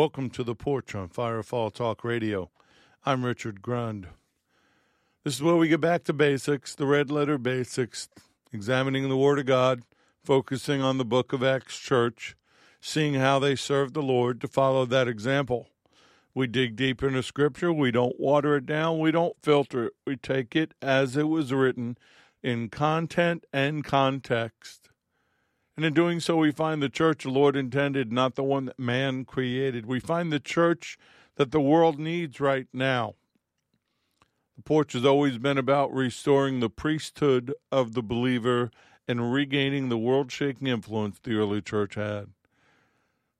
Welcome 0.00 0.30
to 0.30 0.42
the 0.42 0.54
porch 0.54 0.94
on 0.94 1.10
Firefall 1.10 1.74
Talk 1.74 2.04
Radio. 2.04 2.50
I'm 3.04 3.22
Richard 3.22 3.60
Grund. 3.60 4.06
This 5.24 5.34
is 5.34 5.42
where 5.42 5.56
we 5.56 5.68
get 5.68 5.82
back 5.82 6.04
to 6.04 6.14
basics, 6.14 6.74
the 6.74 6.86
red 6.86 7.10
letter 7.10 7.36
basics, 7.36 8.08
examining 8.50 9.10
the 9.10 9.16
Word 9.18 9.38
of 9.38 9.44
God, 9.44 9.82
focusing 10.24 10.80
on 10.80 10.96
the 10.96 11.04
book 11.04 11.34
of 11.34 11.44
Acts 11.44 11.76
Church, 11.76 12.34
seeing 12.80 13.12
how 13.12 13.38
they 13.38 13.54
served 13.54 13.92
the 13.92 14.00
Lord 14.00 14.40
to 14.40 14.48
follow 14.48 14.86
that 14.86 15.06
example. 15.06 15.68
We 16.34 16.46
dig 16.46 16.76
deep 16.76 17.02
into 17.02 17.22
Scripture. 17.22 17.70
We 17.70 17.90
don't 17.90 18.18
water 18.18 18.56
it 18.56 18.64
down. 18.64 19.00
We 19.00 19.10
don't 19.10 19.36
filter 19.42 19.88
it. 19.88 19.92
We 20.06 20.16
take 20.16 20.56
it 20.56 20.72
as 20.80 21.14
it 21.14 21.28
was 21.28 21.52
written 21.52 21.98
in 22.42 22.70
content 22.70 23.44
and 23.52 23.84
context. 23.84 24.79
And 25.76 25.84
in 25.86 25.94
doing 25.94 26.20
so, 26.20 26.36
we 26.36 26.52
find 26.52 26.82
the 26.82 26.88
church 26.88 27.22
the 27.22 27.30
Lord 27.30 27.56
intended, 27.56 28.12
not 28.12 28.34
the 28.34 28.42
one 28.42 28.66
that 28.66 28.78
man 28.78 29.24
created. 29.24 29.86
We 29.86 30.00
find 30.00 30.32
the 30.32 30.40
church 30.40 30.98
that 31.36 31.52
the 31.52 31.60
world 31.60 31.98
needs 31.98 32.40
right 32.40 32.66
now. 32.72 33.14
The 34.56 34.62
porch 34.62 34.92
has 34.92 35.06
always 35.06 35.38
been 35.38 35.56
about 35.56 35.92
restoring 35.92 36.60
the 36.60 36.68
priesthood 36.68 37.54
of 37.72 37.94
the 37.94 38.02
believer 38.02 38.70
and 39.08 39.32
regaining 39.32 39.88
the 39.88 39.96
world 39.96 40.30
shaking 40.30 40.66
influence 40.66 41.18
the 41.18 41.34
early 41.34 41.62
church 41.62 41.94
had. 41.94 42.26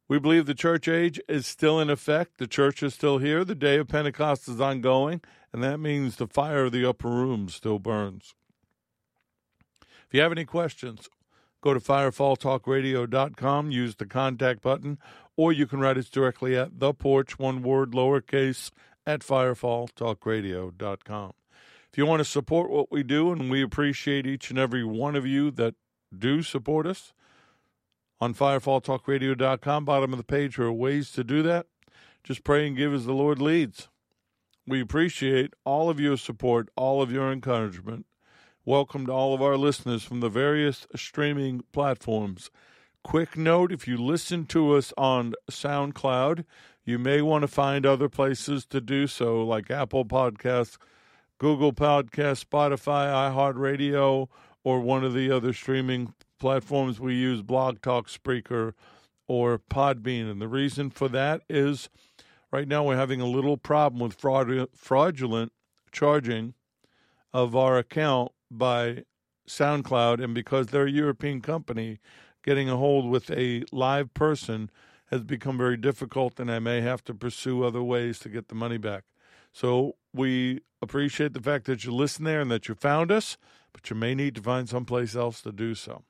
We 0.09 0.19
believe 0.19 0.47
the 0.47 0.55
church 0.55 0.89
age 0.89 1.21
is 1.29 1.47
still 1.47 1.79
in 1.79 1.91
effect. 1.91 2.39
The 2.39 2.49
church 2.49 2.83
is 2.83 2.95
still 2.95 3.19
here. 3.19 3.45
The 3.45 3.55
day 3.55 3.77
of 3.77 3.87
Pentecost 3.87 4.49
is 4.49 4.61
ongoing, 4.61 5.21
and 5.53 5.63
that 5.63 5.79
means 5.79 6.17
the 6.17 6.27
fire 6.27 6.65
of 6.65 6.73
the 6.73 6.89
upper 6.89 7.09
room 7.09 7.49
still 7.49 7.79
burns. 7.79 8.35
If 10.09 10.15
you 10.15 10.21
have 10.23 10.33
any 10.33 10.45
questions, 10.45 11.09
go 11.61 11.75
to 11.75 11.81
firefalltalkradio.com, 11.81 13.71
use 13.71 13.97
the 13.97 14.07
contact 14.07 14.63
button, 14.63 14.99
or 15.37 15.53
you 15.53 15.67
can 15.67 15.81
write 15.81 15.99
us 15.99 16.09
directly 16.09 16.57
at 16.57 16.81
the 16.81 16.95
porch, 16.95 17.39
one 17.39 17.63
word, 17.63 17.93
lowercase, 17.93 18.71
at 19.07 19.21
firefalltalkradio.com. 19.21 21.33
If 21.93 21.99
you 21.99 22.07
want 22.07 22.21
to 22.21 22.25
support 22.25 22.71
what 22.71 22.93
we 22.93 23.03
do, 23.03 23.33
and 23.33 23.51
we 23.51 23.63
appreciate 23.63 24.27
each 24.27 24.51
and 24.51 24.59
every 24.59 24.85
one 24.85 25.17
of 25.17 25.27
you 25.27 25.51
that 25.53 25.75
do 26.17 26.43
support 26.43 26.87
us, 26.87 27.13
on 28.21 28.35
firefalltalkradio.com, 28.35 29.85
bottom 29.85 30.13
of 30.13 30.19
the 30.19 30.25
page, 30.25 30.59
are 30.59 30.71
ways 30.71 31.11
to 31.13 31.25
do 31.25 31.43
that. 31.43 31.67
Just 32.23 32.45
pray 32.45 32.67
and 32.67 32.77
give 32.77 32.93
as 32.93 33.07
the 33.07 33.15
Lord 33.15 33.41
leads. 33.41 33.89
We 34.67 34.81
appreciate 34.81 35.55
all 35.65 35.89
of 35.89 35.99
your 35.99 36.19
support, 36.19 36.69
all 36.77 37.01
of 37.01 37.11
your 37.11 37.33
encouragement. 37.33 38.05
Welcome 38.67 39.07
to 39.07 39.13
all 39.13 39.33
of 39.33 39.41
our 39.41 39.57
listeners 39.57 40.05
from 40.05 40.21
the 40.21 40.29
various 40.29 40.87
streaming 40.95 41.63
platforms. 41.73 42.51
Quick 43.03 43.35
note 43.35 43.73
if 43.73 43.89
you 43.89 43.97
listen 43.97 44.45
to 44.49 44.75
us 44.75 44.93
on 44.99 45.33
SoundCloud, 45.51 46.45
you 46.85 46.99
may 46.99 47.23
want 47.23 47.41
to 47.41 47.49
find 47.49 47.87
other 47.87 48.11
places 48.11 48.67
to 48.67 48.83
do 48.83 49.07
so, 49.07 49.43
like 49.43 49.71
Apple 49.71 50.05
Podcasts, 50.05 50.77
Google 51.39 51.73
Podcasts, 51.73 52.45
Spotify, 52.45 53.33
iHeartRadio, 53.33 54.29
or 54.63 54.81
one 54.81 55.05
of 55.05 55.15
the 55.15 55.31
other 55.31 55.55
streaming 55.55 56.13
platforms 56.39 57.01
we 57.01 57.15
use, 57.15 57.41
Blog 57.41 57.81
Talk, 57.81 58.09
Spreaker, 58.09 58.75
or 59.27 59.59
Podbean. 59.59 60.31
And 60.31 60.39
the 60.39 60.49
reason 60.49 60.91
for 60.91 61.09
that 61.09 61.41
is 61.49 61.89
right 62.53 62.69
now 62.69 62.85
we're 62.85 62.97
having 62.97 63.23
a 63.23 63.27
little 63.27 63.57
problem 63.57 64.03
with 64.03 64.21
fraud, 64.21 64.69
fraudulent 64.75 65.53
charging 65.91 66.53
of 67.33 67.57
our 67.57 67.79
account 67.79 68.33
by 68.51 69.05
SoundCloud. 69.49 70.23
And 70.23 70.35
because 70.35 70.69
they're 70.69 70.87
a 70.87 70.91
European 70.91 71.41
company, 71.41 71.99
getting 72.45 72.69
a 72.69 72.77
hold 72.77 73.09
with 73.11 73.31
a 73.31 73.65
live 73.73 74.13
person 74.15 74.71
has 75.07 75.23
become 75.25 75.59
very 75.59 75.77
difficult, 75.77 76.39
and 76.39 76.51
I 76.51 76.61
may 76.61 76.81
have 76.81 77.03
to 77.05 77.15
pursue 77.15 77.65
other 77.65 77.83
ways 77.83 78.19
to 78.21 78.29
get 78.29 78.49
the 78.49 78.55
money 78.55 78.79
back. 78.79 79.05
So 79.53 79.97
we 80.15 80.61
appreciate 80.81 81.33
the 81.33 81.43
fact 81.43 81.67
that 81.67 81.85
you 81.85 81.93
listen 81.93 82.25
there 82.25 82.41
and 82.41 82.51
that 82.51 82.69
you 82.69 82.75
found 82.75 83.11
us, 83.11 83.37
but 83.73 83.91
you 83.91 83.97
may 83.97 84.15
need 84.15 84.37
to 84.37 84.43
find 84.43 84.69
someplace 84.69 85.17
else 85.17 85.43
to 85.43 85.53
do 85.53 85.75
so. 85.75 86.05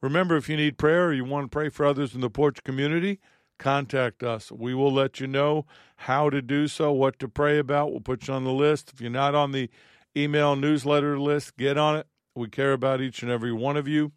Remember, 0.00 0.36
if 0.36 0.48
you 0.48 0.56
need 0.56 0.78
prayer 0.78 1.08
or 1.08 1.12
you 1.12 1.24
want 1.24 1.44
to 1.44 1.54
pray 1.54 1.68
for 1.68 1.86
others 1.86 2.14
in 2.14 2.20
the 2.20 2.30
porch 2.30 2.62
community, 2.64 3.20
contact 3.58 4.22
us. 4.22 4.50
We 4.52 4.74
will 4.74 4.92
let 4.92 5.20
you 5.20 5.26
know 5.26 5.66
how 5.96 6.30
to 6.30 6.40
do 6.42 6.68
so, 6.68 6.92
what 6.92 7.18
to 7.20 7.28
pray 7.28 7.58
about. 7.58 7.90
We'll 7.90 8.00
put 8.00 8.28
you 8.28 8.34
on 8.34 8.44
the 8.44 8.52
list. 8.52 8.92
If 8.92 9.00
you're 9.00 9.10
not 9.10 9.34
on 9.34 9.52
the 9.52 9.70
email 10.18 10.56
newsletter 10.56 11.18
list, 11.18 11.56
get 11.56 11.78
on 11.78 11.96
it. 11.96 12.06
We 12.34 12.48
care 12.48 12.72
about 12.72 13.00
each 13.00 13.22
and 13.22 13.30
every 13.30 13.52
one 13.52 13.76
of 13.76 13.88
you. 13.88 14.12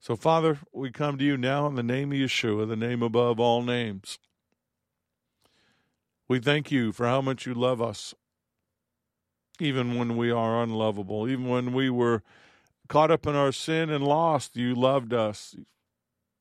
So, 0.00 0.14
Father, 0.14 0.58
we 0.72 0.90
come 0.90 1.18
to 1.18 1.24
you 1.24 1.36
now 1.36 1.66
in 1.66 1.74
the 1.74 1.82
name 1.82 2.12
of 2.12 2.18
Yeshua, 2.18 2.68
the 2.68 2.76
name 2.76 3.02
above 3.02 3.40
all 3.40 3.62
names. 3.62 4.18
We 6.28 6.38
thank 6.38 6.70
you 6.70 6.92
for 6.92 7.06
how 7.06 7.20
much 7.20 7.46
you 7.46 7.54
love 7.54 7.82
us, 7.82 8.14
even 9.58 9.98
when 9.98 10.16
we 10.16 10.30
are 10.30 10.62
unlovable, 10.62 11.28
even 11.28 11.48
when 11.48 11.72
we 11.72 11.90
were 11.90 12.22
caught 12.88 13.10
up 13.10 13.26
in 13.26 13.34
our 13.34 13.52
sin 13.52 13.90
and 13.90 14.04
lost, 14.04 14.56
you 14.56 14.74
loved 14.74 15.12
us 15.12 15.56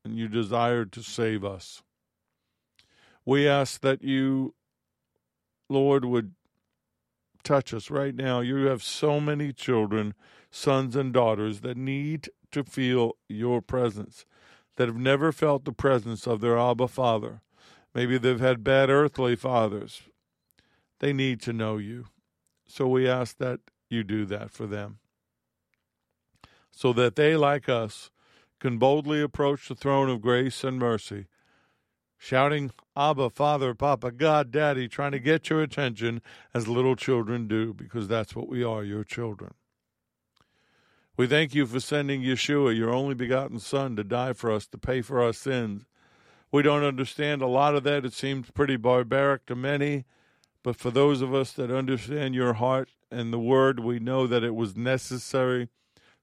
and 0.05 0.17
you 0.17 0.27
desired 0.27 0.91
to 0.93 1.01
save 1.01 1.43
us. 1.43 1.81
We 3.25 3.47
ask 3.47 3.81
that 3.81 4.03
you, 4.03 4.53
Lord, 5.69 6.05
would 6.05 6.33
touch 7.47 7.73
us 7.73 7.89
right 7.89 8.13
now. 8.13 8.41
You 8.41 8.65
have 8.65 8.83
so 8.83 9.19
many 9.19 9.53
children, 9.53 10.13
sons 10.51 10.95
and 10.95 11.13
daughters, 11.13 11.61
that 11.61 11.77
need 11.77 12.29
to 12.51 12.63
feel 12.63 13.13
your 13.29 13.61
presence, 13.61 14.25
that 14.75 14.87
have 14.87 14.97
never 14.97 15.31
felt 15.31 15.63
the 15.65 15.71
presence 15.71 16.27
of 16.27 16.41
their 16.41 16.57
Abba 16.57 16.87
Father. 16.87 17.41
Maybe 17.95 18.17
they've 18.17 18.39
had 18.39 18.63
bad 18.63 18.89
earthly 18.89 19.35
fathers. 19.35 20.01
They 20.99 21.13
need 21.13 21.41
to 21.41 21.53
know 21.53 21.77
you. 21.77 22.05
So 22.67 22.87
we 22.87 23.07
ask 23.07 23.37
that 23.37 23.61
you 23.89 24.03
do 24.03 24.25
that 24.25 24.51
for 24.51 24.67
them 24.67 24.99
so 26.77 26.93
that 26.93 27.15
they, 27.15 27.35
like 27.35 27.67
us, 27.67 28.11
can 28.59 28.77
boldly 28.77 29.19
approach 29.19 29.67
the 29.67 29.73
throne 29.73 30.09
of 30.09 30.21
grace 30.21 30.63
and 30.63 30.77
mercy, 30.77 31.25
shouting, 32.17 32.71
Abba, 32.95 33.29
Father, 33.29 33.73
Papa, 33.73 34.11
God, 34.11 34.51
Daddy, 34.51 34.87
trying 34.87 35.11
to 35.11 35.19
get 35.19 35.49
your 35.49 35.61
attention 35.61 36.21
as 36.53 36.67
little 36.67 36.95
children 36.95 37.47
do, 37.47 37.73
because 37.73 38.07
that's 38.07 38.35
what 38.35 38.49
we 38.49 38.63
are, 38.63 38.83
your 38.83 39.03
children. 39.03 39.53
We 41.15 41.27
thank 41.27 41.55
you 41.55 41.65
for 41.65 41.79
sending 41.79 42.21
Yeshua, 42.21 42.75
your 42.75 42.93
only 42.93 43.15
begotten 43.15 43.59
Son, 43.59 43.95
to 43.95 44.03
die 44.03 44.33
for 44.33 44.51
us, 44.51 44.67
to 44.67 44.77
pay 44.77 45.01
for 45.01 45.21
our 45.21 45.33
sins. 45.33 45.85
We 46.51 46.61
don't 46.61 46.83
understand 46.83 47.41
a 47.41 47.47
lot 47.47 47.75
of 47.75 47.83
that. 47.83 48.05
It 48.05 48.13
seems 48.13 48.51
pretty 48.51 48.77
barbaric 48.77 49.45
to 49.47 49.55
many. 49.55 50.05
But 50.63 50.75
for 50.75 50.91
those 50.91 51.21
of 51.21 51.33
us 51.33 51.53
that 51.53 51.71
understand 51.71 52.35
your 52.35 52.53
heart 52.53 52.89
and 53.11 53.33
the 53.33 53.39
word, 53.39 53.79
we 53.79 53.99
know 53.99 54.27
that 54.27 54.43
it 54.43 54.55
was 54.55 54.75
necessary 54.75 55.69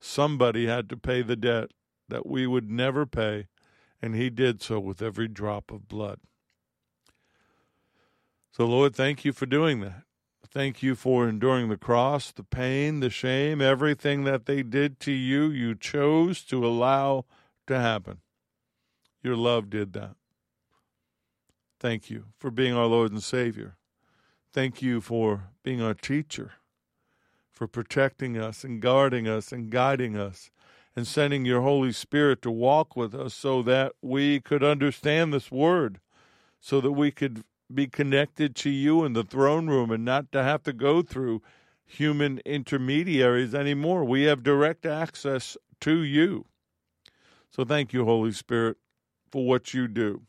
Somebody 0.06 0.66
had 0.66 0.90
to 0.90 0.98
pay 0.98 1.22
the 1.22 1.34
debt 1.34 1.70
that 2.10 2.26
we 2.26 2.46
would 2.46 2.70
never 2.70 3.06
pay, 3.06 3.46
and 4.04 4.14
he 4.14 4.28
did 4.28 4.60
so 4.60 4.78
with 4.78 5.00
every 5.00 5.26
drop 5.26 5.70
of 5.70 5.88
blood. 5.88 6.18
So, 8.52 8.66
Lord, 8.66 8.94
thank 8.94 9.24
you 9.24 9.32
for 9.32 9.46
doing 9.46 9.80
that. 9.80 10.02
Thank 10.46 10.82
you 10.82 10.94
for 10.94 11.26
enduring 11.26 11.70
the 11.70 11.78
cross, 11.78 12.30
the 12.30 12.42
pain, 12.42 13.00
the 13.00 13.08
shame, 13.08 13.62
everything 13.62 14.24
that 14.24 14.44
they 14.44 14.62
did 14.62 15.00
to 15.00 15.10
you, 15.10 15.46
you 15.46 15.74
chose 15.74 16.42
to 16.44 16.66
allow 16.66 17.24
to 17.66 17.80
happen. 17.80 18.18
Your 19.22 19.36
love 19.36 19.70
did 19.70 19.94
that. 19.94 20.16
Thank 21.80 22.10
you 22.10 22.26
for 22.36 22.50
being 22.50 22.74
our 22.74 22.84
Lord 22.84 23.10
and 23.10 23.22
Savior. 23.22 23.78
Thank 24.52 24.82
you 24.82 25.00
for 25.00 25.48
being 25.62 25.80
our 25.80 25.94
teacher 25.94 26.52
for 27.50 27.66
protecting 27.66 28.36
us 28.36 28.64
and 28.64 28.82
guarding 28.82 29.26
us 29.26 29.50
and 29.50 29.70
guiding 29.70 30.14
us 30.14 30.50
and 30.96 31.06
sending 31.06 31.44
your 31.44 31.62
Holy 31.62 31.92
Spirit 31.92 32.40
to 32.42 32.50
walk 32.50 32.96
with 32.96 33.14
us 33.14 33.34
so 33.34 33.62
that 33.62 33.92
we 34.00 34.40
could 34.40 34.62
understand 34.62 35.32
this 35.32 35.50
word, 35.50 36.00
so 36.60 36.80
that 36.80 36.92
we 36.92 37.10
could 37.10 37.42
be 37.72 37.86
connected 37.86 38.54
to 38.54 38.70
you 38.70 39.04
in 39.04 39.12
the 39.12 39.24
throne 39.24 39.66
room 39.66 39.90
and 39.90 40.04
not 40.04 40.30
to 40.30 40.42
have 40.42 40.62
to 40.62 40.72
go 40.72 41.02
through 41.02 41.42
human 41.84 42.38
intermediaries 42.44 43.54
anymore. 43.54 44.04
We 44.04 44.22
have 44.24 44.42
direct 44.42 44.86
access 44.86 45.56
to 45.80 46.02
you. 46.02 46.46
So 47.50 47.64
thank 47.64 47.92
you, 47.92 48.04
Holy 48.04 48.32
Spirit, 48.32 48.76
for 49.30 49.46
what 49.46 49.74
you 49.74 49.88
do. 49.88 50.22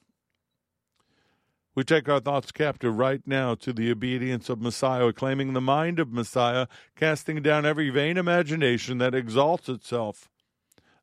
We 1.75 1.83
take 1.83 2.07
our 2.07 2.21
thoughts 2.21 2.51
captive 2.53 2.97
right 2.97 3.21
now 3.25 3.53
to 3.55 3.73
the 3.73 3.91
obedience 3.91 4.49
of 4.49 4.61
Messiah, 4.61 5.11
claiming 5.11 5.53
the 5.53 5.61
mind 5.61 5.99
of 5.99 6.11
Messiah, 6.11 6.67
casting 6.95 7.41
down 7.41 7.65
every 7.65 7.89
vain 7.89 8.17
imagination 8.17 8.97
that 8.99 9.13
exalts 9.13 9.67
itself 9.67 10.29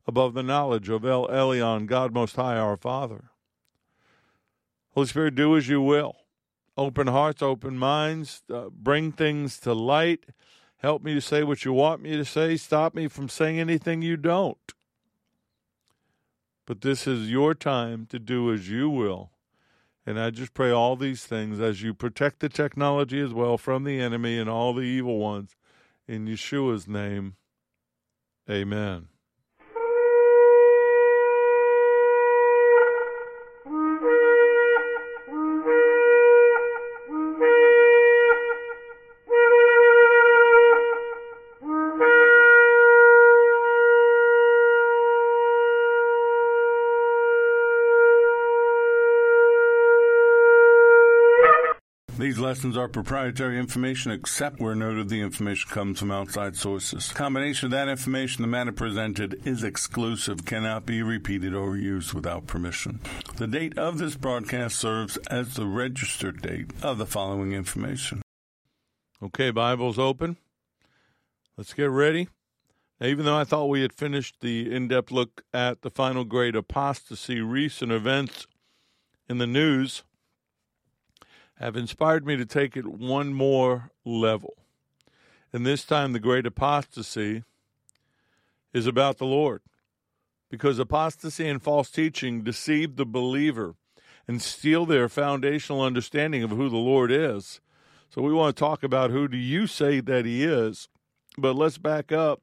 above 0.05 0.33
the 0.33 0.43
knowledge 0.43 0.89
of 0.89 1.05
El 1.05 1.27
Elyon, 1.27 1.85
God 1.85 2.13
Most 2.13 2.35
High, 2.35 2.57
our 2.57 2.77
Father. 2.77 3.31
Holy 4.91 5.07
Spirit, 5.07 5.35
do 5.35 5.55
as 5.57 5.67
you 5.67 5.81
will. 5.81 6.17
Open 6.77 7.07
hearts, 7.07 7.41
open 7.41 7.77
minds, 7.77 8.43
uh, 8.51 8.69
bring 8.69 9.11
things 9.11 9.59
to 9.59 9.73
light. 9.73 10.25
Help 10.77 11.03
me 11.03 11.13
to 11.13 11.21
say 11.21 11.43
what 11.43 11.65
you 11.65 11.73
want 11.73 12.01
me 12.01 12.11
to 12.17 12.25
say. 12.25 12.57
Stop 12.57 12.93
me 12.93 13.07
from 13.07 13.29
saying 13.29 13.59
anything 13.59 14.01
you 14.01 14.17
don't. 14.17 14.73
But 16.65 16.81
this 16.81 17.07
is 17.07 17.29
your 17.29 17.53
time 17.53 18.05
to 18.07 18.19
do 18.19 18.51
as 18.53 18.69
you 18.69 18.89
will 18.89 19.31
And 20.05 20.19
I 20.19 20.29
just 20.31 20.53
pray 20.53 20.71
all 20.71 20.95
these 20.95 21.25
things 21.25 21.59
as 21.59 21.81
you 21.81 21.93
protect 21.93 22.39
the 22.39 22.49
technology 22.49 23.19
as 23.21 23.33
well 23.33 23.57
from 23.57 23.83
the 23.83 23.99
enemy 23.99 24.37
and 24.37 24.49
all 24.49 24.73
the 24.73 24.81
evil 24.81 25.17
ones. 25.17 25.55
In 26.07 26.25
Yeshua's 26.25 26.87
name, 26.87 27.35
amen. 28.49 29.07
Lessons 52.53 52.77
are 52.77 52.87
proprietary 52.87 53.57
information 53.57 54.11
except 54.11 54.59
where 54.59 54.75
noted 54.75 55.09
the 55.09 55.19
information 55.19 55.67
comes 55.71 55.97
from 55.97 56.11
outside 56.11 56.55
sources. 56.55 57.11
Combination 57.11 57.65
of 57.65 57.71
that 57.71 57.87
information, 57.87 58.43
the 58.43 58.47
matter 58.47 58.71
presented 58.71 59.41
is 59.43 59.63
exclusive, 59.63 60.45
cannot 60.45 60.85
be 60.85 61.01
repeated 61.01 61.55
or 61.55 61.75
used 61.75 62.13
without 62.13 62.45
permission. 62.45 62.99
The 63.37 63.47
date 63.47 63.75
of 63.75 63.97
this 63.97 64.15
broadcast 64.15 64.77
serves 64.77 65.17
as 65.31 65.55
the 65.55 65.65
registered 65.65 66.43
date 66.43 66.69
of 66.83 66.99
the 66.99 67.07
following 67.07 67.53
information. 67.53 68.21
Okay, 69.23 69.49
Bible's 69.49 69.97
open. 69.97 70.37
Let's 71.57 71.73
get 71.73 71.89
ready. 71.89 72.27
Now, 73.01 73.07
even 73.07 73.25
though 73.25 73.35
I 73.35 73.45
thought 73.45 73.65
we 73.65 73.81
had 73.81 73.93
finished 73.93 74.41
the 74.41 74.71
in 74.71 74.89
depth 74.89 75.11
look 75.11 75.43
at 75.55 75.81
the 75.81 75.89
final 75.89 76.23
great 76.23 76.55
apostasy, 76.55 77.41
recent 77.41 77.91
events 77.91 78.45
in 79.27 79.39
the 79.39 79.47
news 79.47 80.03
have 81.59 81.75
inspired 81.75 82.25
me 82.25 82.35
to 82.35 82.45
take 82.45 82.75
it 82.75 82.87
one 82.87 83.33
more 83.33 83.91
level. 84.05 84.55
And 85.51 85.65
this 85.65 85.85
time, 85.85 86.13
the 86.13 86.19
great 86.19 86.45
apostasy 86.45 87.43
is 88.73 88.87
about 88.87 89.17
the 89.17 89.25
Lord. 89.25 89.61
Because 90.49 90.79
apostasy 90.79 91.47
and 91.47 91.61
false 91.61 91.89
teaching 91.89 92.43
deceive 92.43 92.95
the 92.95 93.05
believer 93.05 93.75
and 94.27 94.41
steal 94.41 94.85
their 94.85 95.09
foundational 95.09 95.81
understanding 95.81 96.43
of 96.43 96.51
who 96.51 96.69
the 96.69 96.77
Lord 96.77 97.11
is. 97.11 97.59
So 98.09 98.21
we 98.21 98.33
want 98.33 98.55
to 98.55 98.59
talk 98.59 98.83
about 98.83 99.11
who 99.11 99.27
do 99.27 99.37
you 99.37 99.67
say 99.67 99.99
that 99.99 100.25
he 100.25 100.43
is. 100.43 100.87
But 101.37 101.55
let's 101.55 101.77
back 101.77 102.11
up 102.11 102.41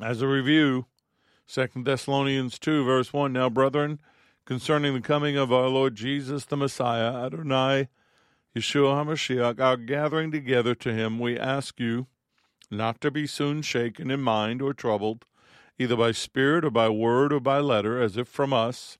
as 0.00 0.20
a 0.20 0.26
review. 0.26 0.86
Second 1.46 1.84
Thessalonians 1.84 2.58
2, 2.58 2.84
verse 2.84 3.12
1. 3.12 3.32
Now, 3.32 3.48
brethren, 3.48 4.00
concerning 4.48 4.94
the 4.94 5.00
coming 5.02 5.36
of 5.36 5.52
our 5.52 5.68
Lord 5.68 5.94
Jesus 5.94 6.46
the 6.46 6.56
Messiah, 6.56 7.26
Adonai, 7.26 7.88
Yeshua 8.56 9.04
HaMashiach, 9.04 9.60
our 9.60 9.76
gathering 9.76 10.30
together 10.30 10.74
to 10.74 10.94
him, 10.94 11.18
we 11.18 11.38
ask 11.38 11.78
you 11.78 12.06
not 12.70 12.98
to 13.02 13.10
be 13.10 13.26
soon 13.26 13.60
shaken 13.60 14.10
in 14.10 14.22
mind 14.22 14.62
or 14.62 14.72
troubled, 14.72 15.26
either 15.78 15.96
by 15.96 16.12
spirit 16.12 16.64
or 16.64 16.70
by 16.70 16.88
word 16.88 17.30
or 17.30 17.40
by 17.40 17.58
letter, 17.58 18.00
as 18.00 18.16
if 18.16 18.26
from 18.26 18.54
us, 18.54 18.96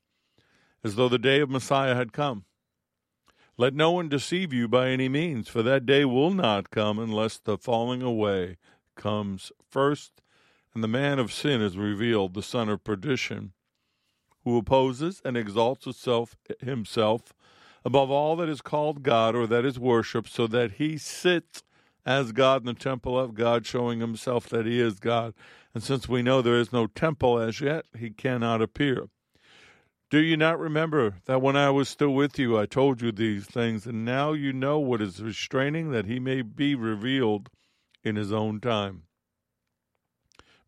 as 0.84 0.96
though 0.96 1.08
the 1.08 1.18
day 1.18 1.40
of 1.40 1.48
Messiah 1.48 1.94
had 1.94 2.12
come. 2.12 2.44
Let 3.56 3.72
no 3.72 3.90
one 3.90 4.10
deceive 4.10 4.52
you 4.52 4.68
by 4.68 4.90
any 4.90 5.08
means, 5.08 5.48
for 5.48 5.62
that 5.62 5.86
day 5.86 6.04
will 6.04 6.34
not 6.34 6.70
come 6.70 6.98
unless 6.98 7.38
the 7.38 7.56
falling 7.56 8.02
away 8.02 8.58
comes 8.96 9.50
first, 9.66 10.20
and 10.74 10.84
the 10.84 10.88
man 10.88 11.18
of 11.18 11.32
sin 11.32 11.62
is 11.62 11.78
revealed, 11.78 12.34
the 12.34 12.42
son 12.42 12.68
of 12.68 12.84
perdition 12.84 13.54
who 14.48 14.58
opposes 14.58 15.20
and 15.24 15.36
exalts 15.36 15.86
itself 15.86 16.36
himself 16.60 17.34
above 17.84 18.10
all 18.10 18.34
that 18.36 18.48
is 18.48 18.60
called 18.60 19.02
God 19.02 19.34
or 19.36 19.46
that 19.46 19.64
is 19.64 19.78
worshipped, 19.78 20.30
so 20.30 20.46
that 20.46 20.72
he 20.72 20.98
sits 20.98 21.62
as 22.04 22.32
God 22.32 22.62
in 22.62 22.66
the 22.66 22.74
temple 22.74 23.18
of 23.18 23.34
God, 23.34 23.66
showing 23.66 24.00
himself 24.00 24.48
that 24.48 24.66
he 24.66 24.80
is 24.80 24.98
God. 24.98 25.34
And 25.74 25.82
since 25.82 26.08
we 26.08 26.22
know 26.22 26.40
there 26.40 26.58
is 26.58 26.72
no 26.72 26.86
temple 26.86 27.38
as 27.38 27.60
yet, 27.60 27.84
he 27.96 28.10
cannot 28.10 28.62
appear. 28.62 29.08
Do 30.10 30.18
you 30.18 30.38
not 30.38 30.58
remember 30.58 31.16
that 31.26 31.42
when 31.42 31.54
I 31.54 31.68
was 31.68 31.88
still 31.88 32.14
with 32.14 32.38
you, 32.38 32.58
I 32.58 32.64
told 32.64 33.02
you 33.02 33.12
these 33.12 33.44
things, 33.44 33.86
and 33.86 34.06
now 34.06 34.32
you 34.32 34.54
know 34.54 34.78
what 34.78 35.02
is 35.02 35.22
restraining, 35.22 35.90
that 35.90 36.06
he 36.06 36.18
may 36.18 36.40
be 36.40 36.74
revealed 36.74 37.50
in 38.02 38.16
his 38.16 38.32
own 38.32 38.58
time? 38.60 39.02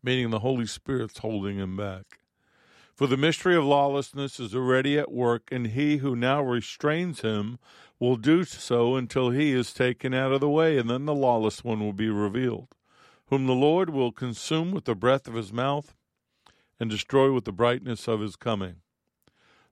Meaning 0.03 0.29
the 0.29 0.39
Holy 0.39 0.67
Spirit's 0.67 1.17
holding 1.17 1.57
him 1.57 1.75
back. 1.75 2.20
For 3.01 3.07
the 3.07 3.17
mystery 3.17 3.55
of 3.55 3.65
lawlessness 3.65 4.39
is 4.39 4.53
already 4.53 4.99
at 4.99 5.11
work, 5.11 5.49
and 5.51 5.65
he 5.65 5.97
who 5.97 6.15
now 6.15 6.43
restrains 6.43 7.21
him 7.21 7.57
will 7.99 8.15
do 8.15 8.43
so 8.43 8.95
until 8.95 9.31
he 9.31 9.53
is 9.53 9.73
taken 9.73 10.13
out 10.13 10.31
of 10.31 10.39
the 10.39 10.47
way, 10.47 10.77
and 10.77 10.87
then 10.87 11.05
the 11.05 11.15
lawless 11.15 11.63
one 11.63 11.79
will 11.79 11.93
be 11.93 12.09
revealed, 12.09 12.75
whom 13.25 13.47
the 13.47 13.55
Lord 13.55 13.89
will 13.89 14.11
consume 14.11 14.69
with 14.69 14.85
the 14.85 14.93
breath 14.93 15.27
of 15.27 15.33
his 15.33 15.51
mouth 15.51 15.95
and 16.79 16.91
destroy 16.91 17.33
with 17.33 17.45
the 17.45 17.51
brightness 17.51 18.07
of 18.07 18.19
his 18.19 18.35
coming. 18.35 18.75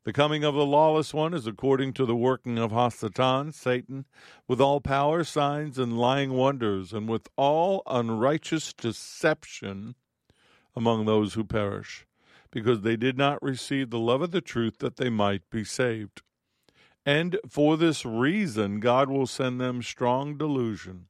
The 0.06 0.14
coming 0.14 0.44
of 0.44 0.56
the 0.56 0.66
lawless 0.66 1.14
one 1.14 1.36
is 1.36 1.46
according 1.46 1.94
to 1.94 2.08
the 2.08 2.16
working 2.16 2.58
of 2.58 2.72
Hasatan, 2.72 3.54
Satan, 3.54 4.06
with 4.48 4.60
all 4.60 4.81
power, 4.81 5.24
signs, 5.24 5.78
and 5.78 6.00
lying 6.00 6.34
wonders, 6.34 6.94
and 6.94 7.08
with 7.08 7.28
all 7.36 7.83
unrighteous 7.86 8.74
deception 8.74 9.94
among 10.76 11.06
those 11.06 11.36
who 11.36 11.44
perish 11.44 12.07
because 12.51 12.81
they 12.81 12.95
did 12.95 13.18
not 13.18 13.41
receive 13.41 13.89
the 13.89 13.99
love 13.99 14.21
of 14.21 14.31
the 14.31 14.41
truth 14.41 14.79
that 14.79 14.97
they 14.97 15.09
might 15.09 15.44
be 15.49 15.63
saved. 15.63 16.21
And 17.06 17.37
for 17.47 17.77
this 17.77 18.06
reason, 18.06 18.79
God 18.79 19.09
will 19.09 19.27
send 19.27 19.59
them 19.59 19.81
strong 19.81 20.37
delusion, 20.37 21.07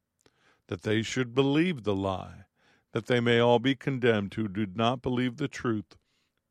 that 0.68 0.84
they 0.84 1.02
should 1.02 1.34
believe 1.34 1.84
the 1.84 1.96
lie, 1.96 2.46
that 2.94 3.08
they 3.08 3.20
may 3.20 3.40
all 3.40 3.60
be 3.60 3.76
condemned 3.76 4.34
who 4.34 4.48
did 4.48 4.78
not 4.78 5.02
believe 5.02 5.38
the 5.38 5.48
truth, 5.48 5.98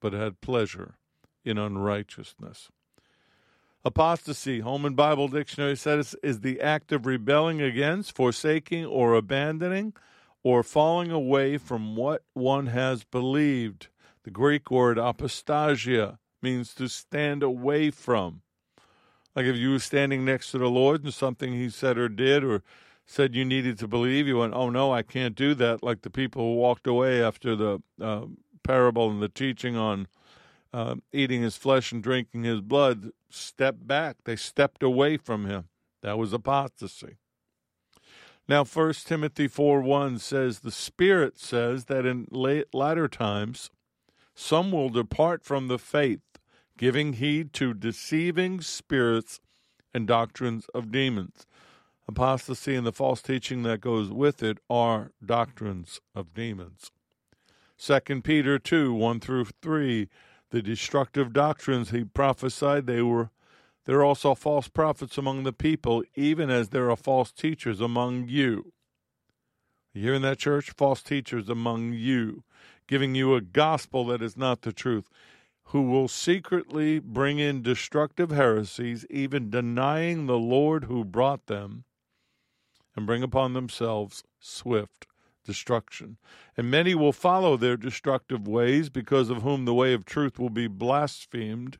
but 0.00 0.12
had 0.12 0.40
pleasure 0.40 0.97
in 1.45 1.59
unrighteousness. 1.59 2.68
Apostasy, 3.85 4.61
Holman 4.61 4.95
Bible 4.95 5.28
Dictionary 5.28 5.76
says, 5.76 6.16
is 6.23 6.40
the 6.40 6.61
act 6.61 6.92
of 6.92 7.07
rebelling 7.07 7.62
against, 7.62 8.14
forsaking, 8.14 8.85
or 8.85 9.14
abandoning, 9.14 9.95
or 10.42 10.62
falling 10.62 11.11
away 11.11 11.59
from 11.59 11.97
what 11.97 12.23
one 12.35 12.66
has 12.66 13.04
believed 13.04 13.88
the 14.29 14.33
Greek 14.33 14.71
word 14.71 14.99
apostasia 14.99 16.19
means 16.43 16.75
to 16.75 16.87
stand 16.87 17.43
away 17.43 17.91
from. 17.91 18.43
Like 19.35 19.47
if 19.47 19.57
you 19.57 19.71
were 19.71 19.79
standing 19.79 20.23
next 20.23 20.51
to 20.51 20.59
the 20.59 20.69
Lord 20.69 21.03
and 21.03 21.15
something 21.15 21.55
he 21.55 21.71
said 21.71 21.97
or 21.97 22.11
did 22.11 22.45
or 22.45 22.63
said 23.07 23.35
you 23.35 23.43
needed 23.43 23.79
to 23.79 23.89
believe, 23.89 24.27
you 24.27 24.37
went, 24.37 24.53
oh 24.53 24.69
no, 24.69 24.93
I 24.93 25.01
can't 25.01 25.35
do 25.35 25.55
that. 25.55 25.83
Like 25.83 26.03
the 26.03 26.11
people 26.11 26.43
who 26.43 26.57
walked 26.57 26.87
away 26.87 27.23
after 27.23 27.57
the 27.57 27.83
uh, 27.99 28.27
parable 28.63 29.11
and 29.11 29.23
the 29.23 29.31
teaching 29.31 29.77
on 29.77 30.09
uh, 30.75 30.97
eating 31.11 31.41
his 31.41 31.57
flesh 31.57 31.91
and 31.91 32.03
drinking 32.03 32.45
his 32.45 32.61
blood 32.61 33.13
stepped 33.31 33.87
back. 33.87 34.17
They 34.27 34.37
stepped 34.37 34.83
away 34.83 35.17
from 35.17 35.47
him. 35.47 35.69
That 36.03 36.19
was 36.19 36.35
apostasy. 36.35 37.17
Now, 38.47 38.65
First 38.65 39.07
Timothy 39.07 39.49
4 39.49 39.81
1 39.81 40.19
says, 40.19 40.59
The 40.59 40.71
Spirit 40.71 41.39
says 41.39 41.87
that 41.87 42.05
in 42.05 42.27
late, 42.31 42.67
latter 42.75 43.09
times 43.09 43.71
some 44.38 44.71
will 44.71 44.88
depart 44.88 45.42
from 45.42 45.66
the 45.66 45.80
faith, 45.80 46.21
giving 46.76 47.14
heed 47.14 47.52
to 47.52 47.75
deceiving 47.75 48.61
spirits 48.61 49.40
and 49.92 50.07
doctrines 50.07 50.66
of 50.73 50.92
demons. 50.92 51.45
Apostasy 52.07 52.76
and 52.76 52.87
the 52.87 52.92
false 52.92 53.21
teaching 53.21 53.64
that 53.64 53.80
goes 53.80 54.11
with 54.11 54.40
it 54.40 54.59
are 54.71 55.11
doctrines 55.25 56.00
of 56.14 56.35
demons. 56.35 56.92
2 57.78 58.23
Peter 58.23 58.61
2 58.61 58.95
1 58.95 59.18
through 59.18 59.47
3 59.61 60.09
the 60.50 60.62
destructive 60.62 61.33
doctrines 61.33 61.90
he 61.90 62.04
prophesied 62.04 62.87
they 62.87 63.02
were 63.02 63.30
there 63.87 63.99
are 63.99 64.04
also 64.04 64.35
false 64.35 64.68
prophets 64.68 65.18
among 65.18 65.42
the 65.42 65.52
people 65.52 66.02
even 66.14 66.49
as 66.49 66.68
there 66.68 66.90
are 66.90 66.97
false 66.97 67.33
teachers 67.33 67.80
among 67.80 68.28
you 68.28 68.73
you 69.92 70.02
hear 70.02 70.14
in 70.14 70.23
that 70.23 70.38
church 70.38 70.71
false 70.71 71.02
teachers 71.02 71.49
among 71.49 71.92
you 71.92 72.42
giving 72.88 73.14
you 73.14 73.35
a 73.35 73.40
gospel 73.40 74.07
that 74.07 74.23
is 74.23 74.37
not 74.37 74.62
the 74.62 74.73
truth, 74.73 75.09
who 75.64 75.83
will 75.83 76.09
secretly 76.09 76.99
bring 76.99 77.38
in 77.38 77.62
destructive 77.62 78.30
heresies, 78.30 79.04
even 79.11 79.50
denying 79.50 80.26
the 80.26 80.38
Lord 80.38 80.85
who 80.85 81.04
brought 81.04 81.47
them, 81.47 81.85
and 82.97 83.07
bring 83.07 83.23
upon 83.23 83.52
themselves 83.52 84.25
swift 84.40 85.07
destruction. 85.45 86.16
And 86.57 86.71
many 86.71 86.95
will 86.95 87.12
follow 87.12 87.57
their 87.57 87.76
destructive 87.76 88.49
ways, 88.49 88.88
because 88.88 89.30
of 89.30 89.42
whom 89.42 89.66
the 89.66 89.75
way 89.75 89.92
of 89.92 90.04
truth 90.04 90.38
will 90.38 90.50
be 90.50 90.66
blasphemed. 90.66 91.78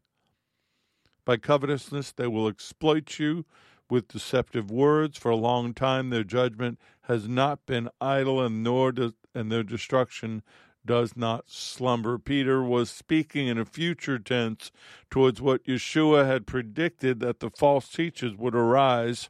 By 1.25 1.37
covetousness, 1.37 2.13
they 2.13 2.27
will 2.27 2.49
exploit 2.49 3.19
you 3.19 3.45
with 3.91 4.09
deceptive 4.09 4.71
words. 4.71 5.19
For 5.19 5.31
a 5.31 5.37
long 5.37 5.75
time, 5.75 6.11
their 6.11 6.25
judgment 6.25 6.79
has 7.03 7.29
not 7.29 7.67
been 7.67 7.89
idle, 8.01 8.41
and 8.43 8.63
nor 8.63 8.93
does, 8.93 9.13
and 9.35 9.51
their 9.51 9.63
destruction 9.63 10.43
does 10.89 11.17
not 11.17 11.45
slumber. 11.49 12.19
Peter 12.19 12.63
was 12.63 12.91
speaking 12.91 13.47
in 13.47 13.59
a 13.59 13.65
future 13.67 14.19
tense 14.19 14.73
towards 15.11 15.41
what 15.41 15.63
Yeshua 15.65 16.27
had 16.27 16.47
predicted 16.47 17.21
that 17.21 17.41
the 17.41 17.51
false 17.51 17.89
teachers 17.91 18.35
would 18.35 18.55
arise 18.55 19.29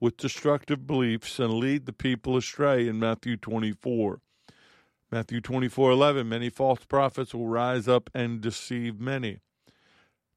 with 0.00 0.16
destructive 0.16 0.88
beliefs 0.88 1.38
and 1.38 1.54
lead 1.54 1.86
the 1.86 1.92
people 1.92 2.36
astray 2.36 2.88
in 2.88 2.98
Matthew 2.98 3.36
24. 3.36 4.20
Matthew 5.12 5.40
24 5.40 5.92
11, 5.92 6.28
many 6.28 6.50
false 6.50 6.84
prophets 6.84 7.32
will 7.32 7.46
rise 7.46 7.86
up 7.86 8.10
and 8.12 8.40
deceive 8.40 9.00
many. 9.00 9.38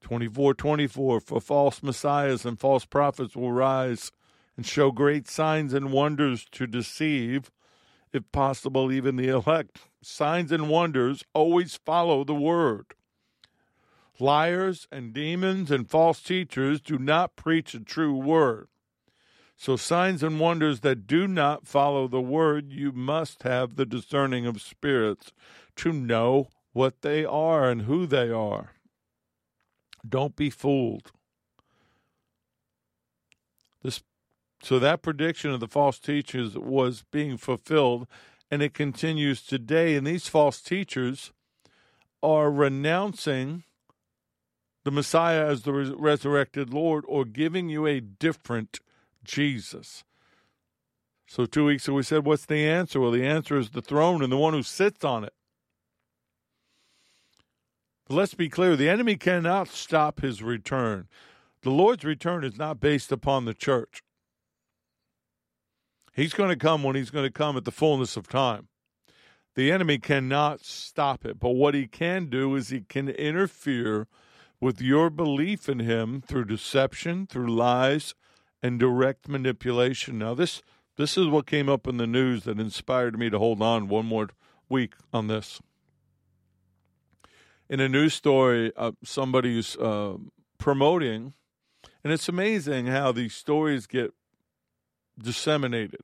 24 0.01 0.53
24, 0.53 1.19
for 1.19 1.41
false 1.41 1.81
messiahs 1.81 2.45
and 2.45 2.59
false 2.59 2.85
prophets 2.85 3.35
will 3.35 3.51
rise 3.51 4.11
and 4.55 4.67
show 4.67 4.91
great 4.91 5.27
signs 5.27 5.73
and 5.73 5.91
wonders 5.91 6.45
to 6.51 6.67
deceive, 6.67 7.49
if 8.13 8.31
possible, 8.31 8.91
even 8.91 9.15
the 9.15 9.27
elect. 9.27 9.79
Signs 10.01 10.51
and 10.51 10.69
wonders 10.69 11.23
always 11.33 11.75
follow 11.75 12.23
the 12.23 12.35
word. 12.35 12.93
Liars 14.19 14.87
and 14.91 15.11
demons 15.11 15.71
and 15.71 15.89
false 15.89 16.21
teachers 16.21 16.79
do 16.79 16.99
not 16.99 17.35
preach 17.35 17.73
a 17.73 17.79
true 17.79 18.15
word. 18.15 18.67
So, 19.57 19.75
signs 19.75 20.23
and 20.23 20.39
wonders 20.39 20.81
that 20.81 21.07
do 21.07 21.27
not 21.27 21.67
follow 21.67 22.07
the 22.07 22.21
word, 22.21 22.71
you 22.71 22.91
must 22.91 23.43
have 23.43 23.75
the 23.75 23.85
discerning 23.85 24.45
of 24.45 24.61
spirits 24.61 25.31
to 25.77 25.91
know 25.91 26.49
what 26.73 27.01
they 27.01 27.23
are 27.23 27.69
and 27.69 27.83
who 27.83 28.05
they 28.05 28.29
are. 28.29 28.73
Don't 30.07 30.35
be 30.35 30.49
fooled. 30.49 31.11
This, 33.83 34.01
so, 34.63 34.79
that 34.79 35.01
prediction 35.01 35.51
of 35.51 35.59
the 35.59 35.67
false 35.67 35.99
teachers 35.99 36.57
was 36.57 37.03
being 37.11 37.35
fulfilled, 37.35 38.07
and 38.49 38.61
it 38.61 38.73
continues 38.73 39.41
today. 39.41 39.95
And 39.95 40.07
these 40.07 40.29
false 40.29 40.61
teachers 40.61 41.33
are 42.23 42.49
renouncing 42.49 43.65
the 44.85 44.91
Messiah 44.91 45.45
as 45.45 45.63
the 45.63 45.73
resurrected 45.73 46.73
Lord 46.73 47.03
or 47.09 47.25
giving 47.25 47.67
you 47.67 47.85
a 47.85 47.99
different 47.99 48.79
Jesus. 49.25 50.05
So, 51.27 51.45
two 51.45 51.65
weeks 51.65 51.89
ago, 51.89 51.95
we 51.95 52.03
said, 52.03 52.25
What's 52.25 52.45
the 52.45 52.65
answer? 52.65 53.01
Well, 53.01 53.11
the 53.11 53.25
answer 53.25 53.57
is 53.57 53.71
the 53.71 53.81
throne 53.81 54.23
and 54.23 54.31
the 54.31 54.37
one 54.37 54.53
who 54.53 54.63
sits 54.63 55.03
on 55.03 55.25
it. 55.25 55.33
But 58.07 58.15
let's 58.15 58.33
be 58.33 58.47
clear 58.47 58.77
the 58.77 58.89
enemy 58.89 59.17
cannot 59.17 59.67
stop 59.67 60.21
his 60.21 60.41
return. 60.41 61.09
The 61.63 61.69
Lord's 61.69 62.05
return 62.05 62.45
is 62.45 62.57
not 62.57 62.79
based 62.79 63.11
upon 63.11 63.43
the 63.43 63.53
church. 63.53 64.03
He's 66.13 66.33
going 66.33 66.49
to 66.49 66.55
come 66.55 66.83
when 66.83 66.95
he's 66.95 67.09
going 67.09 67.25
to 67.25 67.31
come 67.31 67.57
at 67.57 67.65
the 67.65 67.71
fullness 67.71 68.15
of 68.15 68.27
time. 68.27 68.67
The 69.55 69.71
enemy 69.71 69.97
cannot 69.97 70.63
stop 70.63 71.25
it. 71.25 71.39
But 71.39 71.51
what 71.51 71.73
he 71.73 71.87
can 71.87 72.27
do 72.27 72.55
is 72.55 72.69
he 72.69 72.81
can 72.81 73.09
interfere 73.09 74.07
with 74.59 74.81
your 74.81 75.09
belief 75.09 75.67
in 75.67 75.79
him 75.79 76.21
through 76.21 76.45
deception, 76.45 77.27
through 77.27 77.53
lies, 77.53 78.15
and 78.61 78.79
direct 78.79 79.27
manipulation. 79.27 80.19
Now, 80.19 80.33
this 80.33 80.61
this 80.95 81.17
is 81.17 81.27
what 81.27 81.47
came 81.47 81.67
up 81.67 81.87
in 81.87 81.97
the 81.97 82.07
news 82.07 82.43
that 82.43 82.59
inspired 82.59 83.17
me 83.17 83.29
to 83.31 83.39
hold 83.39 83.61
on 83.63 83.87
one 83.87 84.05
more 84.05 84.29
week 84.69 84.93
on 85.11 85.27
this. 85.27 85.59
In 87.67 87.79
a 87.79 87.89
news 87.89 88.13
story, 88.13 88.71
uh, 88.77 88.91
somebody's 89.03 89.75
uh, 89.77 90.17
promoting, 90.59 91.33
and 92.03 92.13
it's 92.13 92.29
amazing 92.29 92.87
how 92.87 93.11
these 93.11 93.33
stories 93.33 93.87
get 93.87 94.13
disseminated. 95.17 96.01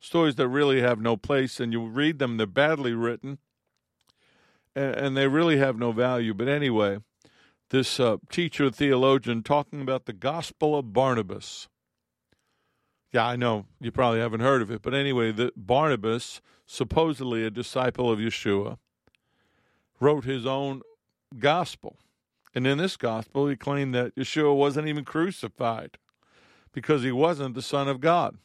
Stories 0.00 0.36
that 0.36 0.48
really 0.48 0.80
have 0.80 1.00
no 1.00 1.16
place, 1.16 1.58
and 1.58 1.72
you 1.72 1.86
read 1.86 2.18
them, 2.18 2.36
they're 2.36 2.46
badly 2.46 2.92
written, 2.92 3.38
and, 4.74 4.94
and 4.94 5.16
they 5.16 5.26
really 5.26 5.58
have 5.58 5.78
no 5.78 5.92
value. 5.92 6.34
But 6.34 6.48
anyway, 6.48 6.98
this 7.70 7.98
uh, 7.98 8.18
teacher 8.30 8.70
theologian 8.70 9.42
talking 9.42 9.80
about 9.80 10.06
the 10.06 10.12
gospel 10.12 10.76
of 10.76 10.92
Barnabas 10.92 11.68
yeah, 13.16 13.26
I 13.26 13.36
know 13.36 13.64
you 13.80 13.90
probably 13.90 14.20
haven't 14.20 14.40
heard 14.40 14.60
of 14.60 14.70
it, 14.70 14.82
but 14.82 14.92
anyway, 14.92 15.32
the 15.32 15.50
Barnabas, 15.56 16.42
supposedly 16.66 17.44
a 17.44 17.50
disciple 17.50 18.10
of 18.10 18.18
Yeshua, 18.18 18.76
wrote 19.98 20.26
his 20.26 20.44
own 20.44 20.82
gospel. 21.38 21.96
And 22.54 22.66
in 22.66 22.76
this 22.76 22.98
gospel, 22.98 23.48
he 23.48 23.56
claimed 23.56 23.94
that 23.94 24.14
Yeshua 24.16 24.54
wasn't 24.54 24.88
even 24.88 25.06
crucified 25.06 25.96
because 26.72 27.04
he 27.04 27.10
wasn't 27.12 27.54
the 27.54 27.62
Son 27.62 27.88
of 27.88 28.00
God. 28.00 28.36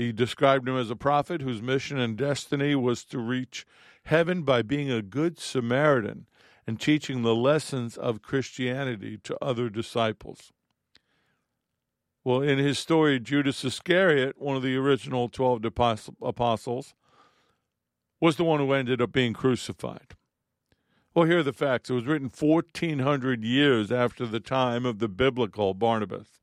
He 0.00 0.12
described 0.12 0.66
him 0.66 0.78
as 0.78 0.90
a 0.90 0.96
prophet 0.96 1.42
whose 1.42 1.60
mission 1.60 1.98
and 1.98 2.16
destiny 2.16 2.74
was 2.74 3.04
to 3.04 3.18
reach 3.18 3.66
heaven 4.06 4.44
by 4.44 4.62
being 4.62 4.90
a 4.90 5.02
good 5.02 5.38
Samaritan 5.38 6.26
and 6.66 6.80
teaching 6.80 7.20
the 7.20 7.34
lessons 7.34 7.98
of 7.98 8.22
Christianity 8.22 9.18
to 9.18 9.36
other 9.44 9.68
disciples. 9.68 10.54
Well, 12.24 12.40
in 12.40 12.56
his 12.56 12.78
story, 12.78 13.20
Judas 13.20 13.62
Iscariot, 13.62 14.40
one 14.40 14.56
of 14.56 14.62
the 14.62 14.74
original 14.74 15.28
12 15.28 15.66
apostles, 16.22 16.94
was 18.22 18.36
the 18.36 18.44
one 18.44 18.60
who 18.60 18.72
ended 18.72 19.02
up 19.02 19.12
being 19.12 19.34
crucified. 19.34 20.16
Well, 21.12 21.26
here 21.26 21.40
are 21.40 21.42
the 21.42 21.52
facts. 21.52 21.90
It 21.90 21.94
was 21.94 22.06
written 22.06 22.30
1,400 22.34 23.44
years 23.44 23.92
after 23.92 24.24
the 24.24 24.40
time 24.40 24.86
of 24.86 24.98
the 24.98 25.08
biblical 25.08 25.74
Barnabas. 25.74 26.39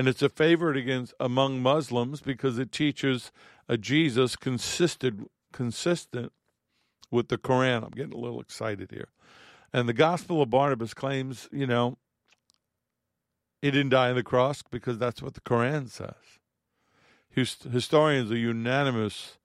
And 0.00 0.08
it's 0.08 0.22
a 0.22 0.30
favorite 0.30 0.78
against 0.78 1.12
among 1.20 1.60
Muslims 1.60 2.22
because 2.22 2.58
it 2.58 2.72
teaches 2.72 3.30
a 3.68 3.76
Jesus 3.76 4.34
consisted, 4.34 5.26
consistent 5.52 6.32
with 7.10 7.28
the 7.28 7.36
Quran. 7.36 7.84
I'm 7.84 7.90
getting 7.90 8.14
a 8.14 8.18
little 8.18 8.40
excited 8.40 8.92
here. 8.92 9.08
And 9.74 9.86
the 9.86 9.92
Gospel 9.92 10.40
of 10.40 10.48
Barnabas 10.48 10.94
claims, 10.94 11.50
you 11.52 11.66
know, 11.66 11.98
he 13.60 13.70
didn't 13.70 13.90
die 13.90 14.08
on 14.08 14.14
the 14.14 14.22
cross 14.22 14.62
because 14.62 14.96
that's 14.96 15.20
what 15.20 15.34
the 15.34 15.42
Quran 15.42 15.90
says. 15.90 16.14
Historians 17.70 18.32
are 18.32 18.38
unanimous 18.38 19.36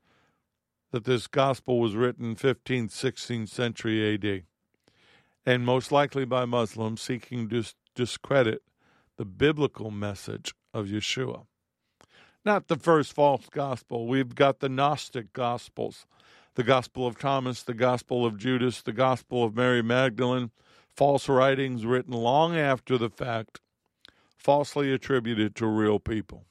that 0.94 1.04
this 1.04 1.28
gospel 1.28 1.82
was 1.82 1.96
written 1.96 2.34
15th, 2.34 2.92
16th 2.92 3.50
century 3.50 4.14
AD, 4.14 4.44
and 5.46 5.66
most 5.66 5.92
likely 5.92 6.24
by 6.24 6.46
Muslims 6.46 7.02
seeking 7.02 7.50
to 7.50 7.62
discredit 7.94 8.62
the 9.18 9.26
biblical 9.26 9.92
message 9.92 10.54
of 10.74 10.88
Yeshua. 10.88 11.46
Not 12.44 12.68
the 12.68 12.78
first 12.78 13.14
false 13.14 13.48
gospel. 13.50 14.08
We've 14.08 14.36
got 14.36 14.60
the 14.60 14.70
Gnostic 14.70 15.34
gospels 15.34 16.06
the 16.56 16.64
Gospel 16.64 17.06
of 17.06 17.20
Thomas, 17.20 17.64
the 17.64 17.74
Gospel 17.74 18.26
of 18.26 18.38
Judas, 18.38 18.82
the 18.82 18.94
Gospel 18.94 19.44
of 19.44 19.56
Mary 19.56 19.84
Magdalene, 19.84 20.52
false 20.96 21.28
writings 21.28 21.86
written 21.86 22.14
long 22.14 22.56
after 22.56 22.98
the 22.98 23.10
fact 23.10 23.60
falsely 24.38 24.94
attributed 24.94 25.56
to 25.56 25.68
real 25.68 26.00
people. 26.00 26.46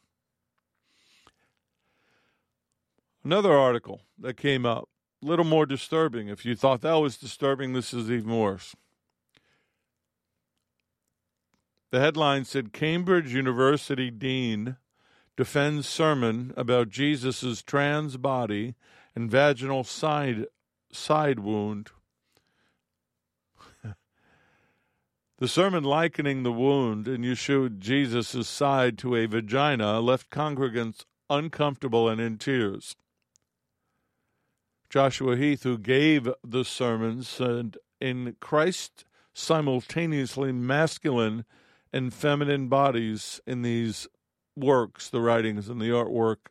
Another 3.25 3.53
article 3.53 4.03
that 4.19 4.37
came 4.37 4.67
up, 4.67 4.89
a 5.23 5.27
little 5.27 5.47
more 5.47 5.65
disturbing. 5.65 6.29
If 6.29 6.45
you 6.45 6.55
thought 6.55 6.83
that 6.83 6.95
was 6.95 7.17
disturbing, 7.17 7.73
this 7.73 7.95
is 7.95 8.11
even 8.11 8.37
worse. 8.39 8.77
The 11.95 12.01
headline 12.01 12.45
said 12.45 12.73
Cambridge 12.73 13.33
University 13.33 14.11
Dean 14.11 14.79
defends 15.37 15.87
sermon 15.87 16.53
about 16.57 16.89
Jesus' 16.89 17.63
trans 17.63 18.17
body 18.17 18.75
and 19.15 19.31
vaginal 19.31 19.85
side, 19.85 20.47
side 20.91 21.39
wound 21.39 21.93
The 25.39 25.47
sermon 25.47 25.85
likening 25.85 26.43
the 26.43 26.51
wound 26.51 27.07
in 27.07 27.23
Yeshua 27.23 27.79
Jesus' 27.79 28.49
side 28.49 28.99
to 28.99 29.15
a 29.15 29.27
vagina 29.27 30.01
left 30.01 30.31
congregants 30.31 31.05
uncomfortable 31.31 32.09
and 32.09 32.21
in 32.21 32.39
tears. 32.39 32.97
Joshua 34.91 35.37
Heath, 35.37 35.63
who 35.63 35.79
gave 35.79 36.29
the 36.43 36.65
sermon, 36.65 37.23
said, 37.23 37.77
In 38.01 38.35
Christ 38.41 39.05
simultaneously 39.33 40.51
masculine 40.51 41.45
and 41.95 42.13
feminine 42.13 42.69
bodies 42.69 43.41
in 43.47 43.63
these 43.63 44.09
works, 44.57 45.09
the 45.09 45.21
writings 45.21 45.69
and 45.69 45.81
the 45.81 45.89
artwork. 45.89 46.49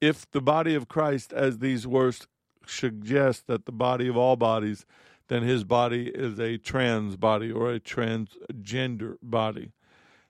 If 0.00 0.30
the 0.30 0.40
body 0.40 0.74
of 0.74 0.88
Christ, 0.88 1.32
as 1.32 1.58
these 1.58 1.86
works 1.86 2.26
suggest 2.66 3.48
that 3.48 3.66
the 3.66 3.72
body 3.72 4.08
of 4.08 4.16
all 4.16 4.36
bodies 4.36 4.86
then 5.32 5.42
his 5.42 5.64
body 5.64 6.08
is 6.14 6.38
a 6.38 6.58
trans 6.58 7.16
body 7.16 7.50
or 7.50 7.72
a 7.72 7.80
transgender 7.80 9.16
body. 9.22 9.72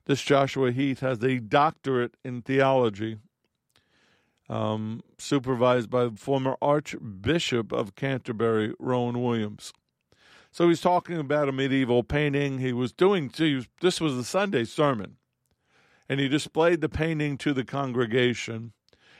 This 0.05 0.21
Joshua 0.21 0.71
Heath 0.71 1.01
has 1.01 1.21
a 1.21 1.39
doctorate 1.39 2.15
in 2.23 2.41
theology, 2.41 3.17
um, 4.47 5.01
supervised 5.17 5.89
by 5.89 6.05
the 6.05 6.15
former 6.15 6.55
Archbishop 6.61 7.73
of 7.73 7.95
Canterbury, 7.95 8.73
Rowan 8.79 9.21
Williams. 9.21 9.73
So 10.53 10.69
he's 10.69 10.81
talking 10.81 11.17
about 11.17 11.49
a 11.49 11.51
medieval 11.51 12.03
painting 12.03 12.59
he 12.59 12.73
was 12.73 12.93
doing. 12.93 13.29
To, 13.31 13.63
this 13.81 13.99
was 13.99 14.15
a 14.15 14.23
Sunday 14.23 14.65
sermon, 14.65 15.17
and 16.07 16.19
he 16.19 16.29
displayed 16.29 16.79
the 16.79 16.87
painting 16.87 17.39
to 17.39 17.53
the 17.53 17.65
congregation 17.65 18.71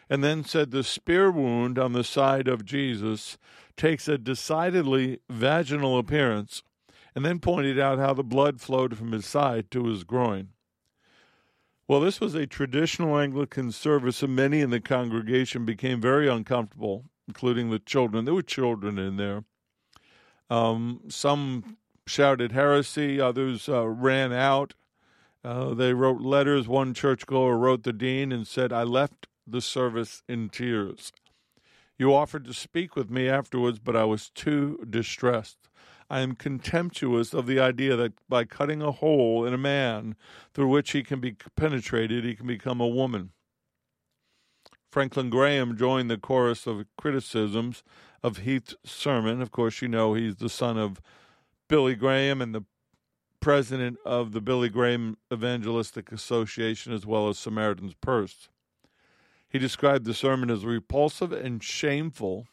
and 0.09 0.23
then 0.23 0.43
said 0.43 0.69
the 0.69 0.83
spear 0.83 1.31
wound 1.31 1.79
on 1.79 1.93
the 1.93 2.03
side 2.03 2.47
of 2.47 2.65
Jesus 2.65 3.39
takes 3.75 4.07
a 4.07 4.19
decidedly 4.19 5.21
vaginal 5.27 5.97
appearance, 5.97 6.61
and 7.15 7.25
then 7.25 7.39
pointed 7.39 7.79
out 7.79 7.97
how 7.97 8.13
the 8.13 8.23
blood 8.23 8.61
flowed 8.61 8.95
from 8.95 9.11
his 9.11 9.25
side 9.25 9.71
to 9.71 9.87
his 9.87 10.03
groin. 10.03 10.49
Well, 11.87 11.99
this 11.99 12.21
was 12.21 12.35
a 12.35 12.45
traditional 12.45 13.17
Anglican 13.17 13.71
service, 13.71 14.21
and 14.21 14.35
many 14.35 14.61
in 14.61 14.69
the 14.69 14.79
congregation 14.79 15.65
became 15.65 15.99
very 15.99 16.29
uncomfortable, 16.29 17.05
including 17.27 17.71
the 17.71 17.79
children. 17.79 18.25
There 18.25 18.35
were 18.35 18.43
children 18.43 18.99
in 18.99 19.17
there. 19.17 19.45
Um, 20.53 21.01
some 21.07 21.77
shouted 22.05 22.51
heresy, 22.51 23.19
others 23.19 23.67
uh, 23.67 23.87
ran 23.87 24.31
out. 24.31 24.75
Uh, 25.43 25.73
they 25.73 25.95
wrote 25.95 26.21
letters. 26.21 26.67
One 26.67 26.93
churchgoer 26.93 27.57
wrote 27.57 27.81
the 27.81 27.91
dean 27.91 28.31
and 28.31 28.45
said, 28.45 28.71
I 28.71 28.83
left 28.83 29.25
the 29.47 29.61
service 29.61 30.21
in 30.29 30.49
tears. 30.49 31.11
You 31.97 32.13
offered 32.13 32.45
to 32.45 32.53
speak 32.53 32.95
with 32.95 33.09
me 33.09 33.27
afterwards, 33.27 33.79
but 33.79 33.95
I 33.95 34.03
was 34.03 34.29
too 34.29 34.85
distressed. 34.87 35.57
I 36.07 36.19
am 36.19 36.35
contemptuous 36.35 37.33
of 37.33 37.47
the 37.47 37.59
idea 37.59 37.95
that 37.95 38.13
by 38.29 38.43
cutting 38.43 38.83
a 38.83 38.91
hole 38.91 39.45
in 39.47 39.55
a 39.55 39.57
man 39.57 40.15
through 40.53 40.67
which 40.67 40.91
he 40.91 41.01
can 41.01 41.19
be 41.19 41.35
penetrated, 41.55 42.23
he 42.23 42.35
can 42.35 42.45
become 42.45 42.79
a 42.79 42.87
woman. 42.87 43.31
Franklin 44.93 45.31
Graham 45.31 45.75
joined 45.75 46.11
the 46.11 46.19
chorus 46.19 46.67
of 46.67 46.85
criticisms 46.99 47.81
of 48.21 48.37
Heath's 48.37 48.75
sermon. 48.85 49.41
Of 49.41 49.51
course, 49.51 49.81
you 49.81 49.87
know 49.87 50.13
he's 50.13 50.35
the 50.35 50.49
son 50.49 50.77
of 50.77 51.01
Billy 51.67 51.95
Graham 51.95 52.43
and 52.43 52.53
the 52.53 52.61
president 53.39 53.97
of 54.05 54.33
the 54.33 54.39
Billy 54.39 54.69
Graham 54.69 55.17
Evangelistic 55.33 56.11
Association 56.11 56.93
as 56.93 57.07
well 57.07 57.27
as 57.27 57.39
Samaritan's 57.39 57.95
Purse. 57.95 58.49
He 59.49 59.57
described 59.57 60.05
the 60.05 60.13
sermon 60.13 60.51
as 60.51 60.63
repulsive 60.63 61.31
and 61.31 61.63
shameful 61.63 62.47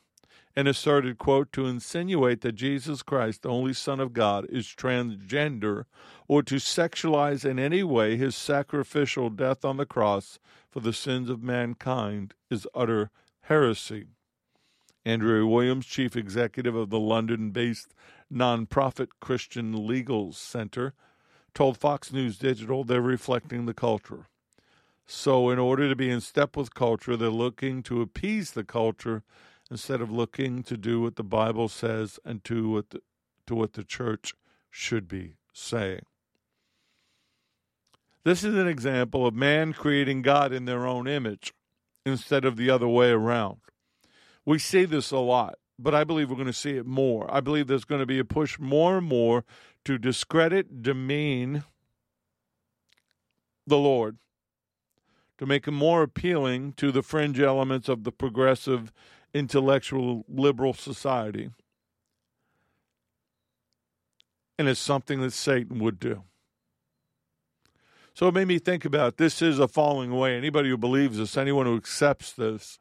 and 0.56 0.66
asserted, 0.66 1.18
quote, 1.18 1.52
to 1.52 1.66
insinuate 1.66 2.40
that 2.40 2.52
Jesus 2.52 3.02
Christ, 3.02 3.42
the 3.42 3.48
only 3.48 3.72
Son 3.72 4.00
of 4.00 4.12
God, 4.12 4.46
is 4.50 4.66
transgender 4.66 5.84
or 6.26 6.42
to 6.42 6.56
sexualize 6.56 7.44
in 7.44 7.58
any 7.58 7.82
way 7.82 8.16
his 8.16 8.34
sacrificial 8.36 9.30
death 9.30 9.64
on 9.64 9.76
the 9.76 9.86
cross 9.86 10.38
for 10.68 10.80
the 10.80 10.92
sins 10.92 11.30
of 11.30 11.42
mankind 11.42 12.34
is 12.50 12.66
utter 12.74 13.10
heresy. 13.42 14.06
Andrew 15.04 15.46
Williams, 15.46 15.86
chief 15.86 16.14
executive 16.14 16.74
of 16.74 16.90
the 16.90 17.00
London 17.00 17.50
based 17.50 17.94
nonprofit 18.32 19.08
Christian 19.20 19.86
Legal 19.86 20.32
Center, 20.32 20.94
told 21.54 21.78
Fox 21.78 22.12
News 22.12 22.38
Digital 22.38 22.84
they're 22.84 23.00
reflecting 23.00 23.66
the 23.66 23.74
culture. 23.74 24.26
So, 25.06 25.50
in 25.50 25.58
order 25.58 25.88
to 25.88 25.96
be 25.96 26.10
in 26.10 26.20
step 26.20 26.56
with 26.56 26.74
culture, 26.74 27.16
they're 27.16 27.30
looking 27.30 27.82
to 27.84 28.00
appease 28.00 28.52
the 28.52 28.62
culture 28.62 29.24
instead 29.70 30.00
of 30.00 30.10
looking 30.10 30.62
to 30.64 30.76
do 30.76 31.00
what 31.00 31.16
the 31.16 31.24
Bible 31.24 31.68
says 31.68 32.18
and 32.24 32.42
to 32.44 32.70
what 32.70 32.90
the, 32.90 33.00
to 33.46 33.54
what 33.54 33.74
the 33.74 33.84
church 33.84 34.34
should 34.70 35.08
be 35.08 35.34
saying. 35.52 36.02
This 38.24 38.44
is 38.44 38.54
an 38.54 38.68
example 38.68 39.26
of 39.26 39.34
man 39.34 39.72
creating 39.72 40.22
God 40.22 40.52
in 40.52 40.64
their 40.64 40.86
own 40.86 41.08
image 41.08 41.54
instead 42.04 42.44
of 42.44 42.56
the 42.56 42.68
other 42.68 42.88
way 42.88 43.10
around. 43.10 43.58
We 44.44 44.58
see 44.58 44.84
this 44.84 45.10
a 45.10 45.18
lot, 45.18 45.58
but 45.78 45.94
I 45.94 46.04
believe 46.04 46.28
we're 46.28 46.36
going 46.36 46.46
to 46.46 46.52
see 46.52 46.76
it 46.76 46.86
more. 46.86 47.32
I 47.32 47.40
believe 47.40 47.66
there's 47.66 47.84
going 47.84 48.00
to 48.00 48.06
be 48.06 48.18
a 48.18 48.24
push 48.24 48.58
more 48.58 48.98
and 48.98 49.06
more 49.06 49.44
to 49.84 49.96
discredit, 49.96 50.82
demean 50.82 51.64
the 53.66 53.78
Lord 53.78 54.18
to 55.40 55.46
make 55.46 55.66
him 55.66 55.74
more 55.74 56.02
appealing 56.02 56.74
to 56.74 56.92
the 56.92 57.02
fringe 57.02 57.40
elements 57.40 57.88
of 57.88 58.04
the 58.04 58.12
progressive, 58.12 58.92
intellectual, 59.34 60.24
liberal 60.28 60.74
society. 60.74 61.50
And 64.58 64.68
it's 64.68 64.80
something 64.80 65.20
that 65.22 65.32
Satan 65.32 65.78
would 65.78 65.98
do. 65.98 66.24
So 68.14 68.28
it 68.28 68.34
made 68.34 68.48
me 68.48 68.58
think 68.58 68.84
about 68.84 69.16
this 69.16 69.40
is 69.40 69.58
a 69.58 69.68
falling 69.68 70.10
away. 70.10 70.36
Anybody 70.36 70.68
who 70.68 70.76
believes 70.76 71.16
this, 71.16 71.36
anyone 71.36 71.66
who 71.66 71.76
accepts 71.76 72.32
this, 72.32 72.78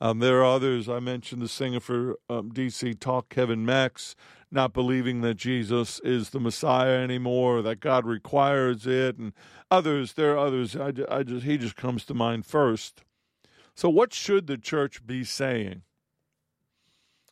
um, 0.00 0.18
there 0.18 0.40
are 0.40 0.56
others. 0.56 0.88
I 0.88 0.98
mentioned 0.98 1.40
the 1.40 1.48
singer 1.48 1.80
for 1.80 2.16
um, 2.28 2.52
DC 2.52 2.98
Talk, 3.00 3.30
Kevin 3.30 3.64
Max, 3.64 4.14
not 4.50 4.74
believing 4.74 5.22
that 5.22 5.36
Jesus 5.36 6.00
is 6.00 6.30
the 6.30 6.40
Messiah 6.40 6.98
anymore, 6.98 7.62
that 7.62 7.80
God 7.80 8.04
requires 8.04 8.86
it, 8.86 9.16
and 9.16 9.32
others. 9.70 10.12
There 10.12 10.32
are 10.32 10.46
others. 10.46 10.76
I, 10.76 10.92
I 11.08 11.22
just 11.22 11.46
he 11.46 11.56
just 11.56 11.76
comes 11.76 12.04
to 12.06 12.14
mind 12.14 12.44
first. 12.44 13.02
So, 13.74 13.88
what 13.88 14.14
should 14.14 14.46
the 14.46 14.56
church 14.56 15.04
be 15.04 15.24
saying? 15.24 15.82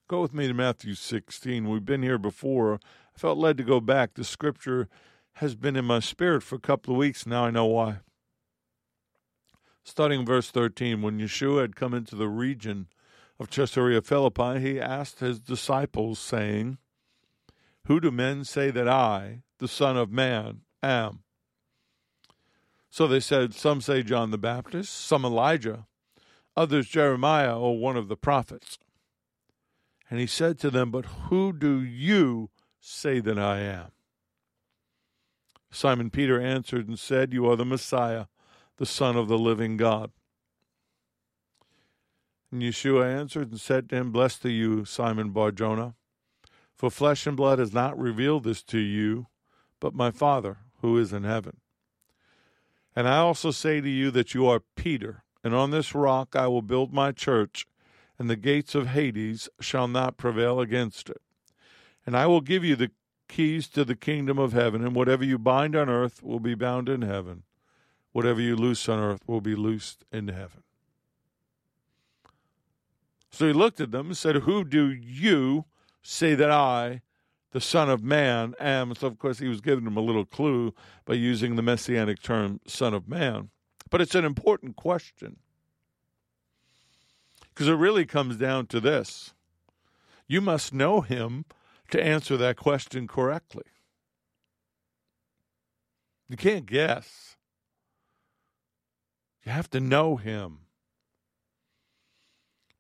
Go 0.09 0.21
with 0.21 0.35
me 0.35 0.49
to 0.49 0.55
Matthew 0.55 0.95
16. 0.95 1.69
We've 1.69 1.85
been 1.85 2.03
here 2.03 2.19
before. 2.19 2.81
I 3.15 3.19
felt 3.19 3.39
led 3.39 3.57
to 3.59 3.65
go 3.65 3.81
back. 3.81 4.15
The 4.15 4.25
scripture 4.25 4.89
has 5.35 5.55
been 5.55 5.77
in 5.77 5.85
my 5.85 6.01
spirit 6.01 6.43
for 6.43 6.57
a 6.57 6.61
couple 6.61 6.95
of 6.95 6.99
weeks 6.99 7.27
now. 7.27 7.45
I 7.45 7.51
know 7.51 7.67
why. 7.67 8.01
Starting 9.85 10.27
verse 10.27 10.51
13, 10.51 11.01
when 11.01 11.19
Yeshua 11.19 11.63
had 11.63 11.77
come 11.77 11.95
into 11.95 12.17
the 12.17 12.29
region 12.29 12.89
of 13.39 13.51
Caesarea 13.51 14.03
Philippi, 14.03 14.61
he 14.61 14.81
asked 14.81 15.21
his 15.21 15.41
disciples, 15.41 16.19
saying, 16.19 16.79
Who 17.87 18.01
do 18.01 18.11
men 18.11 18.45
say 18.45 18.71
that 18.71 18.89
I, 18.89 19.43
the 19.59 19.69
Son 19.69 19.97
of 19.97 20.11
Man, 20.11 20.61
am? 20.83 21.21
So 22.91 23.07
they 23.07 23.21
said, 23.21 23.55
Some 23.55 23.81
say 23.81 24.03
John 24.03 24.31
the 24.31 24.39
Baptist, 24.39 24.93
some 24.93 25.25
Elijah, 25.25 25.87
others 26.57 26.89
Jeremiah 26.89 27.59
or 27.59 27.79
one 27.79 27.97
of 27.97 28.09
the 28.09 28.17
prophets. 28.17 28.79
And 30.11 30.21
he 30.21 30.27
said 30.27 30.59
to 30.61 30.71
them, 30.71 30.91
But 30.91 31.07
who 31.07 31.53
do 31.53 31.83
you 31.83 32.51
say 32.81 33.21
that 33.21 33.39
I 33.39 33.61
am? 33.61 33.93
Simon 35.71 36.11
Peter 36.11 36.41
answered 36.41 36.87
and 36.87 36.99
said, 36.99 37.33
You 37.33 37.49
are 37.51 37.57
the 37.57 37.65
Messiah 37.65 38.27
the 38.83 38.87
Son 38.87 39.17
of 39.17 39.29
the 39.29 39.39
living 39.39 39.77
God. 39.77 40.11
And 42.51 42.63
Yeshua 42.63 43.09
answered 43.09 43.51
and 43.51 43.61
said 43.61 43.89
to 43.89 43.97
him, 43.97 44.11
Blessed 44.11 44.45
are 44.47 44.51
you, 44.51 44.85
Simon 44.85 45.31
Barjona, 45.31 45.95
for 46.75 46.91
flesh 46.91 47.27
and 47.27 47.37
blood 47.37 47.59
has 47.59 47.73
not 47.73 47.99
revealed 47.99 48.45
this 48.45 48.63
to 48.65 48.79
you, 48.79 49.29
but 49.81 49.95
my 49.95 50.11
Father 50.11 50.59
who 50.81 50.99
is 50.99 51.13
in 51.13 51.25
heaven. 51.25 51.59
And 52.95 53.09
I 53.09 53.19
also 53.19 53.53
say 53.53 53.81
to 53.81 53.89
you 53.89 54.11
that 54.11 54.35
you 54.35 54.47
are 54.47 54.65
Peter, 54.77 55.22
and 55.45 55.55
on 55.55 55.71
this 55.71 55.95
rock 55.95 56.37
I 56.37 56.47
will 56.47 56.63
build 56.63 56.93
my 56.93 57.13
church, 57.13 57.67
and 58.19 58.29
the 58.29 58.37
gates 58.37 58.75
of 58.75 58.89
Hades 58.89 59.49
shall 59.61 59.89
not 59.89 60.17
prevail 60.17 60.61
against 60.61 61.11
it. 61.11 61.21
And 62.07 62.17
I 62.17 62.27
will 62.27 62.41
give 62.41 62.65
you 62.65 62.77
the 62.77 62.91
keys 63.29 63.69
to 63.69 63.85
the 63.85 63.97
kingdom 63.97 64.39
of 64.39 64.53
heaven, 64.53 64.85
and 64.85 64.95
whatever 64.95 65.25
you 65.25 65.39
bind 65.39 65.75
on 65.75 65.89
earth 65.89 66.23
will 66.23 66.41
be 66.41 66.55
bound 66.55 66.89
in 66.89 67.03
heaven, 67.03 67.45
whatever 68.13 68.41
you 68.41 68.55
loose 68.55 68.89
on 68.89 68.99
earth 68.99 69.23
will 69.27 69.41
be 69.41 69.55
loosed 69.55 70.05
in 70.13 70.29
heaven. 70.29 70.63
So 73.31 73.47
he 73.47 73.55
looked 73.55 73.81
at 73.81 73.91
them 73.91 74.09
and 74.09 74.17
said, 74.17 74.37
Who 74.37 74.63
do 74.63 74.91
you 74.91 75.65
say 76.03 76.35
that 76.35 76.51
I, 76.51 77.01
the 77.53 77.63
Son 77.63 77.89
of 77.89 78.03
Man, 78.03 78.55
am? 78.61 78.95
So, 78.95 79.07
of 79.07 79.19
course, 79.19 79.39
he 79.39 79.49
was 79.49 79.63
giving 79.63 79.85
them 79.85 79.97
a 79.97 80.03
little 80.03 80.27
clue 80.27 80.75
by 81.07 81.15
using 81.15 81.57
the 81.57 81.63
messianic 81.63 82.21
term 82.23 82.61
Son 82.67 82.93
of 82.93 83.09
Man. 83.09 83.49
But 83.93 84.01
it's 84.01 84.15
an 84.15 84.25
important 84.25 84.75
question 84.75 85.37
because 87.51 87.69
it 87.69 87.75
really 87.75 88.07
comes 88.07 88.37
down 88.39 88.67
to 88.69 88.81
this 88.81 89.35
you 90.27 90.41
must 90.41 90.73
know 90.73 91.03
him 91.03 91.45
to 91.91 92.03
answer 92.03 92.39
that 92.39 92.57
question 92.57 93.07
correctly. 93.07 93.65
You 96.27 96.39
can't 96.39 96.65
guess. 96.65 97.37
You 99.45 99.53
have 99.53 99.69
to 99.71 99.81
know 99.81 100.17
him. 100.17 100.61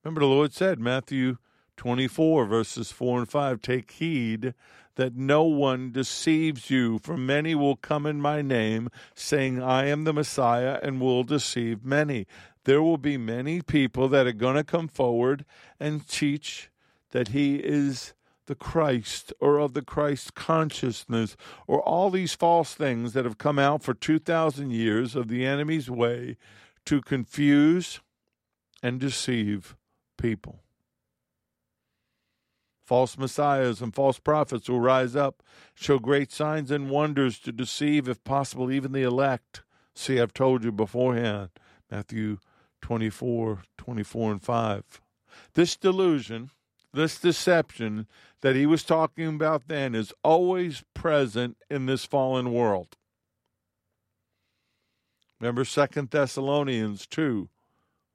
Remember, 0.02 0.22
the 0.22 0.26
Lord 0.26 0.54
said, 0.54 0.78
Matthew 0.78 1.36
24, 1.76 2.46
verses 2.46 2.90
4 2.90 3.18
and 3.18 3.28
5 3.28 3.60
Take 3.60 3.90
heed 3.90 4.54
that 4.96 5.16
no 5.16 5.42
one 5.42 5.90
deceives 5.90 6.70
you, 6.70 6.98
for 6.98 7.16
many 7.16 7.54
will 7.54 7.76
come 7.76 8.06
in 8.06 8.20
my 8.20 8.42
name, 8.42 8.88
saying, 9.14 9.62
I 9.62 9.86
am 9.86 10.04
the 10.04 10.12
Messiah, 10.12 10.78
and 10.82 11.00
will 11.00 11.24
deceive 11.24 11.84
many. 11.84 12.26
There 12.64 12.82
will 12.82 12.98
be 12.98 13.16
many 13.16 13.62
people 13.62 14.08
that 14.08 14.26
are 14.26 14.32
going 14.32 14.56
to 14.56 14.64
come 14.64 14.88
forward 14.88 15.44
and 15.80 16.06
teach 16.06 16.70
that 17.10 17.28
he 17.28 17.56
is 17.56 18.14
the 18.46 18.54
Christ 18.54 19.32
or 19.40 19.58
of 19.58 19.74
the 19.74 19.82
Christ 19.82 20.34
consciousness 20.34 21.36
or 21.66 21.80
all 21.80 22.10
these 22.10 22.34
false 22.34 22.74
things 22.74 23.12
that 23.12 23.24
have 23.24 23.38
come 23.38 23.58
out 23.58 23.82
for 23.82 23.94
2,000 23.94 24.70
years 24.70 25.14
of 25.14 25.28
the 25.28 25.46
enemy's 25.46 25.88
way 25.90 26.36
to 26.86 27.00
confuse 27.00 28.00
and 28.82 28.98
deceive 28.98 29.76
people. 30.18 30.60
False 32.84 33.16
messiahs 33.16 33.80
and 33.80 33.94
false 33.94 34.18
prophets 34.18 34.68
will 34.68 34.80
rise 34.80 35.14
up, 35.14 35.42
show 35.74 35.98
great 35.98 36.32
signs 36.32 36.70
and 36.70 36.90
wonders 36.90 37.38
to 37.40 37.52
deceive, 37.52 38.08
if 38.08 38.22
possible, 38.24 38.70
even 38.70 38.92
the 38.92 39.02
elect. 39.02 39.62
See, 39.94 40.20
I've 40.20 40.34
told 40.34 40.64
you 40.64 40.72
beforehand, 40.72 41.50
Matthew 41.90 42.38
24, 42.80 43.62
24 43.78 44.32
and 44.32 44.42
5. 44.42 44.84
This 45.54 45.76
delusion, 45.76 46.50
this 46.92 47.18
deception 47.18 48.06
that 48.40 48.56
he 48.56 48.66
was 48.66 48.82
talking 48.82 49.28
about 49.28 49.68
then 49.68 49.94
is 49.94 50.12
always 50.24 50.82
present 50.92 51.56
in 51.70 51.86
this 51.86 52.04
fallen 52.04 52.52
world. 52.52 52.96
Remember 55.40 55.64
Second 55.64 56.10
Thessalonians 56.10 57.06
2 57.06 57.48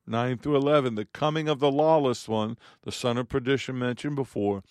9 0.07 0.37
through 0.37 0.55
11. 0.55 0.95
The 0.95 1.05
coming 1.05 1.47
of 1.47 1.59
the 1.59 1.71
lawless 1.71 2.27
one, 2.27 2.57
the 2.83 2.91
son 2.91 3.17
of 3.17 3.29
perdition 3.29 3.77
mentioned 3.77 4.15
before, 4.15 4.63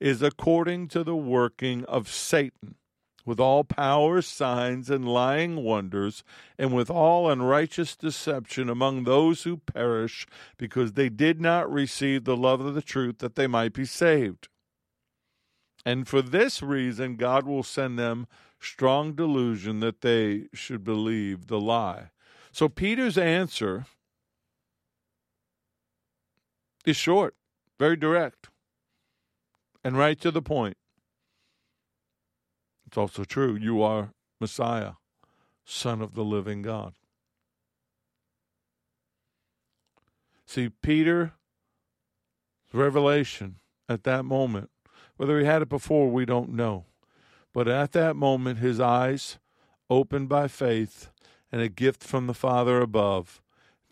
is 0.00 0.22
according 0.22 0.88
to 0.88 1.04
the 1.04 1.16
working 1.16 1.84
of 1.84 2.08
Satan, 2.08 2.74
with 3.24 3.38
all 3.38 3.64
power, 3.64 4.22
signs, 4.22 4.90
and 4.90 5.06
lying 5.06 5.62
wonders, 5.62 6.24
and 6.58 6.74
with 6.74 6.90
all 6.90 7.30
unrighteous 7.30 7.94
deception 7.96 8.68
among 8.68 9.04
those 9.04 9.42
who 9.44 9.58
perish, 9.58 10.26
because 10.56 10.94
they 10.94 11.08
did 11.08 11.40
not 11.40 11.70
receive 11.70 12.24
the 12.24 12.36
love 12.36 12.60
of 12.60 12.74
the 12.74 12.82
truth 12.82 13.18
that 13.18 13.34
they 13.34 13.46
might 13.46 13.72
be 13.72 13.84
saved. 13.84 14.48
And 15.84 16.08
for 16.08 16.22
this 16.22 16.62
reason, 16.62 17.16
God 17.16 17.46
will 17.46 17.62
send 17.62 17.98
them 17.98 18.26
strong 18.58 19.14
delusion 19.14 19.80
that 19.80 20.02
they 20.02 20.48
should 20.52 20.84
believe 20.84 21.46
the 21.46 21.60
lie. 21.60 22.10
So 22.52 22.68
Peter's 22.68 23.16
answer 23.16 23.86
is 26.84 26.96
short, 26.96 27.34
very 27.78 27.96
direct, 27.96 28.48
and 29.84 29.96
right 29.96 30.20
to 30.20 30.30
the 30.30 30.42
point. 30.42 30.76
It's 32.86 32.98
also 32.98 33.24
true. 33.24 33.54
You 33.54 33.82
are 33.82 34.12
Messiah, 34.40 34.92
Son 35.64 36.02
of 36.02 36.14
the 36.14 36.24
living 36.24 36.62
God. 36.62 36.94
See, 40.46 40.70
Peter's 40.82 41.30
revelation 42.72 43.56
at 43.88 44.02
that 44.04 44.24
moment, 44.24 44.70
whether 45.16 45.38
he 45.38 45.44
had 45.44 45.62
it 45.62 45.68
before, 45.68 46.10
we 46.10 46.24
don't 46.24 46.50
know. 46.50 46.86
But 47.52 47.68
at 47.68 47.92
that 47.92 48.16
moment, 48.16 48.58
his 48.58 48.80
eyes 48.80 49.38
opened 49.88 50.28
by 50.28 50.48
faith 50.48 51.10
and 51.52 51.60
a 51.60 51.68
gift 51.68 52.02
from 52.02 52.26
the 52.26 52.34
Father 52.34 52.80
above 52.80 53.40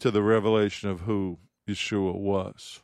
to 0.00 0.10
the 0.10 0.22
revelation 0.22 0.88
of 0.88 1.02
who 1.02 1.38
Yeshua 1.68 2.14
was. 2.14 2.82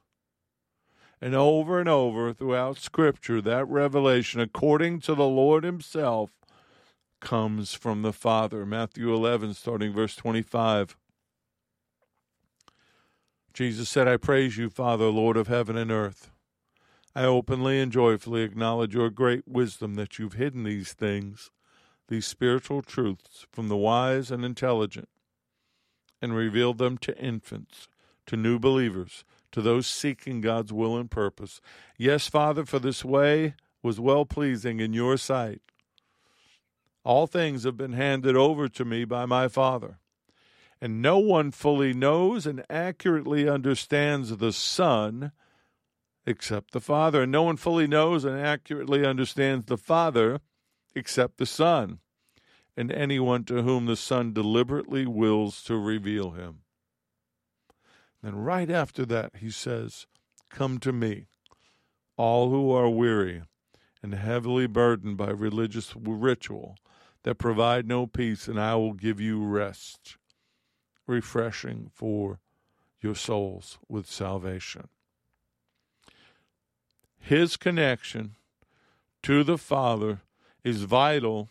And 1.20 1.34
over 1.34 1.80
and 1.80 1.88
over 1.88 2.32
throughout 2.32 2.76
Scripture, 2.76 3.40
that 3.40 3.68
revelation, 3.68 4.40
according 4.40 5.00
to 5.00 5.14
the 5.14 5.26
Lord 5.26 5.64
Himself, 5.64 6.30
comes 7.20 7.72
from 7.72 8.02
the 8.02 8.12
Father. 8.12 8.66
Matthew 8.66 9.12
11, 9.12 9.54
starting 9.54 9.92
verse 9.92 10.14
25. 10.14 10.96
Jesus 13.54 13.88
said, 13.88 14.06
I 14.06 14.16
praise 14.16 14.56
you, 14.58 14.68
Father, 14.68 15.06
Lord 15.06 15.36
of 15.36 15.48
heaven 15.48 15.76
and 15.76 15.90
earth. 15.90 16.30
I 17.14 17.24
openly 17.24 17.80
and 17.80 17.92
joyfully 17.92 18.42
acknowledge 18.42 18.94
your 18.94 19.08
great 19.08 19.46
wisdom 19.46 19.94
that 19.94 20.18
you've 20.18 20.32
hidden 20.32 20.64
these 20.64 20.92
things, 20.92 21.50
these 22.08 22.26
spiritual 22.26 22.82
truths, 22.82 23.46
from 23.52 23.68
the 23.68 23.76
wise 23.76 24.32
and 24.32 24.44
intelligent, 24.44 25.08
and 26.20 26.34
revealed 26.34 26.78
them 26.78 26.98
to 26.98 27.16
infants, 27.16 27.86
to 28.26 28.36
new 28.36 28.58
believers, 28.58 29.24
to 29.52 29.60
those 29.60 29.86
seeking 29.86 30.40
God's 30.40 30.72
will 30.72 30.96
and 30.96 31.10
purpose. 31.10 31.60
Yes, 31.98 32.28
Father, 32.28 32.64
for 32.64 32.78
this 32.78 33.04
way 33.04 33.54
was 33.82 34.00
well 34.00 34.24
pleasing 34.24 34.80
in 34.80 34.92
your 34.92 35.16
sight. 35.16 35.60
All 37.04 37.26
things 37.26 37.64
have 37.64 37.76
been 37.76 37.92
handed 37.92 38.34
over 38.34 38.68
to 38.68 38.84
me 38.84 39.04
by 39.04 39.26
my 39.26 39.48
Father. 39.48 39.98
And 40.80 41.00
no 41.00 41.18
one 41.18 41.50
fully 41.50 41.92
knows 41.92 42.46
and 42.46 42.64
accurately 42.68 43.48
understands 43.48 44.36
the 44.36 44.52
Son 44.52 45.32
except 46.26 46.72
the 46.72 46.80
Father. 46.80 47.22
And 47.22 47.32
no 47.32 47.42
one 47.42 47.56
fully 47.56 47.86
knows 47.86 48.24
and 48.24 48.38
accurately 48.38 49.04
understands 49.04 49.66
the 49.66 49.76
Father 49.76 50.40
except 50.94 51.38
the 51.38 51.46
Son, 51.46 51.98
and 52.76 52.92
anyone 52.92 53.44
to 53.44 53.62
whom 53.62 53.86
the 53.86 53.96
Son 53.96 54.32
deliberately 54.32 55.06
wills 55.06 55.62
to 55.64 55.76
reveal 55.76 56.30
him. 56.30 56.63
And 58.24 58.46
right 58.46 58.70
after 58.70 59.04
that, 59.04 59.36
he 59.36 59.50
says, 59.50 60.06
Come 60.48 60.78
to 60.78 60.94
me, 60.94 61.26
all 62.16 62.48
who 62.48 62.72
are 62.72 62.88
weary 62.88 63.42
and 64.02 64.14
heavily 64.14 64.66
burdened 64.66 65.18
by 65.18 65.28
religious 65.28 65.94
ritual 65.94 66.76
that 67.24 67.34
provide 67.34 67.86
no 67.86 68.06
peace, 68.06 68.48
and 68.48 68.58
I 68.58 68.76
will 68.76 68.94
give 68.94 69.20
you 69.20 69.44
rest, 69.44 70.16
refreshing 71.06 71.90
for 71.92 72.40
your 73.02 73.14
souls 73.14 73.78
with 73.90 74.06
salvation. 74.06 74.88
His 77.20 77.58
connection 77.58 78.36
to 79.22 79.44
the 79.44 79.58
Father 79.58 80.22
is 80.62 80.84
vital 80.84 81.50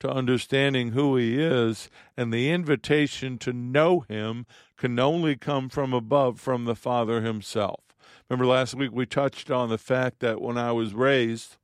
to 0.00 0.10
understanding 0.10 0.92
who 0.92 1.16
he 1.16 1.40
is, 1.40 1.88
and 2.16 2.32
the 2.32 2.50
invitation 2.50 3.38
to 3.38 3.52
know 3.52 4.00
him 4.00 4.46
can 4.76 4.98
only 4.98 5.36
come 5.36 5.68
from 5.68 5.92
above, 5.92 6.40
from 6.40 6.64
the 6.64 6.74
Father 6.74 7.22
himself. 7.22 7.80
Remember 8.28 8.46
last 8.46 8.74
week 8.74 8.90
we 8.92 9.06
touched 9.06 9.50
on 9.50 9.68
the 9.68 9.78
fact 9.78 10.20
that 10.20 10.40
when 10.40 10.58
I 10.58 10.72
was 10.72 10.94
raised, 10.94 11.56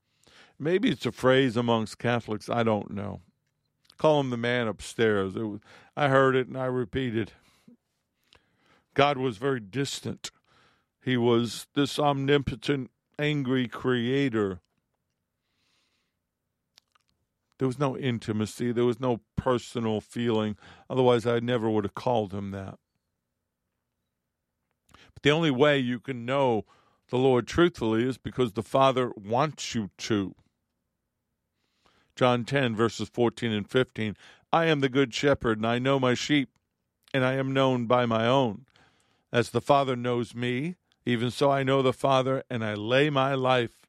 maybe 0.58 0.90
it's 0.90 1.06
a 1.06 1.12
phrase 1.12 1.56
amongst 1.56 1.98
Catholics, 1.98 2.48
I 2.48 2.62
don't 2.62 2.90
know. 2.90 3.20
Call 3.98 4.20
him 4.20 4.30
the 4.30 4.36
man 4.36 4.68
upstairs. 4.68 5.34
Was, 5.34 5.60
I 5.96 6.08
heard 6.08 6.34
it 6.34 6.48
and 6.48 6.56
I 6.56 6.66
repeated. 6.66 7.32
God 8.94 9.18
was 9.18 9.36
very 9.36 9.60
distant. 9.60 10.30
He 11.02 11.16
was 11.16 11.66
this 11.74 11.98
omnipotent 11.98 12.90
angry 13.18 13.68
creator. 13.68 14.60
There 17.60 17.68
was 17.68 17.78
no 17.78 17.94
intimacy, 17.94 18.72
there 18.72 18.86
was 18.86 19.00
no 19.00 19.20
personal 19.36 20.00
feeling. 20.00 20.56
Otherwise, 20.88 21.26
I 21.26 21.40
never 21.40 21.68
would 21.68 21.84
have 21.84 21.94
called 21.94 22.32
him 22.32 22.52
that. 22.52 22.78
But 24.94 25.22
the 25.22 25.30
only 25.30 25.50
way 25.50 25.78
you 25.78 26.00
can 26.00 26.24
know 26.24 26.64
the 27.10 27.18
Lord 27.18 27.46
truthfully 27.46 28.08
is 28.08 28.16
because 28.16 28.54
the 28.54 28.62
Father 28.62 29.12
wants 29.14 29.74
you 29.74 29.90
to. 29.98 30.34
John 32.16 32.46
10, 32.46 32.74
verses 32.74 33.10
14 33.10 33.52
and 33.52 33.68
15. 33.68 34.16
I 34.50 34.64
am 34.64 34.80
the 34.80 34.88
good 34.88 35.12
shepherd, 35.12 35.58
and 35.58 35.66
I 35.66 35.78
know 35.78 36.00
my 36.00 36.14
sheep, 36.14 36.48
and 37.12 37.26
I 37.26 37.34
am 37.34 37.52
known 37.52 37.84
by 37.84 38.06
my 38.06 38.26
own. 38.26 38.64
As 39.34 39.50
the 39.50 39.60
Father 39.60 39.96
knows 39.96 40.34
me, 40.34 40.76
even 41.04 41.30
so, 41.30 41.50
I 41.50 41.62
know 41.62 41.82
the 41.82 41.92
Father, 41.92 42.42
and 42.48 42.64
I 42.64 42.72
lay 42.72 43.10
my 43.10 43.34
life, 43.34 43.86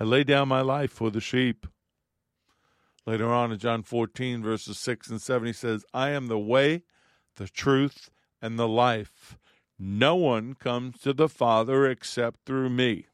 I 0.00 0.02
lay 0.02 0.24
down 0.24 0.48
my 0.48 0.60
life 0.60 0.90
for 0.90 1.12
the 1.12 1.20
sheep. 1.20 1.68
Later 3.06 3.32
on 3.32 3.50
in 3.50 3.58
John 3.58 3.82
14, 3.82 4.42
verses 4.42 4.78
6 4.78 5.08
and 5.08 5.20
7, 5.20 5.46
he 5.46 5.52
says, 5.52 5.84
I 5.92 6.10
am 6.10 6.28
the 6.28 6.38
way, 6.38 6.84
the 7.36 7.48
truth, 7.48 8.10
and 8.40 8.58
the 8.58 8.68
life. 8.68 9.36
No 9.78 10.14
one 10.14 10.54
comes 10.54 11.00
to 11.00 11.12
the 11.12 11.28
Father 11.28 11.86
except 11.86 12.44
through 12.46 12.70
me. 12.70 13.06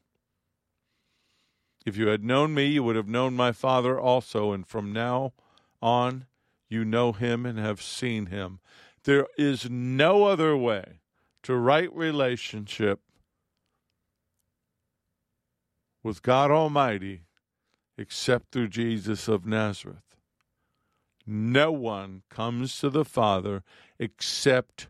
If 1.85 1.97
you 1.97 2.07
had 2.07 2.23
known 2.23 2.53
me, 2.53 2.65
you 2.65 2.83
would 2.83 2.95
have 2.95 3.07
known 3.07 3.35
my 3.35 3.51
Father 3.51 3.99
also, 3.99 4.51
and 4.51 4.67
from 4.67 4.93
now 4.93 5.33
on 5.81 6.27
you 6.69 6.85
know 6.85 7.13
him 7.13 7.45
and 7.45 7.57
have 7.57 7.81
seen 7.81 8.27
him. 8.27 8.59
There 9.05 9.27
is 9.37 9.69
no 9.69 10.25
other 10.25 10.55
way 10.55 10.99
to 11.43 11.55
right 11.55 11.91
relationship 11.95 12.99
with 16.03 16.21
God 16.21 16.51
Almighty 16.51 17.23
except 17.99 18.51
through 18.51 18.69
Jesus 18.69 19.27
of 19.27 19.45
Nazareth. 19.45 20.15
No 21.27 21.69
one 21.71 22.23
comes 22.29 22.79
to 22.79 22.89
the 22.89 23.03
Father 23.03 23.61
except 23.99 24.87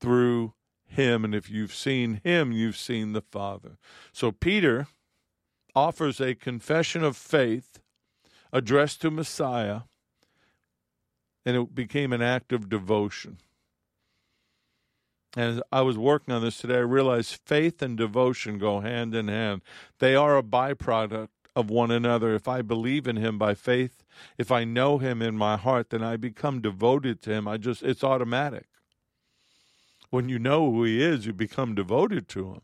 through 0.00 0.54
him. 0.86 1.24
And 1.24 1.34
if 1.34 1.50
you've 1.50 1.74
seen 1.74 2.20
him, 2.22 2.52
you've 2.52 2.76
seen 2.76 3.12
the 3.12 3.20
Father. 3.20 3.78
So 4.12 4.30
Peter 4.30 4.86
offers 5.74 6.20
a 6.20 6.36
confession 6.36 7.02
of 7.02 7.16
faith 7.16 7.80
addressed 8.52 9.00
to 9.02 9.10
Messiah, 9.10 9.80
and 11.44 11.56
it 11.56 11.74
became 11.74 12.12
an 12.12 12.22
act 12.22 12.52
of 12.52 12.68
devotion. 12.68 13.38
And 15.34 15.56
as 15.56 15.62
I 15.72 15.80
was 15.80 15.98
working 15.98 16.32
on 16.32 16.42
this 16.42 16.58
today, 16.58 16.76
I 16.76 16.80
realized 16.80 17.40
faith 17.44 17.82
and 17.82 17.96
devotion 17.96 18.58
go 18.58 18.80
hand 18.80 19.14
in 19.14 19.28
hand. 19.28 19.62
They 19.98 20.14
are 20.14 20.36
a 20.36 20.42
byproduct 20.42 21.28
of 21.54 21.70
one 21.70 21.90
another. 21.90 22.34
If 22.34 22.48
I 22.48 22.62
believe 22.62 23.06
in 23.06 23.16
him 23.16 23.38
by 23.38 23.54
faith, 23.54 24.02
if 24.38 24.50
I 24.50 24.64
know 24.64 24.98
him 24.98 25.22
in 25.22 25.36
my 25.36 25.56
heart, 25.56 25.90
then 25.90 26.02
I 26.02 26.16
become 26.16 26.60
devoted 26.60 27.22
to 27.22 27.32
him. 27.32 27.48
I 27.48 27.56
just 27.56 27.82
it's 27.82 28.04
automatic. 28.04 28.66
When 30.10 30.28
you 30.28 30.38
know 30.38 30.70
who 30.70 30.84
he 30.84 31.02
is, 31.02 31.26
you 31.26 31.32
become 31.32 31.74
devoted 31.74 32.28
to 32.30 32.52
him. 32.52 32.60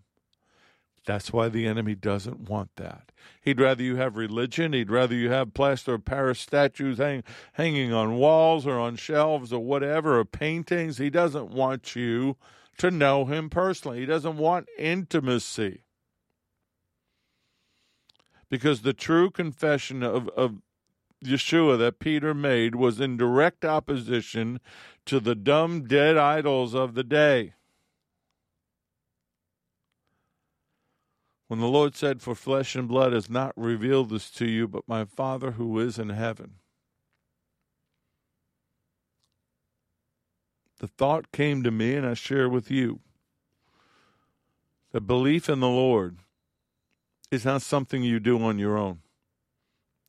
That's 1.06 1.32
why 1.32 1.48
the 1.48 1.66
enemy 1.66 1.94
doesn't 1.94 2.50
want 2.50 2.76
that. 2.76 3.12
He'd 3.40 3.60
rather 3.60 3.82
you 3.82 3.96
have 3.96 4.18
religion. 4.18 4.74
He'd 4.74 4.90
rather 4.90 5.14
you 5.14 5.30
have 5.30 5.54
plaster 5.54 5.94
of 5.94 6.04
Paris 6.04 6.38
statues 6.38 6.98
hang, 6.98 7.24
hanging 7.54 7.94
on 7.94 8.16
walls 8.18 8.66
or 8.66 8.78
on 8.78 8.96
shelves 8.96 9.50
or 9.50 9.64
whatever, 9.64 10.18
or 10.18 10.26
paintings. 10.26 10.98
He 10.98 11.08
doesn't 11.08 11.48
want 11.48 11.96
you 11.96 12.36
to 12.76 12.90
know 12.90 13.24
him 13.24 13.48
personally. 13.48 14.00
He 14.00 14.06
doesn't 14.06 14.36
want 14.36 14.68
intimacy. 14.78 15.80
Because 18.50 18.82
the 18.82 18.92
true 18.92 19.30
confession 19.30 20.02
of, 20.02 20.28
of 20.30 20.62
Yeshua 21.24 21.78
that 21.78 21.98
Peter 21.98 22.32
made 22.32 22.74
was 22.74 23.00
in 23.00 23.16
direct 23.16 23.64
opposition 23.64 24.60
to 25.04 25.20
the 25.20 25.34
dumb, 25.34 25.84
dead 25.84 26.16
idols 26.16 26.74
of 26.74 26.94
the 26.94 27.04
day. 27.04 27.54
When 31.48 31.60
the 31.60 31.66
Lord 31.66 31.96
said, 31.96 32.20
For 32.20 32.34
flesh 32.34 32.76
and 32.76 32.86
blood 32.86 33.12
has 33.12 33.28
not 33.28 33.52
revealed 33.56 34.10
this 34.10 34.30
to 34.32 34.46
you, 34.46 34.68
but 34.68 34.86
my 34.86 35.04
Father 35.04 35.52
who 35.52 35.78
is 35.80 35.98
in 35.98 36.10
heaven. 36.10 36.56
The 40.78 40.86
thought 40.86 41.32
came 41.32 41.62
to 41.64 41.70
me, 41.70 41.94
and 41.94 42.06
I 42.06 42.14
share 42.14 42.48
with 42.48 42.70
you. 42.70 43.00
The 44.92 45.00
belief 45.00 45.48
in 45.48 45.60
the 45.60 45.68
Lord 45.68 46.18
is 47.30 47.44
not 47.44 47.62
something 47.62 48.02
you 48.02 48.20
do 48.20 48.42
on 48.42 48.58
your 48.58 48.76
own, 48.76 49.00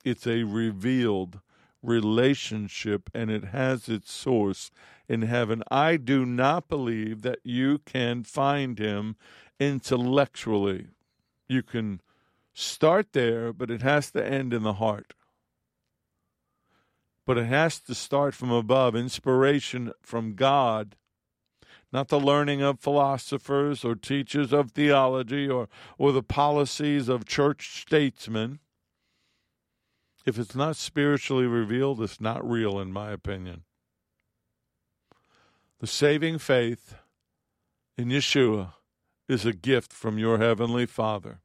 it's 0.03 0.25
a 0.27 0.43
revealed 0.43 1.39
relationship, 1.81 3.09
and 3.13 3.29
it 3.31 3.45
has 3.45 3.87
its 3.87 4.11
source 4.11 4.71
in 5.07 5.23
heaven. 5.23 5.63
I 5.71 5.97
do 5.97 6.25
not 6.25 6.67
believe 6.67 7.21
that 7.21 7.39
you 7.43 7.79
can 7.79 8.23
find 8.23 8.77
Him 8.77 9.15
intellectually 9.59 10.87
you 11.49 11.63
can 11.63 11.99
start 12.53 13.11
there, 13.11 13.51
but 13.51 13.71
it 13.71 13.81
has 13.81 14.11
to 14.11 14.25
end 14.25 14.53
in 14.53 14.63
the 14.63 14.73
heart. 14.73 15.13
But 17.25 17.37
it 17.37 17.45
has 17.45 17.79
to 17.81 17.95
start 17.95 18.33
from 18.33 18.51
above, 18.51 18.95
inspiration 18.95 19.91
from 20.01 20.35
God, 20.35 20.95
not 21.91 22.09
the 22.09 22.19
learning 22.19 22.61
of 22.61 22.79
philosophers 22.79 23.83
or 23.83 23.95
teachers 23.95 24.53
of 24.53 24.71
theology 24.71 25.49
or, 25.49 25.67
or 25.97 26.11
the 26.11 26.23
policies 26.23 27.09
of 27.09 27.25
church 27.25 27.81
statesmen. 27.81 28.59
If 30.25 30.37
it's 30.37 30.55
not 30.55 30.75
spiritually 30.75 31.47
revealed, 31.47 32.01
it's 32.01 32.21
not 32.21 32.47
real, 32.47 32.79
in 32.79 32.91
my 32.91 33.11
opinion. 33.11 33.63
The 35.79 35.87
saving 35.87 36.39
faith 36.39 36.95
in 37.97 38.09
Yeshua 38.09 38.73
is 39.27 39.45
a 39.45 39.53
gift 39.53 39.93
from 39.93 40.19
your 40.19 40.37
Heavenly 40.37 40.85
Father. 40.85 41.39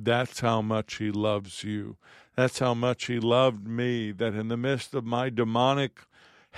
That's 0.00 0.40
how 0.40 0.62
much 0.62 0.96
He 0.96 1.10
loves 1.10 1.64
you. 1.64 1.96
That's 2.36 2.60
how 2.60 2.74
much 2.74 3.06
He 3.06 3.18
loved 3.18 3.66
me, 3.66 4.12
that 4.12 4.34
in 4.34 4.48
the 4.48 4.56
midst 4.56 4.94
of 4.94 5.04
my 5.04 5.28
demonic 5.28 6.00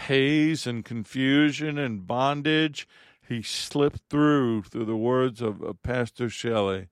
haze 0.06 0.66
and 0.66 0.84
confusion 0.84 1.78
and 1.78 2.06
bondage, 2.06 2.86
He 3.26 3.40
slipped 3.40 4.02
through, 4.10 4.64
through 4.64 4.84
the 4.84 4.96
words 4.96 5.40
of, 5.40 5.62
of 5.62 5.82
Pastor 5.82 6.28
Shelley, 6.28 6.88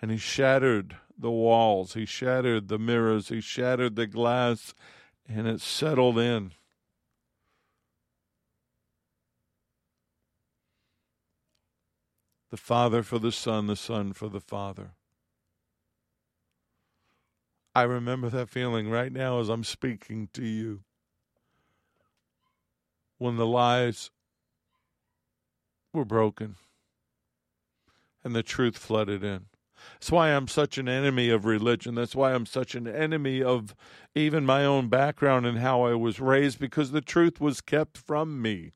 and 0.00 0.10
He 0.10 0.18
shattered 0.18 0.96
the 1.18 1.30
walls, 1.30 1.94
He 1.94 2.04
shattered 2.04 2.68
the 2.68 2.78
mirrors, 2.78 3.28
He 3.28 3.40
shattered 3.40 3.96
the 3.96 4.06
glass 4.06 4.74
and 5.28 5.46
it 5.46 5.60
settled 5.60 6.18
in. 6.18 6.52
The 12.50 12.56
Father 12.58 13.02
for 13.02 13.18
the 13.18 13.32
Son, 13.32 13.66
the 13.66 13.76
Son 13.76 14.12
for 14.12 14.28
the 14.28 14.40
Father. 14.40 14.90
I 17.74 17.82
remember 17.82 18.28
that 18.30 18.50
feeling 18.50 18.90
right 18.90 19.12
now 19.12 19.40
as 19.40 19.48
I'm 19.48 19.64
speaking 19.64 20.28
to 20.34 20.44
you. 20.44 20.80
When 23.18 23.36
the 23.36 23.46
lies 23.46 24.10
were 25.92 26.04
broken 26.04 26.56
and 28.24 28.34
the 28.34 28.42
truth 28.42 28.76
flooded 28.76 29.22
in. 29.22 29.46
That's 29.94 30.10
why 30.12 30.28
I'm 30.28 30.48
such 30.48 30.78
an 30.78 30.88
enemy 30.88 31.28
of 31.30 31.44
religion. 31.44 31.94
That's 31.94 32.14
why 32.14 32.34
I'm 32.34 32.46
such 32.46 32.74
an 32.74 32.86
enemy 32.86 33.42
of 33.42 33.74
even 34.14 34.46
my 34.46 34.64
own 34.64 34.88
background 34.88 35.46
and 35.46 35.58
how 35.58 35.82
I 35.82 35.94
was 35.94 36.20
raised, 36.20 36.58
because 36.58 36.90
the 36.90 37.00
truth 37.00 37.40
was 37.40 37.60
kept 37.60 37.98
from 37.98 38.40
me. 38.40 38.72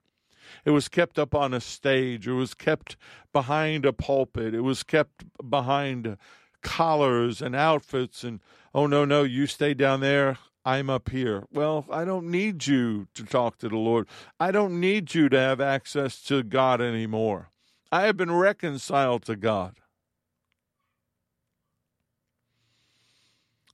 It 0.64 0.70
was 0.70 0.88
kept 0.88 1.18
up 1.18 1.35
on 1.35 1.54
a 1.54 1.61
stage. 1.61 2.26
It 2.26 2.32
was 2.32 2.54
kept 2.54 2.96
behind 3.32 3.85
a 3.85 3.92
pulpit. 3.92 4.54
It 4.54 4.62
was 4.62 4.82
kept 4.82 5.24
behind 5.48 6.16
collars 6.62 7.42
and 7.42 7.54
outfits. 7.54 8.24
And, 8.24 8.40
oh, 8.77 8.87
no, 8.87 9.07
no, 9.07 9.25
you 9.25 9.47
stay 9.47 9.73
down 9.73 10.01
there. 10.01 10.37
I'm 10.65 10.91
up 10.91 11.09
here. 11.09 11.45
Well, 11.51 11.87
I 11.91 12.05
don't 12.05 12.31
need 12.31 12.67
you 12.67 13.07
to 13.15 13.25
talk 13.25 13.57
to 13.59 13.69
the 13.69 13.77
Lord. 13.77 14.07
I 14.39 14.51
don't 14.51 14.79
need 14.79 15.15
you 15.15 15.29
to 15.31 15.39
have 15.39 15.61
access 15.61 16.21
to 16.25 16.43
God 16.43 16.81
anymore. 16.81 17.51
I 17.91 18.03
have 18.03 18.17
been 18.17 18.33
reconciled 18.33 19.25
to 19.25 19.37
God. 19.37 19.77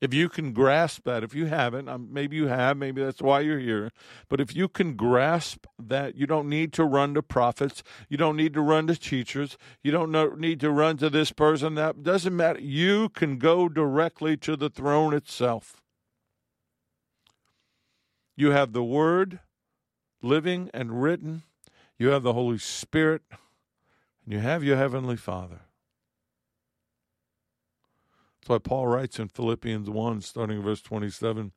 If 0.02 0.12
you 0.12 0.28
can 0.28 0.52
grasp 0.52 1.04
that, 1.04 1.22
if 1.22 1.32
you 1.32 1.46
haven't, 1.46 1.88
um, 1.88 2.08
maybe 2.10 2.34
you 2.34 2.48
have, 2.48 2.76
maybe 2.76 3.04
that's 3.04 3.22
why 3.22 3.38
you're 3.38 3.60
here. 3.60 3.92
But 4.28 4.40
if 4.40 4.54
you 4.54 4.66
can 4.66 4.96
grasp 4.96 5.64
that, 5.78 6.16
you 6.16 6.26
don't 6.26 6.48
need 6.48 6.72
to 6.72 6.84
run 6.84 7.14
to 7.14 7.22
prophets, 7.22 7.84
you 8.08 8.16
don't 8.16 8.36
need 8.36 8.52
to 8.54 8.60
run 8.60 8.88
to 8.88 8.96
teachers, 8.96 9.56
you 9.80 9.92
don't 9.92 10.40
need 10.40 10.58
to 10.58 10.72
run 10.72 10.96
to 10.96 11.08
this 11.08 11.30
person. 11.30 11.76
That 11.76 12.02
doesn't 12.02 12.36
matter. 12.36 12.58
You 12.58 13.10
can 13.10 13.38
go 13.38 13.68
directly 13.68 14.36
to 14.38 14.56
the 14.56 14.68
throne 14.68 15.14
itself. 15.14 15.80
You 18.34 18.50
have 18.50 18.72
the 18.72 18.82
Word 18.82 19.38
living 20.20 20.68
and 20.74 21.00
written, 21.00 21.44
you 21.96 22.08
have 22.08 22.24
the 22.24 22.32
Holy 22.32 22.58
Spirit, 22.58 23.22
and 24.24 24.34
you 24.34 24.40
have 24.40 24.64
your 24.64 24.76
Heavenly 24.76 25.16
Father. 25.16 25.60
That's 28.42 28.48
why 28.48 28.58
Paul 28.58 28.88
writes 28.88 29.20
in 29.20 29.28
Philippians 29.28 29.88
1, 29.88 30.20
starting 30.22 30.62
verse 30.62 30.82
27 30.82 31.52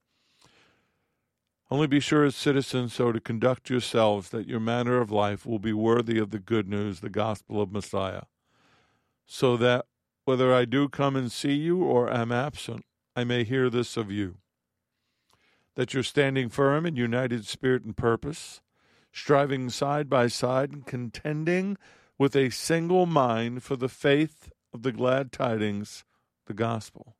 Only 1.72 1.88
be 1.88 2.00
sure 2.00 2.24
as 2.24 2.36
citizens 2.36 2.94
so 2.94 3.12
to 3.12 3.20
conduct 3.20 3.72
yourselves 3.72 4.30
that 4.30 4.48
your 4.48 4.60
manner 4.60 5.02
of 5.02 5.10
life 5.10 5.48
will 5.48 5.58
be 5.58 5.74
worthy 5.74 6.20
of 6.20 6.30
the 6.30 6.38
good 6.38 6.70
news, 6.70 7.00
the 7.00 7.10
gospel 7.10 7.60
of 7.60 7.72
Messiah, 7.72 8.26
so 9.26 9.58
that 9.58 9.88
whether 10.26 10.54
I 10.54 10.66
do 10.66 10.88
come 10.88 11.16
and 11.16 11.32
see 11.32 11.54
you 11.54 11.84
or 11.84 12.14
am 12.14 12.32
absent, 12.32 12.86
I 13.16 13.24
may 13.24 13.44
hear 13.44 13.72
this 13.72 13.98
of 13.98 14.12
you. 14.12 14.38
That 15.74 15.96
you're 15.96 16.04
standing 16.04 16.50
firm 16.50 16.86
in 16.86 16.96
united 16.96 17.48
spirit 17.48 17.84
and 17.84 17.98
purpose, 17.98 18.62
striving 19.12 19.72
side 19.72 20.08
by 20.08 20.28
side 20.28 20.72
and 20.72 20.86
contending 20.86 21.80
with 22.20 22.36
a 22.36 22.52
single 22.52 23.08
mind 23.08 23.64
for 23.64 23.76
the 23.76 23.90
faith 23.90 24.52
of 24.72 24.84
the 24.84 24.92
glad 24.92 25.32
tidings 25.32 26.06
the 26.46 26.54
gospel. 26.54 27.16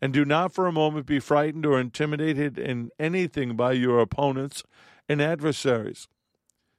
And 0.00 0.12
do 0.12 0.24
not 0.24 0.52
for 0.52 0.66
a 0.66 0.72
moment 0.72 1.06
be 1.06 1.20
frightened 1.20 1.64
or 1.64 1.80
intimidated 1.80 2.58
in 2.58 2.90
anything 2.98 3.56
by 3.56 3.72
your 3.72 4.00
opponents 4.00 4.62
and 5.08 5.22
adversaries, 5.22 6.08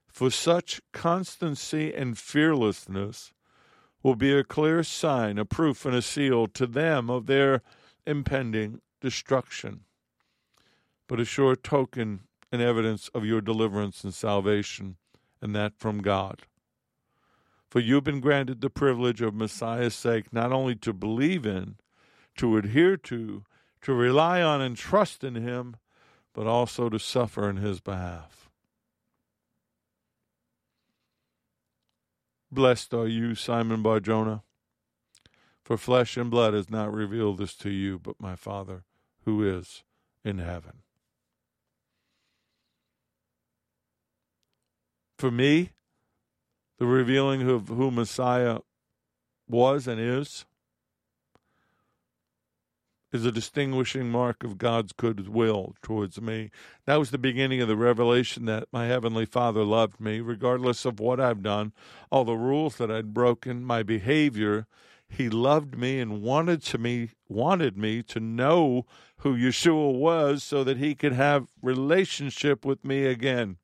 for 0.06 0.30
such 0.30 0.80
constancy 0.92 1.92
and 1.92 2.16
fearlessness 2.16 3.32
will 4.02 4.14
be 4.14 4.32
a 4.32 4.44
clear 4.44 4.82
sign, 4.82 5.38
a 5.38 5.44
proof, 5.44 5.84
and 5.84 5.94
a 5.94 6.02
seal 6.02 6.46
to 6.46 6.66
them 6.66 7.10
of 7.10 7.26
their 7.26 7.62
impending 8.06 8.80
destruction, 9.00 9.80
but 11.08 11.20
a 11.20 11.24
sure 11.24 11.56
token 11.56 12.20
and 12.50 12.62
evidence 12.62 13.08
of 13.08 13.24
your 13.24 13.40
deliverance 13.40 14.04
and 14.04 14.14
salvation, 14.14 14.96
and 15.42 15.54
that 15.54 15.72
from 15.76 16.00
God. 16.00 16.42
For 17.70 17.80
you've 17.80 18.04
been 18.04 18.20
granted 18.20 18.60
the 18.60 18.70
privilege 18.70 19.20
of 19.20 19.34
Messiah's 19.34 19.94
sake 19.94 20.32
not 20.32 20.52
only 20.52 20.74
to 20.76 20.92
believe 20.92 21.44
in, 21.44 21.76
to 22.38 22.56
adhere 22.56 22.96
to, 22.96 23.44
to 23.82 23.92
rely 23.92 24.40
on 24.40 24.60
and 24.60 24.76
trust 24.76 25.22
in 25.22 25.34
him, 25.34 25.76
but 26.32 26.46
also 26.46 26.88
to 26.88 26.98
suffer 26.98 27.48
in 27.50 27.56
his 27.56 27.80
behalf. 27.80 28.48
Blessed 32.50 32.94
are 32.94 33.06
you, 33.06 33.34
Simon 33.34 33.82
Barjona, 33.82 34.42
for 35.62 35.76
flesh 35.76 36.16
and 36.16 36.30
blood 36.30 36.54
has 36.54 36.70
not 36.70 36.92
revealed 36.92 37.36
this 37.36 37.54
to 37.56 37.70
you, 37.70 37.98
but 37.98 38.18
my 38.18 38.34
Father 38.34 38.84
who 39.26 39.46
is 39.46 39.82
in 40.24 40.38
heaven. 40.38 40.78
For 45.18 45.30
me, 45.30 45.70
the 46.78 46.86
revealing 46.86 47.48
of 47.48 47.68
who 47.68 47.90
Messiah 47.90 48.58
was 49.48 49.86
and 49.86 50.00
is 50.00 50.46
is 53.10 53.24
a 53.24 53.32
distinguishing 53.32 54.10
mark 54.10 54.44
of 54.44 54.58
God's 54.58 54.92
good 54.92 55.28
will 55.28 55.74
towards 55.82 56.20
me. 56.20 56.50
That 56.84 56.96
was 56.96 57.10
the 57.10 57.18
beginning 57.18 57.60
of 57.62 57.68
the 57.68 57.76
revelation 57.76 58.44
that 58.44 58.68
my 58.70 58.86
Heavenly 58.86 59.24
Father 59.24 59.64
loved 59.64 59.98
me, 59.98 60.20
regardless 60.20 60.84
of 60.84 61.00
what 61.00 61.18
I've 61.18 61.42
done, 61.42 61.72
all 62.10 62.24
the 62.24 62.34
rules 62.34 62.76
that 62.76 62.90
I'd 62.90 63.14
broken, 63.14 63.64
my 63.64 63.82
behavior. 63.82 64.66
he 65.08 65.30
loved 65.30 65.78
me 65.78 66.00
and 66.00 66.20
wanted 66.20 66.62
to 66.62 66.76
me 66.76 67.08
wanted 67.30 67.78
me 67.78 68.02
to 68.02 68.20
know 68.20 68.84
who 69.18 69.34
Yeshua 69.34 69.94
was 69.94 70.44
so 70.44 70.62
that 70.62 70.76
he 70.76 70.94
could 70.94 71.14
have 71.14 71.48
relationship 71.62 72.62
with 72.62 72.84
me 72.84 73.06
again 73.06 73.56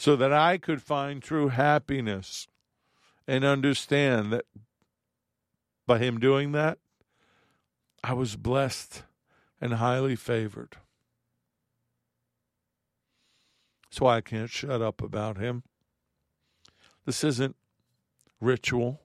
so 0.00 0.16
that 0.16 0.32
I 0.32 0.56
could 0.56 0.80
find 0.80 1.22
true 1.22 1.48
happiness 1.48 2.48
and 3.28 3.44
understand 3.44 4.32
that 4.32 4.46
by 5.86 5.98
him 5.98 6.18
doing 6.18 6.52
that 6.52 6.78
I 8.02 8.14
was 8.14 8.34
blessed 8.34 9.02
and 9.60 9.74
highly 9.74 10.16
favored. 10.16 10.78
That's 13.84 14.00
why 14.00 14.16
I 14.16 14.20
can't 14.22 14.48
shut 14.48 14.80
up 14.80 15.02
about 15.02 15.36
him. 15.36 15.64
This 17.04 17.22
isn't 17.22 17.56
ritual. 18.40 19.02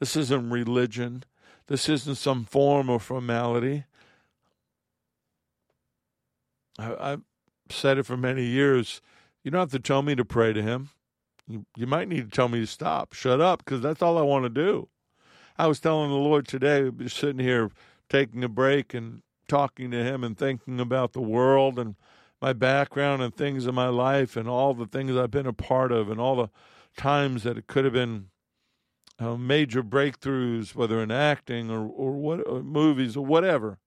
This 0.00 0.16
isn't 0.16 0.50
religion. 0.50 1.22
This 1.68 1.88
isn't 1.88 2.16
some 2.16 2.46
form 2.46 2.90
or 2.90 2.98
formality. 2.98 3.84
I, 6.80 7.10
have 7.10 7.22
said 7.70 7.98
it 7.98 8.06
for 8.06 8.16
many 8.16 8.44
years. 8.44 9.00
You 9.46 9.52
don't 9.52 9.60
have 9.60 9.70
to 9.70 9.78
tell 9.78 10.02
me 10.02 10.16
to 10.16 10.24
pray 10.24 10.52
to 10.52 10.60
him. 10.60 10.90
You, 11.46 11.66
you 11.76 11.86
might 11.86 12.08
need 12.08 12.28
to 12.28 12.36
tell 12.36 12.48
me 12.48 12.58
to 12.58 12.66
stop, 12.66 13.12
shut 13.12 13.40
up, 13.40 13.64
because 13.64 13.80
that's 13.80 14.02
all 14.02 14.18
I 14.18 14.22
want 14.22 14.42
to 14.42 14.48
do. 14.48 14.88
I 15.56 15.68
was 15.68 15.78
telling 15.78 16.10
the 16.10 16.16
Lord 16.16 16.48
today, 16.48 16.90
just 16.90 17.16
sitting 17.16 17.38
here 17.38 17.70
taking 18.10 18.42
a 18.42 18.48
break 18.48 18.92
and 18.92 19.22
talking 19.46 19.92
to 19.92 20.02
him 20.02 20.24
and 20.24 20.36
thinking 20.36 20.80
about 20.80 21.12
the 21.12 21.20
world 21.20 21.78
and 21.78 21.94
my 22.42 22.54
background 22.54 23.22
and 23.22 23.36
things 23.36 23.68
in 23.68 23.74
my 23.76 23.86
life 23.86 24.36
and 24.36 24.48
all 24.48 24.74
the 24.74 24.84
things 24.84 25.16
I've 25.16 25.30
been 25.30 25.46
a 25.46 25.52
part 25.52 25.92
of 25.92 26.10
and 26.10 26.20
all 26.20 26.34
the 26.34 26.50
times 26.96 27.44
that 27.44 27.56
it 27.56 27.68
could 27.68 27.84
have 27.84 27.94
been 27.94 28.30
uh, 29.20 29.36
major 29.36 29.84
breakthroughs, 29.84 30.74
whether 30.74 31.00
in 31.00 31.12
acting 31.12 31.70
or 31.70 31.86
or 31.86 32.10
what 32.14 32.40
or 32.48 32.64
movies 32.64 33.16
or 33.16 33.24
whatever. 33.24 33.78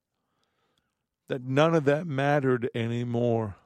That 1.27 1.43
none 1.43 1.75
of 1.75 1.83
that 1.83 2.07
mattered 2.07 2.69
anymore. 2.73 3.57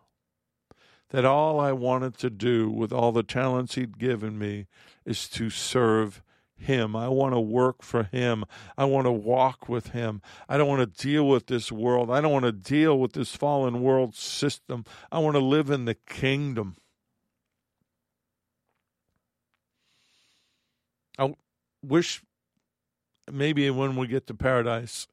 That 1.13 1.23
all 1.23 1.59
I 1.59 1.71
wanted 1.71 2.17
to 2.17 2.29
do 2.29 2.69
with 2.69 2.91
all 2.91 3.13
the 3.13 3.23
talents 3.23 3.75
He'd 3.75 3.97
given 3.97 4.37
me 4.37 4.67
is 5.05 5.29
to 5.29 5.49
serve 5.49 6.21
him. 6.63 6.95
I 6.95 7.09
want 7.09 7.33
to 7.33 7.39
work 7.39 7.83
for 7.83 8.03
Him. 8.03 8.45
I 8.77 8.85
want 8.85 9.05
to 9.05 9.11
walk 9.11 9.67
with 9.67 9.89
Him. 9.89 10.21
I 10.47 10.57
don't 10.57 10.67
want 10.67 10.81
to 10.81 11.03
deal 11.03 11.27
with 11.27 11.47
this 11.47 11.71
world. 11.71 12.09
I 12.09 12.21
don't 12.21 12.31
want 12.31 12.45
to 12.45 12.51
deal 12.51 12.97
with 12.97 13.13
this 13.13 13.35
fallen 13.35 13.81
world 13.81 14.15
system. 14.15 14.85
I 15.11 15.19
want 15.19 15.35
to 15.35 15.41
live 15.41 15.69
in 15.69 15.85
the 15.85 15.95
kingdom. 15.95 16.77
I 21.19 21.35
wish 21.83 22.23
maybe 23.31 23.69
when 23.69 23.95
we 23.95 24.07
get 24.07 24.27
to 24.27 24.33
paradise, 24.33 25.07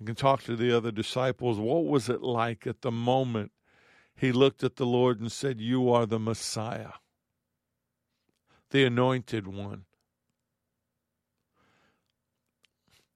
I 0.00 0.04
can 0.04 0.14
talk 0.14 0.42
to 0.44 0.56
the 0.56 0.74
other 0.76 0.90
disciples. 0.90 1.58
What 1.58 1.86
was 1.86 2.08
it 2.08 2.22
like 2.22 2.66
at 2.66 2.82
the 2.82 2.92
moment 2.92 3.50
he 4.16 4.32
looked 4.32 4.64
at 4.64 4.76
the 4.76 4.86
Lord 4.86 5.20
and 5.20 5.30
said, 5.30 5.60
You 5.60 5.90
are 5.90 6.06
the 6.06 6.18
Messiah, 6.18 6.92
the 8.70 8.84
anointed 8.84 9.46
one? 9.46 9.84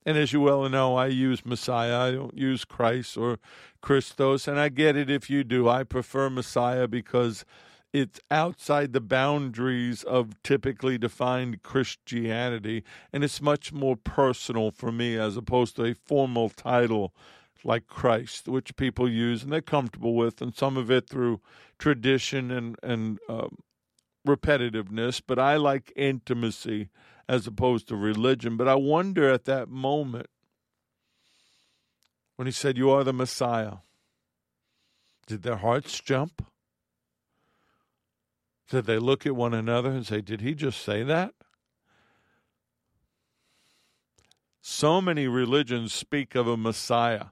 And 0.07 0.17
as 0.17 0.33
you 0.33 0.41
well 0.41 0.69
know, 0.69 0.97
I 0.97 1.07
use 1.07 1.45
Messiah. 1.45 1.99
I 1.99 2.11
don't 2.13 2.37
use 2.37 2.65
Christ 2.65 3.17
or 3.17 3.39
Christos. 3.83 4.49
And 4.49 4.59
I 4.59 4.69
get 4.69 4.97
it 4.97 5.11
if 5.11 5.29
you 5.29 5.45
do. 5.45 5.69
I 5.69 5.85
prefer 5.85 6.31
Messiah 6.31 6.89
because 6.89 7.45
it's 7.93 8.19
outside 8.31 8.93
the 8.93 9.01
boundaries 9.01 10.03
of 10.03 10.43
typically 10.43 10.97
defined 10.97 11.63
Christianity. 11.63 12.83
And 13.13 13.23
it's 13.23 13.43
much 13.43 13.73
more 13.73 13.97
personal 13.97 14.71
for 14.71 14.91
me 14.91 15.19
as 15.19 15.37
opposed 15.37 15.77
to 15.77 15.85
a 15.85 15.95
formal 15.95 16.49
title 16.49 17.13
like 17.64 17.87
Christ, 17.87 18.49
which 18.49 18.77
people 18.77 19.09
use 19.09 19.42
and 19.42 19.53
they're 19.53 19.61
comfortable 19.61 20.14
with, 20.14 20.40
and 20.40 20.55
some 20.55 20.77
of 20.77 20.90
it 20.90 21.09
through 21.09 21.40
tradition 21.79 22.51
and, 22.51 22.77
and 22.83 23.18
um, 23.29 23.59
repetitiveness. 24.27 25.20
But 25.27 25.38
I 25.38 25.57
like 25.57 25.92
intimacy 25.96 26.88
as 27.29 27.46
opposed 27.46 27.88
to 27.88 27.96
religion. 27.96 28.57
But 28.57 28.68
I 28.68 28.75
wonder 28.75 29.31
at 29.31 29.44
that 29.44 29.68
moment 29.68 30.27
when 32.37 32.46
he 32.46 32.53
said, 32.53 32.79
You 32.79 32.90
are 32.90 33.05
the 33.05 33.12
Messiah, 33.12 33.77
did 35.27 35.42
their 35.42 35.57
hearts 35.57 36.01
jump? 36.01 36.44
Did 38.70 38.87
they 38.87 38.99
look 38.99 39.27
at 39.27 39.37
one 39.37 39.53
another 39.53 39.90
and 39.90 40.07
say, 40.07 40.20
Did 40.20 40.40
he 40.40 40.55
just 40.55 40.81
say 40.83 41.03
that? 41.03 41.35
So 44.61 45.01
many 45.01 45.27
religions 45.27 45.92
speak 45.92 46.35
of 46.35 46.46
a 46.46 46.57
Messiah, 46.57 47.27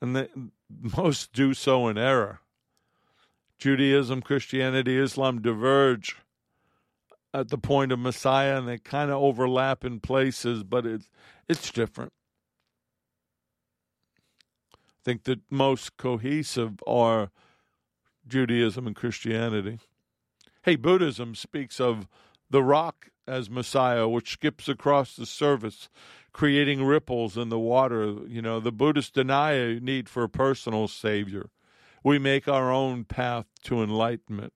and 0.00 0.16
they, 0.16 0.28
most 0.96 1.32
do 1.32 1.54
so 1.54 1.88
in 1.88 1.98
error. 1.98 2.40
Judaism, 3.58 4.22
Christianity, 4.22 4.96
Islam 4.96 5.42
diverge 5.42 6.16
at 7.32 7.48
the 7.48 7.58
point 7.58 7.92
of 7.92 7.98
Messiah, 7.98 8.58
and 8.58 8.66
they 8.66 8.78
kind 8.78 9.10
of 9.10 9.22
overlap 9.22 9.84
in 9.84 10.00
places, 10.00 10.62
but 10.62 10.86
it's 10.86 11.08
it's 11.48 11.70
different. 11.70 12.12
I 14.72 15.02
think 15.04 15.24
that 15.24 15.40
most 15.50 15.96
cohesive 15.96 16.82
are 16.86 17.30
Judaism 18.26 18.86
and 18.86 18.96
Christianity. 18.96 19.78
Hey, 20.62 20.76
Buddhism 20.76 21.34
speaks 21.34 21.80
of 21.80 22.06
the 22.50 22.62
rock 22.62 23.08
as 23.26 23.50
Messiah, 23.50 24.08
which 24.08 24.32
skips 24.32 24.68
across 24.68 25.16
the 25.16 25.26
surface, 25.26 25.88
creating 26.32 26.84
ripples 26.84 27.36
in 27.36 27.48
the 27.48 27.58
water. 27.58 28.16
You 28.26 28.42
know, 28.42 28.60
the 28.60 28.72
Buddhists 28.72 29.10
deny 29.10 29.52
a 29.52 29.80
need 29.80 30.08
for 30.08 30.22
a 30.22 30.28
personal 30.28 30.88
savior. 30.88 31.50
We 32.02 32.18
make 32.18 32.48
our 32.48 32.72
own 32.72 33.04
path 33.04 33.46
to 33.64 33.82
enlightenment. 33.82 34.52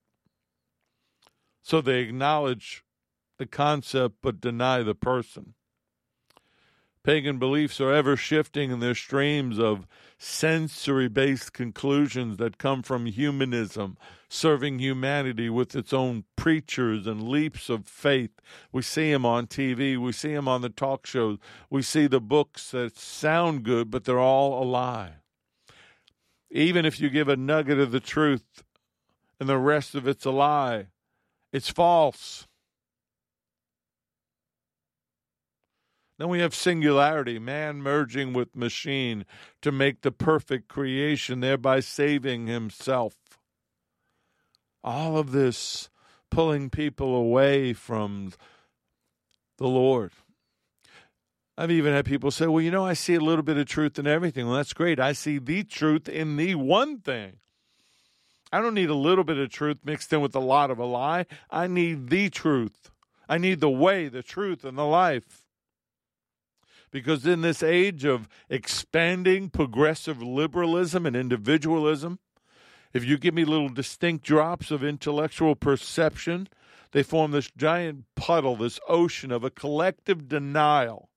So 1.61 1.81
they 1.81 2.01
acknowledge 2.01 2.83
the 3.37 3.45
concept 3.45 4.15
but 4.21 4.41
deny 4.41 4.83
the 4.83 4.95
person. 4.95 5.53
Pagan 7.05 7.37
beliefs 7.37 7.79
are 7.79 7.93
ever 7.93 8.17
shifting 8.17 8.71
in 8.71 8.79
their 8.79 8.95
streams 8.95 9.59
of 9.59 9.85
sensory 10.17 11.07
based 11.07 11.53
conclusions 11.53 12.37
that 12.37 12.57
come 12.57 12.81
from 12.81 13.05
humanism, 13.05 13.95
serving 14.27 14.79
humanity 14.79 15.47
with 15.47 15.75
its 15.75 15.93
own 15.93 16.23
preachers 16.35 17.05
and 17.05 17.29
leaps 17.29 17.69
of 17.69 17.85
faith. 17.85 18.31
We 18.71 18.81
see 18.81 19.11
them 19.11 19.23
on 19.23 19.45
TV, 19.45 19.99
we 19.99 20.13
see 20.13 20.33
them 20.33 20.47
on 20.47 20.63
the 20.63 20.69
talk 20.69 21.05
shows, 21.05 21.37
we 21.69 21.83
see 21.83 22.07
the 22.07 22.19
books 22.19 22.71
that 22.71 22.97
sound 22.97 23.61
good, 23.61 23.91
but 23.91 24.05
they're 24.05 24.17
all 24.17 24.63
a 24.63 24.65
lie. 24.65 25.17
Even 26.49 26.85
if 26.85 26.99
you 26.99 27.11
give 27.11 27.29
a 27.29 27.37
nugget 27.37 27.77
of 27.77 27.91
the 27.91 27.99
truth 27.99 28.63
and 29.39 29.47
the 29.47 29.59
rest 29.59 29.93
of 29.93 30.07
it's 30.07 30.25
a 30.25 30.31
lie, 30.31 30.87
it's 31.53 31.69
false. 31.69 32.47
Then 36.17 36.29
we 36.29 36.39
have 36.39 36.55
singularity, 36.55 37.39
man 37.39 37.81
merging 37.81 38.31
with 38.31 38.55
machine 38.55 39.25
to 39.61 39.71
make 39.71 40.01
the 40.01 40.11
perfect 40.11 40.69
creation, 40.69 41.41
thereby 41.41 41.81
saving 41.81 42.47
himself. 42.47 43.15
All 44.83 45.17
of 45.17 45.31
this 45.31 45.89
pulling 46.31 46.69
people 46.69 47.15
away 47.15 47.73
from 47.73 48.31
the 49.57 49.67
Lord. 49.67 50.11
I've 51.57 51.71
even 51.71 51.93
had 51.93 52.05
people 52.05 52.31
say, 52.31 52.47
well, 52.47 52.61
you 52.61 52.71
know, 52.71 52.85
I 52.85 52.93
see 52.93 53.15
a 53.15 53.21
little 53.21 53.43
bit 53.43 53.57
of 53.57 53.65
truth 53.65 53.97
in 53.97 54.07
everything. 54.07 54.45
Well, 54.45 54.57
that's 54.57 54.73
great. 54.73 54.99
I 54.99 55.13
see 55.13 55.37
the 55.37 55.63
truth 55.63 56.09
in 56.09 56.35
the 56.35 56.55
one 56.55 56.99
thing. 56.99 57.37
I 58.51 58.61
don't 58.61 58.73
need 58.73 58.89
a 58.89 58.95
little 58.95 59.23
bit 59.23 59.37
of 59.37 59.49
truth 59.49 59.77
mixed 59.83 60.11
in 60.13 60.21
with 60.21 60.35
a 60.35 60.39
lot 60.39 60.69
of 60.69 60.79
a 60.79 60.85
lie. 60.85 61.25
I 61.49 61.67
need 61.67 62.09
the 62.09 62.29
truth. 62.29 62.91
I 63.27 63.37
need 63.37 63.59
the 63.59 63.69
way, 63.69 64.07
the 64.07 64.21
truth, 64.21 64.63
and 64.63 64.77
the 64.77 64.85
life. 64.85 65.44
Because 66.95 67.25
in 67.25 67.41
this 67.41 67.61
age 67.61 68.05
of 68.05 68.29
expanding 68.49 69.49
progressive 69.49 70.23
liberalism 70.23 71.05
and 71.05 71.13
individualism, 71.13 72.19
if 72.93 73.03
you 73.03 73.17
give 73.17 73.33
me 73.33 73.43
little 73.43 73.67
distinct 73.67 74.23
drops 74.23 74.71
of 74.71 74.81
intellectual 74.81 75.57
perception, 75.57 76.47
they 76.93 77.03
form 77.03 77.31
this 77.31 77.51
giant 77.57 78.05
puddle, 78.15 78.55
this 78.55 78.79
ocean 78.87 79.29
of 79.33 79.43
a 79.43 79.49
collective 79.49 80.29
denial 80.29 81.09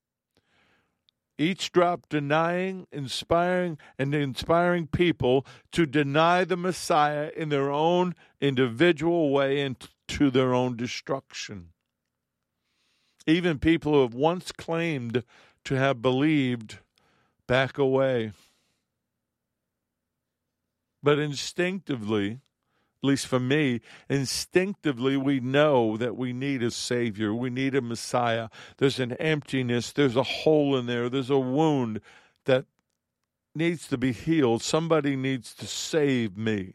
each 1.41 1.71
drop 1.71 2.09
denying, 2.09 2.89
inspiring, 2.91 3.79
and 4.01 4.13
inspiring 4.13 4.89
people 4.89 5.47
to 5.71 5.87
deny 5.87 6.43
the 6.43 6.57
Messiah 6.57 7.31
in 7.37 7.51
their 7.51 7.71
own 7.71 8.17
individual 8.41 9.31
way 9.31 9.61
and 9.61 9.77
to 10.09 10.33
their 10.33 10.53
own 10.53 10.77
destruction. 10.77 11.69
Even 13.29 13.59
people 13.59 13.93
who 13.93 14.01
have 14.01 14.15
once 14.15 14.51
claimed 14.51 15.23
to 15.65 15.75
have 15.75 16.03
believed 16.03 16.79
back 17.47 17.79
away. 17.79 18.33
But 21.03 21.19
instinctively, 21.19 22.41
at 23.03 23.07
least 23.07 23.27
for 23.27 23.39
me, 23.39 23.81
instinctively 24.09 25.17
we 25.17 25.39
know 25.39 25.97
that 25.97 26.17
we 26.17 26.33
need 26.33 26.63
a 26.63 26.71
Savior. 26.71 27.33
We 27.33 27.51
need 27.51 27.75
a 27.75 27.81
Messiah. 27.81 28.49
There's 28.79 28.99
an 28.99 29.13
emptiness, 29.15 29.93
there's 29.93 30.17
a 30.17 30.25
hole 30.25 30.77
in 30.77 30.87
there, 30.87 31.09
there's 31.09 31.31
a 31.31 31.39
wound 31.39 32.01
that 32.45 32.65
needs 33.55 33.87
to 33.89 33.99
be 33.99 34.13
healed. 34.13 34.63
Somebody 34.63 35.15
needs 35.15 35.55
to 35.55 35.67
save 35.67 36.37
me. 36.37 36.75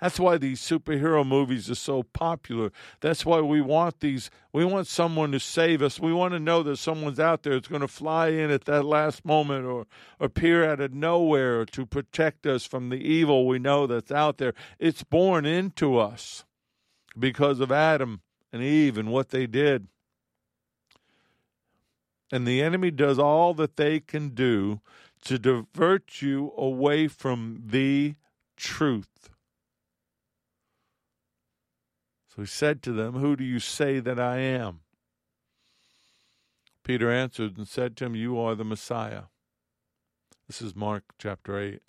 That's 0.00 0.20
why 0.20 0.38
these 0.38 0.60
superhero 0.60 1.26
movies 1.26 1.68
are 1.68 1.74
so 1.74 2.04
popular. 2.04 2.70
That's 3.00 3.26
why 3.26 3.40
we 3.40 3.60
want 3.60 3.98
these. 3.98 4.30
We 4.52 4.64
want 4.64 4.86
someone 4.86 5.32
to 5.32 5.40
save 5.40 5.82
us. 5.82 5.98
We 5.98 6.12
want 6.12 6.34
to 6.34 6.38
know 6.38 6.62
that 6.62 6.76
someone's 6.76 7.18
out 7.18 7.42
there 7.42 7.54
that's 7.54 7.68
going 7.68 7.80
to 7.80 7.88
fly 7.88 8.28
in 8.28 8.50
at 8.50 8.64
that 8.66 8.84
last 8.84 9.24
moment 9.24 9.66
or 9.66 9.86
appear 10.20 10.70
out 10.70 10.80
of 10.80 10.94
nowhere 10.94 11.64
to 11.66 11.84
protect 11.84 12.46
us 12.46 12.64
from 12.64 12.90
the 12.90 12.96
evil 12.96 13.46
we 13.46 13.58
know 13.58 13.86
that's 13.88 14.12
out 14.12 14.38
there. 14.38 14.54
It's 14.78 15.02
born 15.02 15.44
into 15.44 15.98
us 15.98 16.44
because 17.18 17.58
of 17.58 17.72
Adam 17.72 18.20
and 18.52 18.62
Eve 18.62 18.98
and 18.98 19.10
what 19.10 19.30
they 19.30 19.46
did. 19.46 19.88
And 22.30 22.46
the 22.46 22.62
enemy 22.62 22.90
does 22.90 23.18
all 23.18 23.52
that 23.54 23.76
they 23.76 23.98
can 23.98 24.28
do 24.28 24.80
to 25.24 25.38
divert 25.38 26.22
you 26.22 26.52
away 26.56 27.08
from 27.08 27.62
the 27.66 28.14
truth. 28.56 29.30
So 32.38 32.42
he 32.42 32.46
said 32.46 32.84
to 32.84 32.92
them, 32.92 33.14
Who 33.14 33.34
do 33.34 33.42
you 33.42 33.58
say 33.58 33.98
that 33.98 34.20
I 34.20 34.36
am? 34.38 34.82
Peter 36.84 37.10
answered 37.10 37.56
and 37.56 37.66
said 37.66 37.96
to 37.96 38.04
him, 38.04 38.14
You 38.14 38.38
are 38.38 38.54
the 38.54 38.64
Messiah. 38.64 39.22
This 40.46 40.62
is 40.62 40.76
Mark 40.76 41.02
chapter 41.18 41.58
8. 41.58 41.80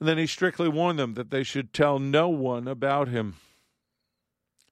And 0.00 0.08
then 0.08 0.18
he 0.18 0.26
strictly 0.26 0.68
warned 0.68 0.98
them 0.98 1.14
that 1.14 1.30
they 1.30 1.44
should 1.44 1.72
tell 1.72 2.00
no 2.00 2.30
one 2.30 2.66
about 2.66 3.06
him. 3.06 3.36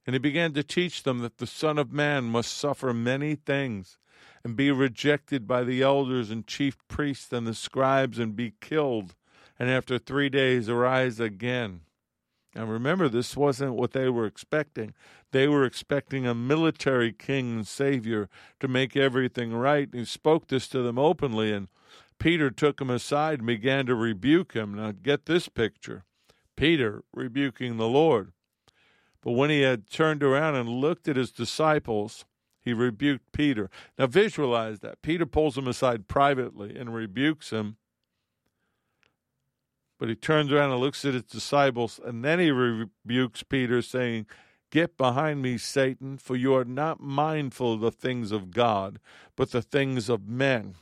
And 0.05 0.13
he 0.13 0.19
began 0.19 0.51
to 0.51 0.63
teach 0.63 1.03
them 1.03 1.19
that 1.19 1.37
the 1.37 1.47
Son 1.47 1.77
of 1.77 1.93
Man 1.93 2.25
must 2.25 2.57
suffer 2.57 2.93
many 2.93 3.35
things 3.35 3.99
and 4.43 4.57
be 4.57 4.69
rejected 4.69 5.47
by 5.47 5.63
the 5.63 5.81
elders 5.81 6.29
and 6.29 6.45
chief 6.45 6.75
priests 6.89 7.31
and 7.31 7.47
the 7.47 7.53
scribes 7.53 8.19
and 8.19 8.35
be 8.35 8.55
killed, 8.59 9.15
and 9.57 9.69
after 9.69 9.97
three 9.97 10.27
days 10.27 10.67
arise 10.67 11.21
again. 11.21 11.83
Now 12.55 12.65
remember, 12.65 13.07
this 13.07 13.37
wasn't 13.37 13.75
what 13.75 13.91
they 13.91 14.09
were 14.09 14.25
expecting. 14.25 14.93
They 15.31 15.47
were 15.47 15.65
expecting 15.65 16.25
a 16.25 16.33
military 16.33 17.11
king 17.11 17.57
and 17.57 17.67
savior 17.67 18.27
to 18.59 18.67
make 18.67 18.95
everything 18.95 19.53
right. 19.53 19.87
He 19.91 20.05
spoke 20.05 20.47
this 20.47 20.67
to 20.69 20.81
them 20.81 20.97
openly, 20.97 21.53
and 21.53 21.67
Peter 22.17 22.49
took 22.49 22.81
him 22.81 22.89
aside 22.89 23.39
and 23.39 23.47
began 23.47 23.85
to 23.85 23.95
rebuke 23.95 24.53
him. 24.53 24.73
Now 24.73 24.91
get 24.91 25.25
this 25.25 25.47
picture 25.47 26.03
Peter 26.55 27.03
rebuking 27.13 27.77
the 27.77 27.87
Lord. 27.87 28.33
But 29.21 29.31
when 29.31 29.49
he 29.49 29.61
had 29.61 29.89
turned 29.89 30.23
around 30.23 30.55
and 30.55 30.69
looked 30.69 31.07
at 31.07 31.15
his 31.15 31.31
disciples, 31.31 32.25
he 32.61 32.73
rebuked 32.73 33.31
Peter. 33.31 33.69
Now 33.97 34.07
visualize 34.07 34.79
that. 34.79 35.01
Peter 35.01 35.25
pulls 35.25 35.57
him 35.57 35.67
aside 35.67 36.07
privately 36.07 36.77
and 36.77 36.93
rebukes 36.93 37.51
him. 37.51 37.77
But 39.99 40.09
he 40.09 40.15
turns 40.15 40.51
around 40.51 40.71
and 40.71 40.79
looks 40.79 41.03
at 41.03 41.13
his 41.13 41.23
disciples, 41.23 41.99
and 42.03 42.23
then 42.23 42.39
he 42.39 42.51
rebukes 42.51 43.43
Peter, 43.43 43.81
saying, 43.81 44.25
Get 44.71 44.97
behind 44.97 45.41
me, 45.41 45.57
Satan, 45.57 46.17
for 46.17 46.35
you 46.35 46.55
are 46.55 46.65
not 46.65 47.01
mindful 47.01 47.73
of 47.73 47.81
the 47.81 47.91
things 47.91 48.31
of 48.31 48.51
God, 48.51 48.99
but 49.35 49.51
the 49.51 49.61
things 49.61 50.07
of 50.07 50.27
men. 50.27 50.75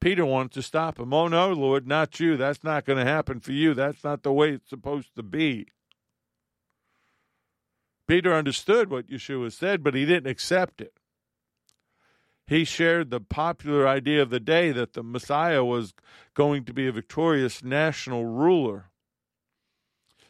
Peter 0.00 0.26
wanted 0.26 0.52
to 0.52 0.62
stop 0.62 0.98
him. 0.98 1.14
Oh, 1.14 1.28
no, 1.28 1.52
Lord, 1.52 1.86
not 1.86 2.18
you. 2.18 2.36
That's 2.36 2.64
not 2.64 2.84
going 2.84 2.98
to 2.98 3.10
happen 3.10 3.40
for 3.40 3.52
you. 3.52 3.72
That's 3.72 4.02
not 4.02 4.22
the 4.22 4.32
way 4.32 4.52
it's 4.52 4.68
supposed 4.68 5.14
to 5.16 5.22
be. 5.22 5.68
Peter 8.08 8.34
understood 8.34 8.90
what 8.90 9.08
Yeshua 9.08 9.52
said, 9.52 9.82
but 9.82 9.94
he 9.94 10.04
didn't 10.04 10.30
accept 10.30 10.80
it 10.80 10.94
he 12.46 12.64
shared 12.64 13.10
the 13.10 13.20
popular 13.20 13.88
idea 13.88 14.22
of 14.22 14.30
the 14.30 14.40
day 14.40 14.70
that 14.72 14.92
the 14.92 15.02
Messiah 15.02 15.64
was 15.64 15.94
going 16.34 16.64
to 16.64 16.72
be 16.72 16.86
a 16.86 16.92
victorious 16.92 17.62
national 17.64 18.24
ruler. 18.24 18.90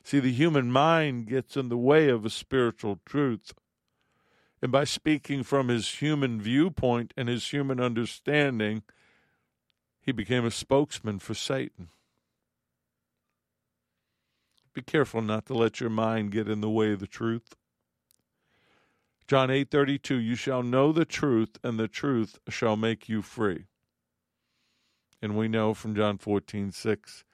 See, 0.03 0.21
the 0.21 0.33
human 0.33 0.71
mind 0.71 1.27
gets 1.27 1.57
in 1.57 1.69
the 1.69 1.77
way 1.77 2.09
of 2.09 2.25
a 2.25 2.31
spiritual 2.31 3.01
truth. 3.05 3.53
And 4.63 4.73
by 4.73 4.85
speaking 4.85 5.43
from 5.43 5.69
his 5.69 5.89
human 5.97 6.41
viewpoint 6.41 7.13
and 7.17 7.29
his 7.29 7.51
human 7.51 7.81
understanding, 7.81 8.83
he 10.01 10.13
became 10.13 10.47
a 10.47 10.51
spokesman 10.51 11.19
for 11.19 11.35
Satan. 11.35 11.89
Be 14.73 14.81
careful 14.81 15.23
not 15.23 15.47
to 15.47 15.55
let 15.55 15.81
your 15.81 15.91
mind 15.91 16.33
get 16.33 16.49
in 16.49 16.61
the 16.61 16.71
way 16.71 16.93
of 16.93 17.01
the 17.01 17.07
truth. 17.07 17.57
John 19.27 19.49
8:32 19.49 20.25
You 20.25 20.37
shall 20.37 20.63
know 20.63 20.93
the 20.93 21.05
truth 21.05 21.59
and 21.63 21.79
the 21.79 21.89
truth 21.89 22.39
shall 22.49 22.77
make 22.77 23.09
you 23.09 23.23
free. 23.23 23.67
And 25.21 25.37
we 25.37 25.49
know 25.49 25.75
from 25.75 25.97
John 25.97 26.19
14:6 26.19 27.25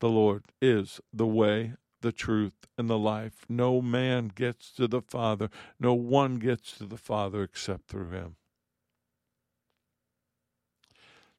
the 0.00 0.08
Lord 0.08 0.46
is 0.60 1.00
the 1.12 1.26
way, 1.26 1.74
the 2.00 2.12
truth 2.12 2.66
and 2.76 2.90
the 2.90 2.98
life. 2.98 3.46
No 3.48 3.80
man 3.80 4.28
gets 4.28 4.72
to 4.72 4.88
the 4.88 5.00
Father, 5.00 5.48
no 5.78 5.94
one 5.94 6.36
gets 6.36 6.76
to 6.78 6.86
the 6.86 6.98
Father 6.98 7.42
except 7.42 7.86
through 7.86 8.10
him. 8.10 8.36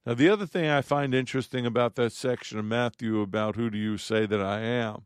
Now, 0.05 0.13
the 0.13 0.29
other 0.29 0.45
thing 0.45 0.69
I 0.69 0.81
find 0.81 1.13
interesting 1.13 1.65
about 1.65 1.95
that 1.95 2.13
section 2.13 2.57
of 2.57 2.63
Matthew 2.63 3.19
about 3.19 3.57
who 3.57 3.69
do 3.69 3.77
you 3.77 3.97
say 3.97 4.25
that 4.25 4.39
I 4.39 4.61
am 4.61 5.05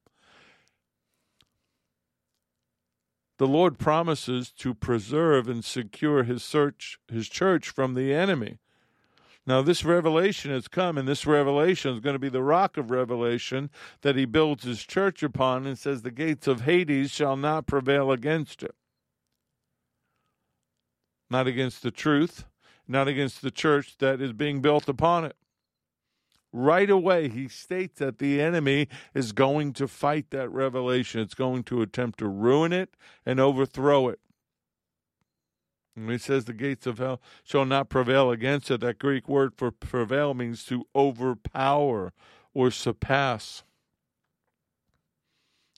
the 3.41 3.47
Lord 3.47 3.79
promises 3.79 4.51
to 4.51 4.75
preserve 4.75 5.47
and 5.47 5.65
secure 5.65 6.21
his 6.21 6.43
search 6.43 6.99
his 7.11 7.27
church 7.27 7.69
from 7.69 7.95
the 7.95 8.13
enemy. 8.13 8.59
Now 9.47 9.63
this 9.63 9.83
revelation 9.83 10.51
has 10.51 10.67
come, 10.67 10.95
and 10.95 11.07
this 11.07 11.25
revelation 11.25 11.95
is 11.95 12.01
going 12.01 12.13
to 12.13 12.19
be 12.19 12.29
the 12.29 12.43
rock 12.43 12.77
of 12.77 12.91
revelation 12.91 13.71
that 14.03 14.15
he 14.15 14.25
builds 14.25 14.63
his 14.63 14.83
church 14.83 15.23
upon 15.23 15.65
and 15.65 15.75
says 15.75 16.03
the 16.03 16.11
gates 16.11 16.45
of 16.45 16.61
Hades 16.61 17.09
shall 17.09 17.35
not 17.35 17.65
prevail 17.65 18.11
against 18.11 18.61
it. 18.61 18.75
Not 21.31 21.47
against 21.47 21.81
the 21.81 21.89
truth, 21.89 22.45
not 22.87 23.07
against 23.07 23.41
the 23.41 23.49
church 23.49 23.97
that 23.97 24.21
is 24.21 24.33
being 24.33 24.61
built 24.61 24.87
upon 24.87 25.25
it 25.25 25.35
right 26.53 26.89
away 26.89 27.29
he 27.29 27.47
states 27.47 27.99
that 27.99 28.19
the 28.19 28.41
enemy 28.41 28.87
is 29.13 29.31
going 29.31 29.73
to 29.73 29.87
fight 29.87 30.31
that 30.31 30.49
revelation. 30.49 31.21
It's 31.21 31.33
going 31.33 31.63
to 31.63 31.81
attempt 31.81 32.19
to 32.19 32.27
ruin 32.27 32.73
it 32.73 32.95
and 33.25 33.39
overthrow 33.39 34.09
it. 34.09 34.19
And 35.95 36.09
he 36.09 36.17
says 36.17 36.45
the 36.45 36.53
gates 36.53 36.87
of 36.87 36.99
hell 36.99 37.21
shall 37.43 37.65
not 37.65 37.89
prevail 37.89 38.31
against 38.31 38.71
it. 38.71 38.81
That 38.81 38.99
Greek 38.99 39.27
word 39.27 39.53
for 39.55 39.71
prevail 39.71 40.33
means 40.33 40.63
to 40.65 40.85
overpower 40.95 42.13
or 42.53 42.71
surpass. 42.71 43.63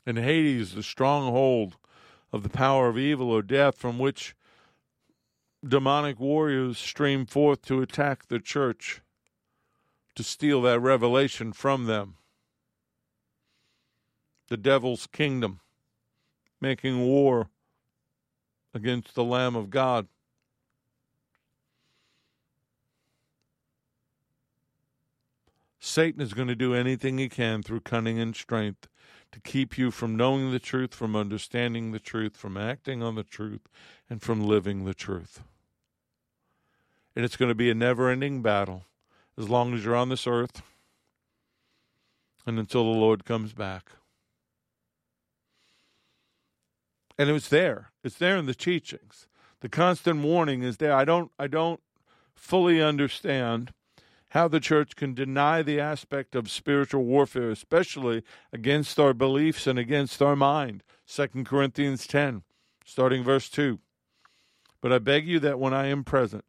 And 0.06 0.18
Hades, 0.18 0.76
the 0.76 0.84
stronghold 0.84 1.78
of 2.32 2.44
the 2.44 2.50
power 2.50 2.90
of 2.90 2.98
evil 2.98 3.32
or 3.32 3.42
death 3.42 3.78
from 3.78 4.00
which 4.00 4.36
demonic 5.66 6.20
warriors 6.20 6.78
stream 6.78 7.26
forth 7.26 7.62
to 7.64 7.82
attack 7.82 8.28
the 8.28 8.40
church 8.40 9.02
to 10.16 10.24
steal 10.24 10.62
that 10.62 10.80
revelation 10.80 11.54
from 11.54 11.86
them. 11.86 12.16
The 14.50 14.58
devil's 14.58 15.08
kingdom, 15.08 15.62
making 16.62 17.00
war 17.02 17.50
against 18.74 19.16
the 19.16 19.24
Lamb 19.24 19.56
of 19.56 19.70
God. 19.70 20.08
Satan 25.80 26.22
is 26.22 26.34
going 26.34 26.48
to 26.48 26.56
do 26.56 26.74
anything 26.74 27.18
he 27.18 27.28
can 27.28 27.62
through 27.62 27.82
cunning 27.82 28.20
and 28.20 28.36
strength 28.36 28.88
to 29.32 29.40
keep 29.42 29.78
you 29.78 29.92
from 29.92 30.16
knowing 30.16 30.52
the 30.52 30.60
truth, 30.60 30.94
from 30.94 31.16
understanding 31.16 31.92
the 31.92 32.00
truth, 32.00 32.38
from 32.38 32.56
acting 32.56 33.04
on 33.04 33.16
the 33.16 33.24
truth, 33.24 33.68
and 34.10 34.22
from 34.22 34.46
living 34.46 34.86
the 34.86 34.94
truth. 34.94 35.42
And 37.16 37.26
it's 37.26 37.36
going 37.36 37.50
to 37.50 37.56
be 37.56 37.70
a 37.70 37.76
never 37.76 38.10
ending 38.10 38.42
battle 38.42 38.86
as 39.38 39.50
long 39.50 39.74
as 39.74 39.84
you're 39.84 39.96
on 39.96 40.10
this 40.10 40.28
earth 40.28 40.62
and 42.46 42.60
until 42.60 42.84
the 42.84 43.00
Lord 43.00 43.26
comes 43.26 43.54
back. 43.54 43.92
And 47.18 47.30
it 47.30 47.34
was 47.34 47.50
there. 47.50 47.92
It's 48.04 48.18
there 48.18 48.38
in 48.38 48.46
the 48.46 48.56
teachings. 48.56 49.28
The 49.62 49.70
constant 49.70 50.22
warning 50.22 50.64
is 50.64 50.78
there. 50.78 50.94
I 50.94 51.06
don't 51.06 51.32
I 51.40 51.48
don't 51.48 51.80
fully 52.36 52.82
understand 52.82 53.72
how 54.30 54.48
the 54.48 54.60
church 54.60 54.96
can 54.96 55.14
deny 55.14 55.62
the 55.62 55.80
aspect 55.80 56.36
of 56.36 56.50
spiritual 56.50 57.04
warfare, 57.04 57.52
especially 57.52 58.24
against 58.52 59.00
our 59.00 59.14
beliefs 59.14 59.68
and 59.68 59.78
against 59.78 60.24
our 60.24 60.36
mind. 60.36 60.84
2 61.08 61.28
Corinthians 61.44 62.08
10, 62.08 62.42
starting 62.84 63.24
verse 63.24 63.48
2. 63.48 63.78
But 64.82 64.92
I 64.92 64.98
beg 64.98 65.28
you 65.28 65.40
that 65.40 65.60
when 65.60 65.74
I 65.74 65.86
am 65.86 66.04
present, 66.04 66.46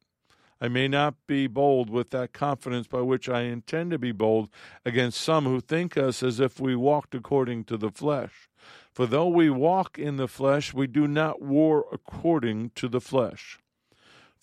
I 0.60 0.68
may 0.68 0.88
not 0.88 1.14
be 1.26 1.46
bold 1.46 1.90
with 1.90 2.10
that 2.10 2.32
confidence 2.32 2.86
by 2.86 3.00
which 3.00 3.28
I 3.28 3.42
intend 3.42 3.90
to 3.90 3.98
be 3.98 4.12
bold 4.12 4.48
against 4.84 5.20
some 5.20 5.44
who 5.44 5.60
think 5.60 5.96
us 5.96 6.22
as 6.22 6.40
if 6.40 6.60
we 6.60 6.76
walked 6.76 7.14
according 7.14 7.64
to 7.64 7.76
the 7.76 7.90
flesh. 7.90 8.48
For 8.92 9.06
though 9.06 9.28
we 9.28 9.50
walk 9.50 9.98
in 9.98 10.16
the 10.16 10.28
flesh, 10.28 10.72
we 10.72 10.86
do 10.86 11.08
not 11.08 11.42
war 11.42 11.86
according 11.92 12.70
to 12.76 12.88
the 12.88 13.00
flesh. 13.00 13.58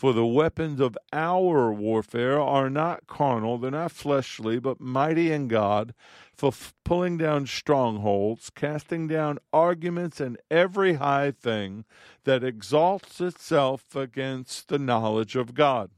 For 0.02 0.14
the 0.14 0.26
weapons 0.26 0.80
of 0.80 0.98
our 1.14 1.72
warfare 1.72 2.42
are 2.42 2.72
not 2.72 3.06
carnal, 3.06 3.60
they're 3.60 3.70
not 3.70 3.92
fleshly, 3.92 4.58
but 4.58 4.82
mighty 4.82 5.32
in 5.32 5.48
God 5.48 5.94
for 6.36 6.52
pulling 6.84 7.18
down 7.20 7.46
strongholds, 7.46 8.50
casting 8.50 9.08
down 9.08 9.38
arguments 9.54 10.20
and 10.20 10.40
every 10.50 10.96
high 10.96 11.30
thing 11.30 11.86
that 12.24 12.44
exalts 12.44 13.22
itself 13.22 13.96
against 13.96 14.70
the 14.70 14.80
knowledge 14.80 15.36
of 15.36 15.54
God, 15.54 15.92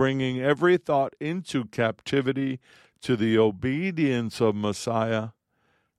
bringing 0.00 0.40
every 0.40 0.78
thought 0.78 1.14
into 1.20 1.66
captivity 1.66 2.58
to 3.02 3.16
the 3.16 3.36
obedience 3.36 4.40
of 4.40 4.54
Messiah, 4.54 5.28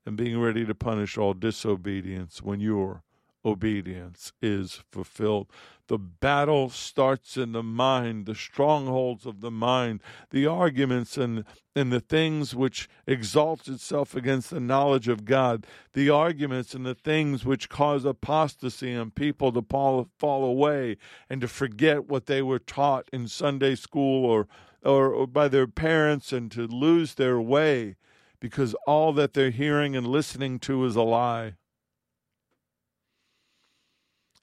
and 0.07 0.17
being 0.17 0.41
ready 0.41 0.65
to 0.65 0.73
punish 0.73 1.19
all 1.19 1.35
disobedience 1.35 2.41
when 2.41 2.59
your 2.59 3.03
obedience 3.43 4.31
is 4.41 4.83
fulfilled. 4.91 5.47
The 5.87 5.97
battle 5.97 6.69
starts 6.69 7.35
in 7.35 7.51
the 7.51 7.63
mind, 7.63 8.25
the 8.25 8.35
strongholds 8.35 9.25
of 9.25 9.41
the 9.41 9.51
mind, 9.51 10.01
the 10.29 10.47
arguments 10.47 11.17
and, 11.17 11.43
and 11.75 11.91
the 11.91 11.99
things 11.99 12.55
which 12.55 12.87
exalt 13.05 13.67
itself 13.67 14.15
against 14.15 14.51
the 14.51 14.61
knowledge 14.61 15.09
of 15.09 15.25
God, 15.25 15.67
the 15.91 16.09
arguments 16.09 16.73
and 16.73 16.85
the 16.85 16.95
things 16.95 17.43
which 17.43 17.67
cause 17.67 18.05
apostasy 18.05 18.93
and 18.93 19.13
people 19.13 19.51
to 19.51 19.61
fall, 19.61 20.07
fall 20.17 20.45
away 20.45 20.95
and 21.29 21.41
to 21.41 21.47
forget 21.49 22.07
what 22.07 22.25
they 22.25 22.41
were 22.41 22.59
taught 22.59 23.09
in 23.11 23.27
Sunday 23.27 23.75
school 23.75 24.23
or, 24.23 24.47
or, 24.83 25.13
or 25.13 25.27
by 25.27 25.49
their 25.49 25.67
parents 25.67 26.31
and 26.31 26.49
to 26.51 26.67
lose 26.67 27.15
their 27.15 27.41
way 27.41 27.97
because 28.39 28.73
all 28.87 29.11
that 29.13 29.33
they're 29.33 29.51
hearing 29.51 29.95
and 29.95 30.07
listening 30.07 30.57
to 30.59 30.85
is 30.85 30.95
a 30.95 31.01
lie. 31.01 31.55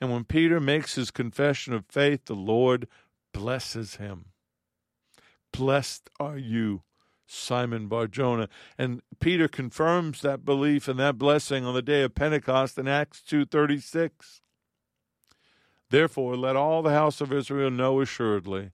And 0.00 0.12
when 0.12 0.24
Peter 0.24 0.60
makes 0.60 0.94
his 0.94 1.10
confession 1.10 1.74
of 1.74 1.86
faith, 1.86 2.26
the 2.26 2.34
Lord 2.34 2.86
blesses 3.32 3.96
him. 3.96 4.26
Blessed 5.52 6.08
are 6.20 6.38
you, 6.38 6.82
Simon 7.26 7.88
Barjona. 7.88 8.48
And 8.76 9.02
Peter 9.18 9.48
confirms 9.48 10.20
that 10.20 10.44
belief 10.44 10.88
and 10.88 10.98
that 11.00 11.18
blessing 11.18 11.64
on 11.64 11.74
the 11.74 11.82
day 11.82 12.02
of 12.02 12.14
Pentecost 12.14 12.78
in 12.78 12.86
Acts 12.86 13.22
2:36. 13.22 14.42
Therefore, 15.90 16.36
let 16.36 16.54
all 16.54 16.82
the 16.82 16.90
house 16.90 17.20
of 17.20 17.32
Israel 17.32 17.70
know 17.70 18.00
assuredly 18.00 18.72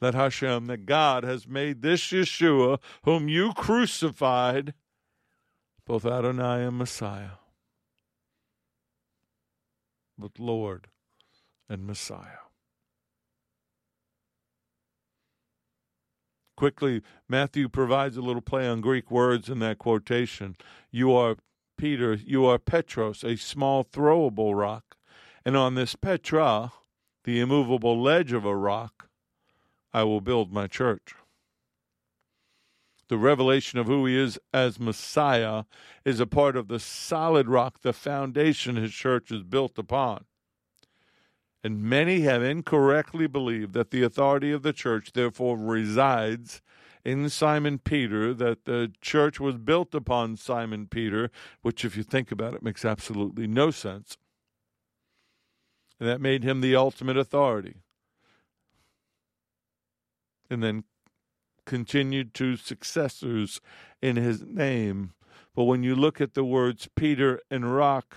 that 0.00 0.14
Hashem, 0.14 0.66
that 0.66 0.84
God 0.84 1.24
has 1.24 1.46
made 1.46 1.80
this 1.80 2.02
Yeshua, 2.02 2.80
whom 3.04 3.28
you 3.28 3.54
crucified, 3.54 4.74
both 5.86 6.04
Adonai 6.04 6.64
and 6.64 6.76
Messiah 6.76 7.45
but 10.18 10.38
Lord 10.38 10.88
and 11.68 11.86
Messiah. 11.86 12.46
Quickly, 16.56 17.02
Matthew 17.28 17.68
provides 17.68 18.16
a 18.16 18.22
little 18.22 18.40
play 18.40 18.66
on 18.66 18.80
Greek 18.80 19.10
words 19.10 19.50
in 19.50 19.58
that 19.58 19.78
quotation. 19.78 20.56
You 20.90 21.12
are 21.12 21.36
Peter, 21.76 22.14
you 22.14 22.46
are 22.46 22.58
Petros, 22.58 23.22
a 23.22 23.36
small 23.36 23.84
throwable 23.84 24.58
rock, 24.58 24.96
and 25.44 25.56
on 25.56 25.74
this 25.74 25.94
Petra, 25.94 26.72
the 27.24 27.40
immovable 27.40 28.00
ledge 28.00 28.32
of 28.32 28.46
a 28.46 28.56
rock, 28.56 29.10
I 29.92 30.04
will 30.04 30.22
build 30.22 30.52
my 30.52 30.66
church 30.66 31.14
the 33.08 33.18
revelation 33.18 33.78
of 33.78 33.86
who 33.86 34.06
he 34.06 34.16
is 34.16 34.38
as 34.52 34.80
Messiah 34.80 35.64
is 36.04 36.20
a 36.20 36.26
part 36.26 36.56
of 36.56 36.68
the 36.68 36.80
solid 36.80 37.48
rock, 37.48 37.80
the 37.82 37.92
foundation 37.92 38.76
his 38.76 38.92
church 38.92 39.30
is 39.30 39.42
built 39.42 39.78
upon. 39.78 40.24
And 41.62 41.82
many 41.82 42.20
have 42.20 42.42
incorrectly 42.42 43.26
believed 43.26 43.72
that 43.74 43.90
the 43.90 44.02
authority 44.02 44.52
of 44.52 44.62
the 44.62 44.72
church 44.72 45.12
therefore 45.12 45.56
resides 45.56 46.62
in 47.04 47.28
Simon 47.28 47.78
Peter, 47.78 48.34
that 48.34 48.64
the 48.64 48.92
church 49.00 49.38
was 49.38 49.56
built 49.56 49.94
upon 49.94 50.36
Simon 50.36 50.88
Peter, 50.88 51.30
which, 51.62 51.84
if 51.84 51.96
you 51.96 52.02
think 52.02 52.32
about 52.32 52.54
it, 52.54 52.64
makes 52.64 52.84
absolutely 52.84 53.46
no 53.46 53.70
sense. 53.70 54.16
And 56.00 56.08
that 56.08 56.20
made 56.20 56.42
him 56.42 56.60
the 56.60 56.74
ultimate 56.74 57.16
authority. 57.16 57.76
And 60.50 60.62
then 60.62 60.84
continued 61.66 62.32
to 62.34 62.56
successors 62.56 63.60
in 64.00 64.16
his 64.16 64.42
name. 64.42 65.12
But 65.54 65.64
when 65.64 65.82
you 65.82 65.94
look 65.94 66.20
at 66.20 66.34
the 66.34 66.44
words 66.44 66.88
Peter 66.94 67.40
and 67.50 67.74
rock, 67.74 68.16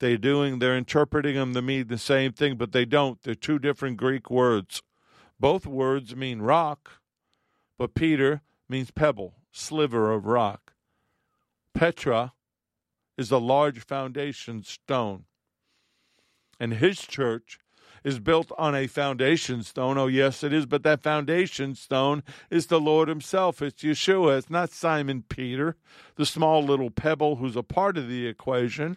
they're 0.00 0.16
doing 0.18 0.58
they're 0.58 0.76
interpreting 0.76 1.36
them 1.36 1.54
to 1.54 1.62
mean 1.62 1.88
the 1.88 1.98
same 1.98 2.32
thing, 2.32 2.56
but 2.56 2.72
they 2.72 2.84
don't. 2.84 3.22
They're 3.22 3.34
two 3.34 3.58
different 3.58 3.96
Greek 3.96 4.30
words. 4.30 4.82
Both 5.38 5.66
words 5.66 6.16
mean 6.16 6.42
rock, 6.42 7.00
but 7.78 7.94
Peter 7.94 8.42
means 8.68 8.90
pebble, 8.90 9.34
sliver 9.52 10.12
of 10.12 10.26
rock. 10.26 10.74
Petra 11.74 12.32
is 13.16 13.30
a 13.30 13.38
large 13.38 13.80
foundation 13.80 14.62
stone. 14.62 15.24
And 16.58 16.74
his 16.74 17.00
church 17.00 17.58
is 18.04 18.18
built 18.18 18.50
on 18.58 18.74
a 18.74 18.86
foundation 18.86 19.62
stone. 19.62 19.98
Oh, 19.98 20.06
yes, 20.06 20.42
it 20.42 20.52
is. 20.52 20.66
But 20.66 20.82
that 20.84 21.02
foundation 21.02 21.74
stone 21.74 22.22
is 22.50 22.66
the 22.66 22.80
Lord 22.80 23.08
Himself. 23.08 23.62
It's 23.62 23.82
Yeshua. 23.82 24.38
It's 24.38 24.50
not 24.50 24.70
Simon 24.70 25.24
Peter, 25.28 25.76
the 26.16 26.26
small 26.26 26.62
little 26.62 26.90
pebble 26.90 27.36
who's 27.36 27.56
a 27.56 27.62
part 27.62 27.96
of 27.96 28.08
the 28.08 28.26
equation. 28.26 28.96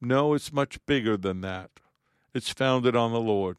No, 0.00 0.32
it's 0.34 0.52
much 0.52 0.78
bigger 0.86 1.16
than 1.16 1.42
that. 1.42 1.70
It's 2.32 2.50
founded 2.50 2.96
on 2.96 3.12
the 3.12 3.20
Lord 3.20 3.58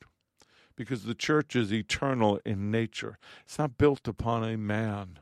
because 0.76 1.04
the 1.04 1.14
church 1.14 1.56
is 1.56 1.72
eternal 1.72 2.40
in 2.46 2.72
nature. 2.72 3.20
It's 3.46 3.60
not 3.60 3.78
built 3.78 4.08
upon 4.08 4.44
a 4.44 4.58
man. 4.58 5.20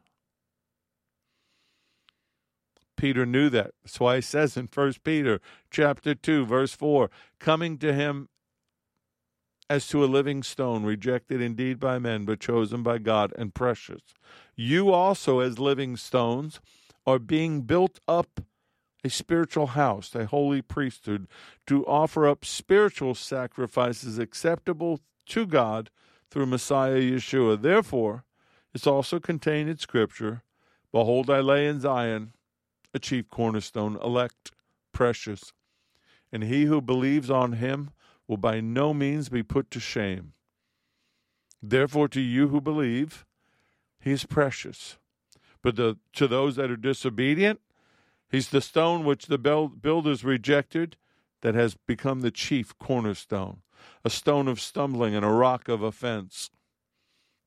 Peter 2.99 3.25
knew 3.25 3.49
that. 3.49 3.71
That's 3.83 3.99
why 3.99 4.15
he 4.17 4.21
says 4.21 4.57
in 4.57 4.67
First 4.67 5.03
Peter 5.03 5.39
chapter 5.71 6.13
2, 6.13 6.45
verse 6.45 6.73
4, 6.73 7.09
coming 7.39 7.77
to 7.77 7.93
him 7.93 8.27
as 9.69 9.87
to 9.87 10.03
a 10.03 10.05
living 10.05 10.43
stone, 10.43 10.83
rejected 10.83 11.39
indeed 11.39 11.79
by 11.79 11.97
men, 11.97 12.25
but 12.25 12.41
chosen 12.41 12.83
by 12.83 12.97
God 12.97 13.31
and 13.37 13.53
precious. 13.53 14.01
You 14.53 14.91
also, 14.91 15.39
as 15.39 15.59
living 15.59 15.95
stones, 15.95 16.59
are 17.07 17.19
being 17.19 17.61
built 17.61 17.99
up 18.05 18.41
a 19.05 19.09
spiritual 19.09 19.67
house, 19.67 20.13
a 20.13 20.25
holy 20.25 20.61
priesthood, 20.61 21.27
to 21.67 21.85
offer 21.85 22.27
up 22.27 22.43
spiritual 22.43 23.15
sacrifices 23.15 24.19
acceptable 24.19 24.99
to 25.27 25.45
God 25.45 25.89
through 26.29 26.47
Messiah 26.47 26.99
Yeshua. 26.99 27.61
Therefore, 27.61 28.25
it's 28.73 28.87
also 28.87 29.21
contained 29.21 29.69
in 29.69 29.77
Scripture 29.77 30.43
Behold, 30.91 31.29
I 31.29 31.39
lay 31.39 31.67
in 31.67 31.79
Zion 31.79 32.33
a 32.93 32.99
chief 32.99 33.29
cornerstone, 33.29 33.97
elect, 34.03 34.51
precious. 34.91 35.53
And 36.31 36.43
he 36.43 36.65
who 36.65 36.81
believes 36.81 37.29
on 37.29 37.53
him 37.53 37.91
will 38.27 38.37
by 38.37 38.59
no 38.59 38.93
means 38.93 39.29
be 39.29 39.43
put 39.43 39.71
to 39.71 39.79
shame. 39.79 40.33
Therefore, 41.61 42.07
to 42.09 42.21
you 42.21 42.49
who 42.49 42.61
believe, 42.61 43.25
he 43.99 44.11
is 44.11 44.25
precious. 44.25 44.97
But 45.61 45.75
the, 45.75 45.97
to 46.13 46.27
those 46.27 46.55
that 46.55 46.71
are 46.71 46.77
disobedient, 46.77 47.59
he's 48.29 48.49
the 48.49 48.61
stone 48.61 49.03
which 49.03 49.25
the 49.25 49.37
builders 49.37 50.23
rejected 50.23 50.95
that 51.41 51.55
has 51.55 51.75
become 51.87 52.21
the 52.21 52.31
chief 52.31 52.77
cornerstone, 52.77 53.61
a 54.05 54.09
stone 54.09 54.47
of 54.47 54.61
stumbling 54.61 55.15
and 55.15 55.25
a 55.25 55.29
rock 55.29 55.67
of 55.67 55.81
offense. 55.81 56.49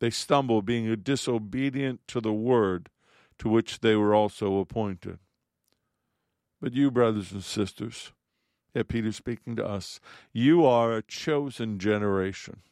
They 0.01 0.11
stumble, 0.11 0.63
being 0.63 0.95
disobedient 0.97 2.01
to 2.09 2.21
the 2.21 2.33
word 2.33 2.91
to 3.39 3.49
which 3.49 3.81
they 3.81 3.95
were 3.95 4.15
also 4.15 4.59
appointed. 4.59 5.19
But 6.63 6.75
you, 6.75 6.93
brothers 6.93 7.33
and 7.33 7.43
sisters, 7.43 8.13
yeah, 8.73 8.85
Peter's 8.85 9.17
speaking 9.17 9.57
to 9.57 9.67
us, 9.67 9.99
you 10.33 10.65
are 10.65 10.93
a 10.93 11.03
chosen 11.03 11.81
generation, 11.81 12.63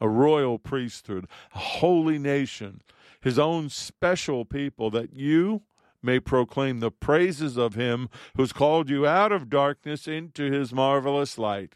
a 0.00 0.08
royal 0.08 0.60
priesthood, 0.60 1.26
a 1.52 1.58
holy 1.58 2.16
nation, 2.16 2.80
his 3.20 3.40
own 3.40 3.70
special 3.70 4.44
people, 4.44 4.88
that 4.90 5.12
you 5.12 5.62
may 6.00 6.20
proclaim 6.20 6.78
the 6.78 6.92
praises 6.92 7.56
of 7.56 7.74
him 7.74 8.08
who's 8.36 8.52
called 8.52 8.88
you 8.88 9.04
out 9.04 9.32
of 9.32 9.50
darkness 9.50 10.06
into 10.06 10.52
his 10.52 10.72
marvelous 10.72 11.36
light, 11.36 11.74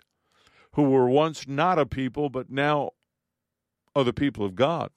who 0.74 0.84
were 0.84 1.10
once 1.10 1.48
not 1.48 1.76
a 1.76 1.86
people, 1.86 2.28
but 2.28 2.50
now 2.50 2.92
are 3.96 4.04
the 4.04 4.12
people 4.12 4.46
of 4.46 4.54
God, 4.54 4.90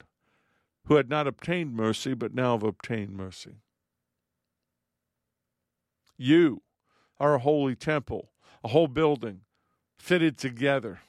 who 0.86 0.93
had 0.93 1.09
not 1.09 1.25
obtained 1.25 1.73
mercy, 1.73 2.13
but 2.13 2.36
now 2.36 2.51
have 2.51 2.63
obtained 2.63 3.17
mercy. 3.17 3.55
You 6.22 6.63
are 7.17 7.36
a 7.36 7.39
holy 7.39 7.78
temple, 7.78 8.30
a 8.61 8.67
whole 8.67 8.89
building 8.89 9.41
fitted 9.97 10.38
together, 10.38 10.99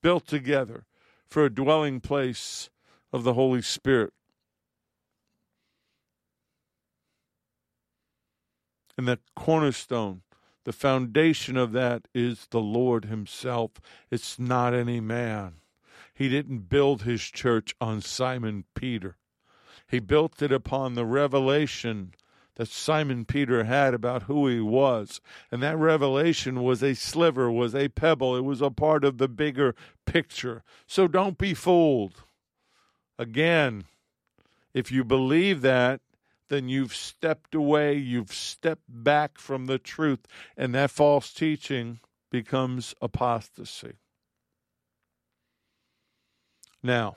built 0.00 0.28
together 0.28 0.86
for 1.26 1.44
a 1.44 1.50
dwelling 1.50 2.00
place 2.00 2.70
of 3.12 3.24
the 3.24 3.34
Holy 3.34 3.62
Spirit. 3.62 4.12
And 8.96 9.08
the 9.08 9.18
cornerstone, 9.34 10.22
the 10.64 10.72
foundation 10.72 11.56
of 11.56 11.72
that 11.72 12.06
is 12.14 12.46
the 12.50 12.60
Lord 12.60 13.06
Himself. 13.06 13.72
It's 14.08 14.38
not 14.38 14.72
any 14.72 15.00
man. 15.00 15.54
He 16.14 16.28
didn't 16.28 16.68
build 16.68 17.02
His 17.02 17.22
church 17.22 17.74
on 17.80 18.02
Simon 18.02 18.66
Peter, 18.76 19.16
He 19.88 19.98
built 19.98 20.40
it 20.42 20.52
upon 20.52 20.94
the 20.94 21.06
revelation 21.06 22.14
that 22.58 22.68
Simon 22.68 23.24
Peter 23.24 23.64
had 23.64 23.94
about 23.94 24.24
who 24.24 24.48
he 24.48 24.60
was. 24.60 25.20
And 25.50 25.62
that 25.62 25.78
revelation 25.78 26.62
was 26.62 26.82
a 26.82 26.94
sliver, 26.94 27.50
was 27.50 27.74
a 27.74 27.88
pebble, 27.88 28.36
it 28.36 28.44
was 28.44 28.60
a 28.60 28.70
part 28.70 29.04
of 29.04 29.18
the 29.18 29.28
bigger 29.28 29.74
picture. 30.04 30.64
So 30.86 31.06
don't 31.06 31.38
be 31.38 31.54
fooled. 31.54 32.24
Again, 33.16 33.84
if 34.74 34.90
you 34.92 35.04
believe 35.04 35.62
that, 35.62 36.00
then 36.48 36.68
you've 36.68 36.94
stepped 36.94 37.54
away, 37.54 37.94
you've 37.94 38.32
stepped 38.32 38.84
back 38.88 39.38
from 39.38 39.66
the 39.66 39.78
truth, 39.78 40.26
and 40.56 40.74
that 40.74 40.90
false 40.90 41.32
teaching 41.32 42.00
becomes 42.30 42.94
apostasy. 43.00 43.94
Now, 46.82 47.16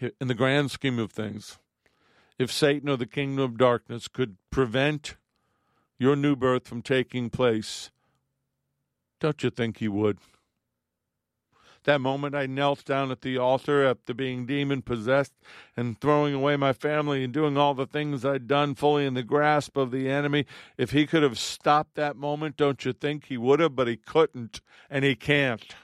in 0.00 0.28
the 0.28 0.34
grand 0.34 0.70
scheme 0.70 0.98
of 0.98 1.12
things, 1.12 1.58
if 2.38 2.50
Satan 2.50 2.88
or 2.88 2.96
the 2.96 3.06
kingdom 3.06 3.44
of 3.44 3.58
darkness 3.58 4.08
could 4.08 4.36
prevent 4.50 5.16
your 5.98 6.16
new 6.16 6.34
birth 6.36 6.66
from 6.66 6.82
taking 6.82 7.30
place, 7.30 7.90
don't 9.20 9.42
you 9.42 9.50
think 9.50 9.78
he 9.78 9.88
would? 9.88 10.18
That 11.84 12.00
moment 12.00 12.34
I 12.34 12.46
knelt 12.46 12.84
down 12.84 13.10
at 13.10 13.22
the 13.22 13.38
altar 13.38 13.84
after 13.84 14.14
being 14.14 14.46
demon 14.46 14.82
possessed 14.82 15.32
and 15.76 16.00
throwing 16.00 16.32
away 16.32 16.56
my 16.56 16.72
family 16.72 17.24
and 17.24 17.32
doing 17.32 17.56
all 17.56 17.74
the 17.74 17.86
things 17.86 18.24
I'd 18.24 18.46
done 18.46 18.76
fully 18.76 19.04
in 19.04 19.14
the 19.14 19.24
grasp 19.24 19.76
of 19.76 19.90
the 19.90 20.08
enemy. 20.08 20.46
If 20.78 20.92
he 20.92 21.06
could 21.06 21.24
have 21.24 21.38
stopped 21.38 21.96
that 21.96 22.16
moment, 22.16 22.56
don't 22.56 22.84
you 22.84 22.92
think 22.92 23.26
he 23.26 23.36
would 23.36 23.58
have? 23.58 23.74
But 23.74 23.88
he 23.88 23.96
couldn't, 23.96 24.60
and 24.88 25.04
he 25.04 25.16
can't. 25.16 25.74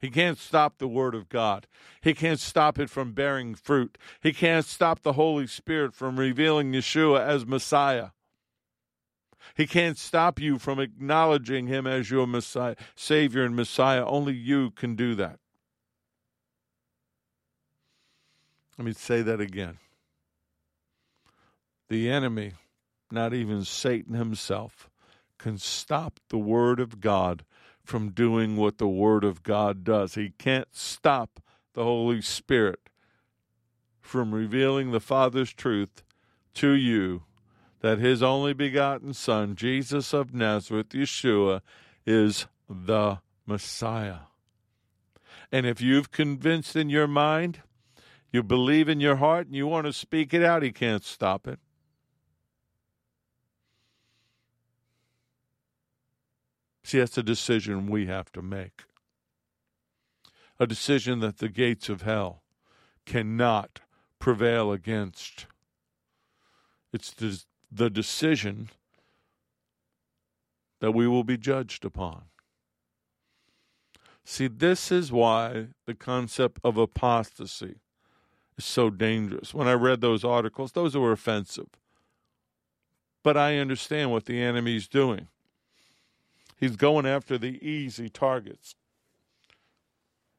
He 0.00 0.10
can't 0.10 0.38
stop 0.38 0.78
the 0.78 0.88
Word 0.88 1.14
of 1.14 1.28
God. 1.28 1.66
He 2.00 2.14
can't 2.14 2.38
stop 2.38 2.78
it 2.78 2.88
from 2.88 3.12
bearing 3.12 3.54
fruit. 3.54 3.98
He 4.20 4.32
can't 4.32 4.64
stop 4.64 5.02
the 5.02 5.14
Holy 5.14 5.46
Spirit 5.46 5.92
from 5.92 6.18
revealing 6.18 6.72
Yeshua 6.72 7.20
as 7.20 7.44
Messiah. 7.44 8.10
He 9.56 9.66
can't 9.66 9.98
stop 9.98 10.38
you 10.38 10.58
from 10.58 10.78
acknowledging 10.78 11.66
Him 11.66 11.86
as 11.86 12.10
your 12.10 12.26
Messiah, 12.26 12.76
Savior 12.94 13.44
and 13.44 13.56
Messiah. 13.56 14.04
Only 14.04 14.34
you 14.34 14.70
can 14.70 14.94
do 14.94 15.16
that. 15.16 15.40
Let 18.78 18.84
me 18.84 18.92
say 18.92 19.22
that 19.22 19.40
again. 19.40 19.78
The 21.88 22.08
enemy, 22.08 22.52
not 23.10 23.34
even 23.34 23.64
Satan 23.64 24.14
himself, 24.14 24.88
can 25.38 25.58
stop 25.58 26.20
the 26.28 26.38
Word 26.38 26.78
of 26.78 27.00
God 27.00 27.44
from 27.88 28.10
doing 28.10 28.54
what 28.54 28.76
the 28.76 28.86
Word 28.86 29.24
of 29.24 29.42
God 29.42 29.82
does. 29.82 30.14
He 30.14 30.34
can't 30.36 30.68
stop 30.72 31.40
the 31.72 31.84
Holy 31.84 32.20
Spirit 32.20 32.90
from 33.98 34.34
revealing 34.34 34.90
the 34.90 35.00
Father's 35.00 35.54
truth 35.54 36.02
to 36.52 36.72
you 36.72 37.22
that 37.80 37.98
His 37.98 38.22
only 38.22 38.52
begotten 38.52 39.14
Son, 39.14 39.56
Jesus 39.56 40.12
of 40.12 40.34
Nazareth, 40.34 40.90
Yeshua, 40.90 41.62
is 42.04 42.46
the 42.68 43.20
Messiah. 43.46 44.26
And 45.50 45.64
if 45.64 45.80
you've 45.80 46.10
convinced 46.10 46.76
in 46.76 46.90
your 46.90 47.08
mind, 47.08 47.62
you 48.30 48.42
believe 48.42 48.90
in 48.90 49.00
your 49.00 49.16
heart, 49.16 49.46
and 49.46 49.56
you 49.56 49.66
want 49.66 49.86
to 49.86 49.94
speak 49.94 50.34
it 50.34 50.42
out, 50.42 50.62
He 50.62 50.72
can't 50.72 51.04
stop 51.04 51.48
it. 51.48 51.58
See, 56.88 57.00
that's 57.00 57.18
a 57.18 57.22
decision 57.22 57.86
we 57.86 58.06
have 58.06 58.32
to 58.32 58.40
make. 58.40 58.84
A 60.58 60.66
decision 60.66 61.20
that 61.20 61.36
the 61.36 61.50
gates 61.50 61.90
of 61.90 62.00
hell 62.00 62.40
cannot 63.04 63.80
prevail 64.18 64.72
against. 64.72 65.44
It's 66.90 67.14
the 67.70 67.90
decision 67.90 68.70
that 70.80 70.92
we 70.92 71.06
will 71.06 71.24
be 71.24 71.36
judged 71.36 71.84
upon. 71.84 72.22
See, 74.24 74.46
this 74.46 74.90
is 74.90 75.12
why 75.12 75.66
the 75.84 75.94
concept 75.94 76.58
of 76.64 76.78
apostasy 76.78 77.80
is 78.56 78.64
so 78.64 78.88
dangerous. 78.88 79.52
When 79.52 79.68
I 79.68 79.74
read 79.74 80.00
those 80.00 80.24
articles, 80.24 80.72
those 80.72 80.96
were 80.96 81.12
offensive. 81.12 81.68
But 83.22 83.36
I 83.36 83.58
understand 83.58 84.10
what 84.10 84.24
the 84.24 84.40
enemy's 84.40 84.88
doing. 84.88 85.28
He's 86.58 86.76
going 86.76 87.06
after 87.06 87.38
the 87.38 87.64
easy 87.66 88.08
targets. 88.08 88.74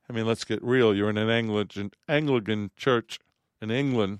I 0.09 0.13
mean, 0.13 0.25
let's 0.25 0.43
get 0.43 0.63
real. 0.63 0.93
You're 0.93 1.09
in 1.09 1.17
an 1.17 1.29
Anglican, 1.29 1.91
Anglican 2.07 2.71
church 2.75 3.19
in 3.61 3.71
England. 3.71 4.19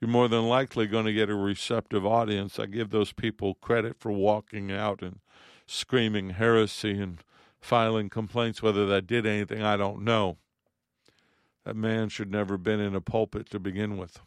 You're 0.00 0.10
more 0.10 0.28
than 0.28 0.48
likely 0.48 0.86
going 0.86 1.06
to 1.06 1.12
get 1.12 1.30
a 1.30 1.34
receptive 1.34 2.04
audience. 2.04 2.58
I 2.58 2.66
give 2.66 2.90
those 2.90 3.12
people 3.12 3.54
credit 3.54 3.96
for 3.98 4.10
walking 4.10 4.72
out 4.72 5.00
and 5.00 5.20
screaming 5.66 6.30
heresy 6.30 7.00
and 7.00 7.22
filing 7.60 8.10
complaints. 8.10 8.62
Whether 8.62 8.84
that 8.86 9.06
did 9.06 9.24
anything, 9.24 9.62
I 9.62 9.76
don't 9.76 10.02
know. 10.02 10.38
That 11.64 11.76
man 11.76 12.08
should 12.08 12.30
never 12.30 12.54
have 12.54 12.64
been 12.64 12.80
in 12.80 12.96
a 12.96 13.00
pulpit 13.00 13.48
to 13.50 13.60
begin 13.60 13.96
with. 13.96 14.18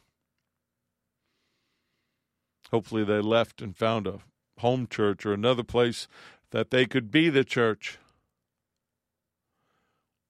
Hopefully, 2.72 3.04
they 3.04 3.20
left 3.20 3.62
and 3.62 3.76
found 3.76 4.08
a 4.08 4.20
home 4.60 4.88
church 4.88 5.26
or 5.26 5.34
another 5.34 5.64
place 5.64 6.08
that 6.56 6.72
they 6.72 6.86
could 6.86 7.12
be 7.12 7.30
the 7.30 7.44
church. 7.44 7.98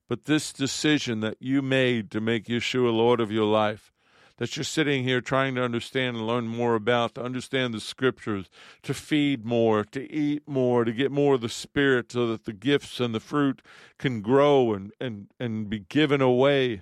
But 0.10 0.26
this 0.26 0.52
decision 0.52 1.20
that 1.20 1.38
you 1.40 1.62
made 1.62 2.10
to 2.10 2.20
make 2.20 2.46
Yeshua 2.46 2.92
Lord 2.92 3.20
of 3.20 3.32
your 3.32 3.46
life, 3.46 3.94
that 4.38 4.58
you're 4.58 4.64
sitting 4.64 5.04
here 5.04 5.22
trying 5.22 5.54
to 5.54 5.64
understand 5.64 6.18
and 6.18 6.26
learn 6.26 6.48
more 6.48 6.74
about, 6.74 7.14
to 7.14 7.24
understand 7.24 7.76
the 7.76 7.80
scriptures, 7.80 8.50
to 8.82 8.92
feed 8.92 9.46
more, 9.46 9.84
to 9.84 10.12
eat 10.12 10.42
more, 10.48 10.84
to 10.84 10.92
get 10.92 11.12
more 11.12 11.36
of 11.36 11.42
the 11.42 11.48
Spirit 11.48 12.12
so 12.12 12.26
that 12.26 12.46
the 12.46 12.54
gifts 12.54 13.00
and 13.00 13.14
the 13.14 13.20
fruit 13.20 13.62
can 14.00 14.22
grow 14.22 14.74
and, 14.74 14.94
and, 15.00 15.28
and 15.40 15.70
be 15.70 15.78
given 15.78 16.22
away. 16.22 16.82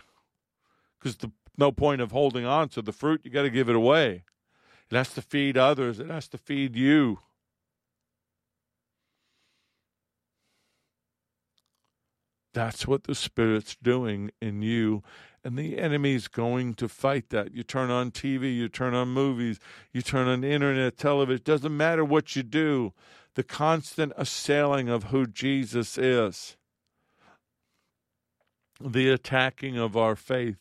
Because 0.98 1.18
the 1.18 1.34
no 1.58 1.74
point 1.74 2.00
of 2.00 2.14
holding 2.14 2.46
on 2.46 2.70
to 2.70 2.82
the 2.82 2.94
fruit, 2.94 3.20
you 3.26 3.30
got 3.30 3.42
to 3.42 3.50
give 3.50 3.68
it 3.68 3.76
away. 3.76 4.24
It 4.90 4.96
has 4.96 5.14
to 5.16 5.22
feed 5.22 5.58
others, 5.58 6.00
it 6.00 6.10
has 6.10 6.30
to 6.30 6.38
feed 6.38 6.78
you. 6.78 7.20
That's 12.54 12.88
what 12.88 13.04
the 13.06 13.16
Spirit's 13.16 13.76
doing 13.82 14.32
in 14.42 14.62
you. 14.62 15.04
And 15.44 15.58
the 15.58 15.78
enemy's 15.78 16.28
going 16.28 16.76
to 16.76 16.88
fight 16.88 17.30
that. 17.30 17.54
You 17.54 17.64
turn 17.64 17.90
on 17.90 18.12
TV, 18.12 18.56
you 18.56 18.70
turn 18.70 18.94
on 18.94 19.10
movies, 19.10 19.60
you 19.92 20.02
turn 20.02 20.28
on 20.28 20.44
internet, 20.44 20.98
television. 20.98 21.42
Doesn't 21.44 21.76
matter 21.76 22.06
what 22.06 22.36
you 22.36 22.44
do. 22.44 22.94
The 23.36 23.44
constant 23.44 24.14
assailing 24.16 24.88
of 24.90 25.06
who 25.06 25.26
Jesus 25.26 25.98
is, 25.98 26.56
the 28.80 29.10
attacking 29.10 29.78
of 29.78 29.98
our 29.98 30.16
faith, 30.16 30.60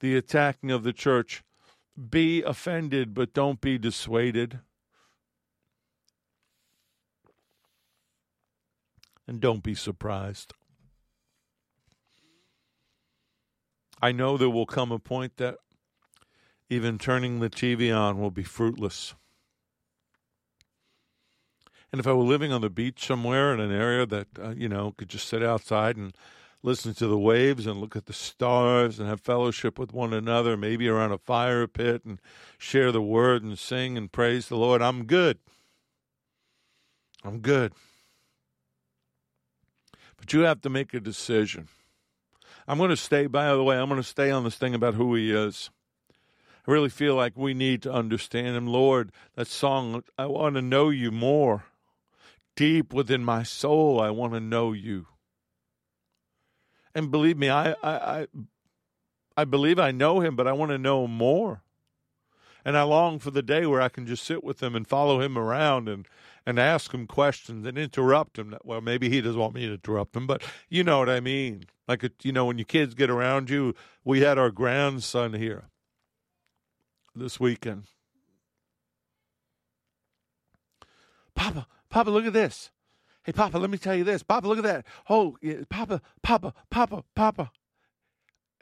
the 0.00 0.16
attacking 0.16 0.70
of 0.70 0.82
the 0.82 0.92
church. 0.92 1.42
Be 2.10 2.42
offended, 2.42 3.14
but 3.14 3.32
don't 3.32 3.60
be 3.60 3.78
dissuaded. 3.78 4.60
And 9.26 9.40
don't 9.40 9.62
be 9.62 9.74
surprised. 9.74 10.52
I 14.00 14.12
know 14.12 14.36
there 14.36 14.50
will 14.50 14.66
come 14.66 14.92
a 14.92 14.98
point 14.98 15.36
that 15.38 15.56
even 16.68 16.98
turning 16.98 17.40
the 17.40 17.50
TV 17.50 17.96
on 17.96 18.20
will 18.20 18.30
be 18.30 18.42
fruitless. 18.42 19.14
And 21.92 22.00
if 22.00 22.06
I 22.06 22.12
were 22.12 22.24
living 22.24 22.52
on 22.52 22.60
the 22.60 22.70
beach 22.70 23.06
somewhere 23.06 23.54
in 23.54 23.60
an 23.60 23.72
area 23.72 24.04
that, 24.06 24.26
uh, 24.38 24.50
you 24.50 24.68
know, 24.68 24.92
could 24.96 25.08
just 25.08 25.28
sit 25.28 25.42
outside 25.42 25.96
and 25.96 26.14
listen 26.62 26.92
to 26.94 27.06
the 27.06 27.18
waves 27.18 27.66
and 27.66 27.80
look 27.80 27.94
at 27.94 28.06
the 28.06 28.12
stars 28.12 28.98
and 28.98 29.08
have 29.08 29.20
fellowship 29.20 29.78
with 29.78 29.92
one 29.92 30.12
another, 30.12 30.56
maybe 30.56 30.88
around 30.88 31.12
a 31.12 31.18
fire 31.18 31.66
pit 31.66 32.04
and 32.04 32.20
share 32.58 32.90
the 32.90 33.00
word 33.00 33.44
and 33.44 33.58
sing 33.58 33.96
and 33.96 34.10
praise 34.10 34.48
the 34.48 34.56
Lord, 34.56 34.82
I'm 34.82 35.04
good. 35.04 35.38
I'm 37.24 37.38
good. 37.38 37.72
But 40.16 40.32
you 40.32 40.40
have 40.40 40.60
to 40.62 40.70
make 40.70 40.92
a 40.92 41.00
decision. 41.00 41.68
I'm 42.68 42.78
going 42.78 42.90
to 42.90 42.96
stay, 42.96 43.26
by 43.26 43.52
the 43.52 43.62
way, 43.62 43.76
I'm 43.78 43.88
going 43.88 44.00
to 44.00 44.06
stay 44.06 44.30
on 44.30 44.44
this 44.44 44.56
thing 44.56 44.74
about 44.74 44.94
who 44.94 45.14
he 45.14 45.32
is. 45.32 45.70
I 46.66 46.72
really 46.72 46.88
feel 46.88 47.14
like 47.14 47.36
we 47.36 47.54
need 47.54 47.82
to 47.82 47.92
understand 47.92 48.56
him. 48.56 48.66
Lord, 48.66 49.12
that 49.36 49.46
song, 49.46 50.02
I 50.18 50.26
want 50.26 50.56
to 50.56 50.62
know 50.62 50.90
you 50.90 51.12
more. 51.12 51.64
deep 52.56 52.92
within 52.92 53.24
my 53.24 53.42
soul, 53.42 54.00
I 54.00 54.10
want 54.10 54.32
to 54.32 54.40
know 54.40 54.72
you. 54.72 55.06
And 56.94 57.10
believe 57.10 57.36
me, 57.36 57.50
I, 57.50 57.72
I, 57.72 57.76
I, 57.82 58.26
I 59.36 59.44
believe 59.44 59.78
I 59.78 59.92
know 59.92 60.20
him, 60.20 60.34
but 60.34 60.48
I 60.48 60.52
want 60.52 60.70
to 60.70 60.78
know 60.78 61.06
more. 61.06 61.62
And 62.64 62.76
I 62.76 62.82
long 62.82 63.20
for 63.20 63.30
the 63.30 63.42
day 63.42 63.64
where 63.66 63.82
I 63.82 63.88
can 63.88 64.06
just 64.06 64.24
sit 64.24 64.42
with 64.42 64.60
him 64.62 64.74
and 64.74 64.88
follow 64.88 65.20
him 65.20 65.38
around 65.38 65.88
and, 65.88 66.08
and 66.44 66.58
ask 66.58 66.92
him 66.92 67.06
questions 67.06 67.64
and 67.64 67.78
interrupt 67.78 68.38
him. 68.38 68.56
Well, 68.64 68.80
maybe 68.80 69.08
he 69.08 69.20
doesn't 69.20 69.40
want 69.40 69.54
me 69.54 69.66
to 69.66 69.74
interrupt 69.74 70.16
him, 70.16 70.26
but 70.26 70.42
you 70.68 70.82
know 70.82 70.98
what 70.98 71.10
I 71.10 71.20
mean. 71.20 71.66
Like, 71.88 72.04
you 72.22 72.32
know, 72.32 72.46
when 72.46 72.58
your 72.58 72.64
kids 72.64 72.94
get 72.94 73.10
around 73.10 73.48
you, 73.48 73.74
we 74.04 74.20
had 74.20 74.38
our 74.38 74.50
grandson 74.50 75.34
here 75.34 75.64
this 77.14 77.38
weekend. 77.38 77.84
Papa, 81.34 81.66
Papa, 81.90 82.10
look 82.10 82.26
at 82.26 82.32
this. 82.32 82.70
Hey, 83.22 83.32
Papa, 83.32 83.58
let 83.58 83.70
me 83.70 83.78
tell 83.78 83.94
you 83.94 84.04
this. 84.04 84.22
Papa, 84.22 84.46
look 84.46 84.58
at 84.58 84.64
that. 84.64 84.86
Oh, 85.08 85.36
yeah, 85.42 85.56
Papa, 85.68 86.00
Papa, 86.22 86.54
Papa, 86.70 87.04
Papa. 87.14 87.50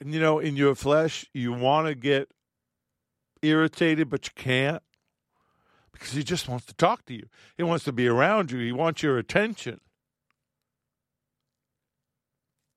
And 0.01 0.12
you 0.12 0.20
know, 0.20 0.39
in 0.39 0.57
your 0.57 0.75
flesh, 0.75 1.25
you 1.33 1.53
want 1.53 1.87
to 1.87 1.95
get 1.95 2.31
irritated, 3.43 4.11
but 4.11 4.27
you 4.27 4.33
can't 4.35 4.83
because 5.93 6.12
he 6.12 6.25
just 6.25 6.49
wants 6.49 6.66
to 6.66 6.75
talk 6.75 7.07
to 7.07 7.14
you. 7.14 7.29
He 7.57 7.62
wants 7.62 7.85
to 7.85 7.93
be 7.93 8.09
around 8.09 8.51
you. 8.51 8.59
He 8.59 8.72
wants 8.72 9.03
your 9.03 9.16
attention. 9.16 9.81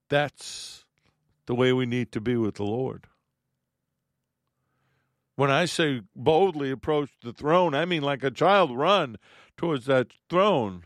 That's 0.10 0.86
the 1.46 1.56
way 1.56 1.74
we 1.74 1.86
need 1.86 2.12
to 2.14 2.22
be 2.22 2.36
with 2.36 2.56
the 2.56 2.64
Lord. 2.64 3.08
When 5.36 5.52
I 5.52 5.66
say 5.66 6.02
boldly 6.16 6.72
approach 6.72 7.12
the 7.24 7.34
throne, 7.34 7.76
I 7.76 7.86
mean 7.86 8.02
like 8.02 8.24
a 8.24 8.32
child 8.32 8.76
run 8.76 9.18
towards 9.56 9.86
that 9.86 10.08
throne. 10.30 10.84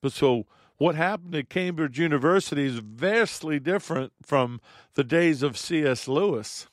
But 0.00 0.12
so 0.12 0.46
what 0.76 0.94
happened 0.94 1.34
at 1.34 1.48
Cambridge 1.48 1.98
University 1.98 2.66
is 2.66 2.78
vastly 2.78 3.60
different 3.60 4.12
from 4.22 4.60
the 4.94 5.04
days 5.04 5.42
of 5.42 5.58
C.S. 5.58 6.08
Lewis, 6.08 6.66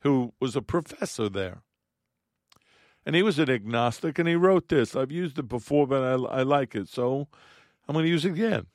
who 0.00 0.32
was 0.40 0.56
a 0.56 0.62
professor 0.62 1.28
there. 1.28 1.62
And 3.04 3.14
he 3.14 3.22
was 3.22 3.38
an 3.38 3.48
agnostic, 3.48 4.18
and 4.18 4.28
he 4.28 4.34
wrote 4.34 4.68
this. 4.68 4.96
I've 4.96 5.12
used 5.12 5.38
it 5.38 5.48
before, 5.48 5.86
but 5.86 6.02
I, 6.02 6.40
I 6.40 6.42
like 6.42 6.74
it, 6.74 6.88
so 6.88 7.28
I'm 7.88 7.92
going 7.92 8.04
to 8.04 8.10
use 8.10 8.24
it 8.24 8.32
again. 8.32 8.66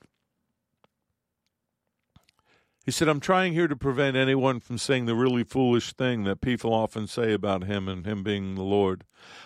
He 2.84 2.92
said, 2.92 3.08
I'm 3.08 3.20
trying 3.20 3.54
here 3.54 3.68
to 3.68 3.76
prevent 3.76 4.18
anyone 4.18 4.60
from 4.60 4.80
saying 4.80 5.06
the 5.06 5.14
really 5.14 5.44
foolish 5.44 5.94
thing 5.94 6.24
that 6.24 6.42
people 6.42 6.74
often 6.74 7.06
say 7.06 7.32
about 7.32 7.66
him 7.66 7.88
and 7.88 8.08
him 8.08 8.24
being 8.24 8.56
the 8.56 8.64
Lord. 8.64 9.04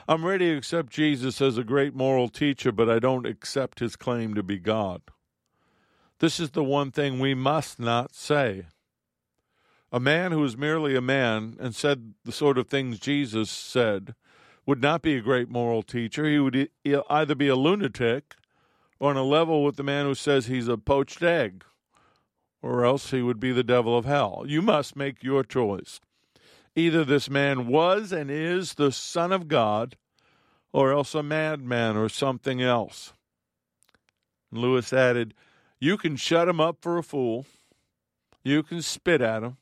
I'm 0.07 0.25
ready 0.25 0.51
to 0.51 0.57
accept 0.57 0.93
Jesus 0.93 1.41
as 1.41 1.57
a 1.57 1.63
great 1.65 1.93
moral 1.93 2.29
teacher, 2.29 2.71
but 2.71 2.89
I 2.89 2.99
don't 2.99 3.25
accept 3.25 3.79
his 3.79 3.97
claim 3.97 4.35
to 4.35 4.43
be 4.43 4.57
God. 4.57 5.01
This 6.19 6.39
is 6.39 6.51
the 6.51 6.63
one 6.63 6.91
thing 6.91 7.19
we 7.19 7.33
must 7.33 7.77
not 7.77 8.15
say. 8.15 8.67
A 9.91 9.99
man 9.99 10.31
who 10.31 10.43
is 10.45 10.55
merely 10.55 10.95
a 10.95 11.01
man 11.01 11.57
and 11.59 11.75
said 11.75 12.13
the 12.23 12.31
sort 12.31 12.57
of 12.57 12.69
things 12.69 12.99
Jesus 12.99 13.49
said 13.49 14.15
would 14.65 14.81
not 14.81 15.01
be 15.01 15.17
a 15.17 15.21
great 15.21 15.49
moral 15.49 15.83
teacher. 15.83 16.25
He 16.25 16.39
would 16.39 16.69
either 16.85 17.35
be 17.35 17.49
a 17.49 17.55
lunatic 17.57 18.35
or 18.97 19.09
on 19.09 19.17
a 19.17 19.23
level 19.23 19.61
with 19.61 19.75
the 19.75 19.83
man 19.83 20.05
who 20.05 20.15
says 20.15 20.45
he's 20.45 20.69
a 20.69 20.77
poached 20.77 21.21
egg 21.21 21.65
or 22.65 22.83
else 22.83 23.11
he 23.11 23.21
would 23.21 23.39
be 23.39 23.51
the 23.51 23.63
devil 23.63 23.95
of 23.95 24.05
hell. 24.05 24.43
You 24.47 24.59
must 24.59 24.95
make 24.95 25.23
your 25.23 25.43
choice. 25.43 26.01
Either 26.75 27.05
this 27.05 27.29
man 27.29 27.67
was 27.67 28.11
and 28.11 28.31
is 28.31 28.73
the 28.73 28.91
Son 28.91 29.31
of 29.31 29.47
God, 29.47 29.95
or 30.73 30.91
else 30.91 31.13
a 31.13 31.21
madman 31.21 31.95
or 31.95 32.09
something 32.09 32.63
else. 32.63 33.13
Lewis 34.51 34.91
added, 34.91 35.35
You 35.79 35.95
can 35.95 36.15
shut 36.15 36.49
him 36.49 36.59
up 36.59 36.77
for 36.81 36.97
a 36.97 37.03
fool, 37.03 37.45
you 38.43 38.63
can 38.63 38.81
spit 38.81 39.21
at 39.21 39.43
him 39.43 39.57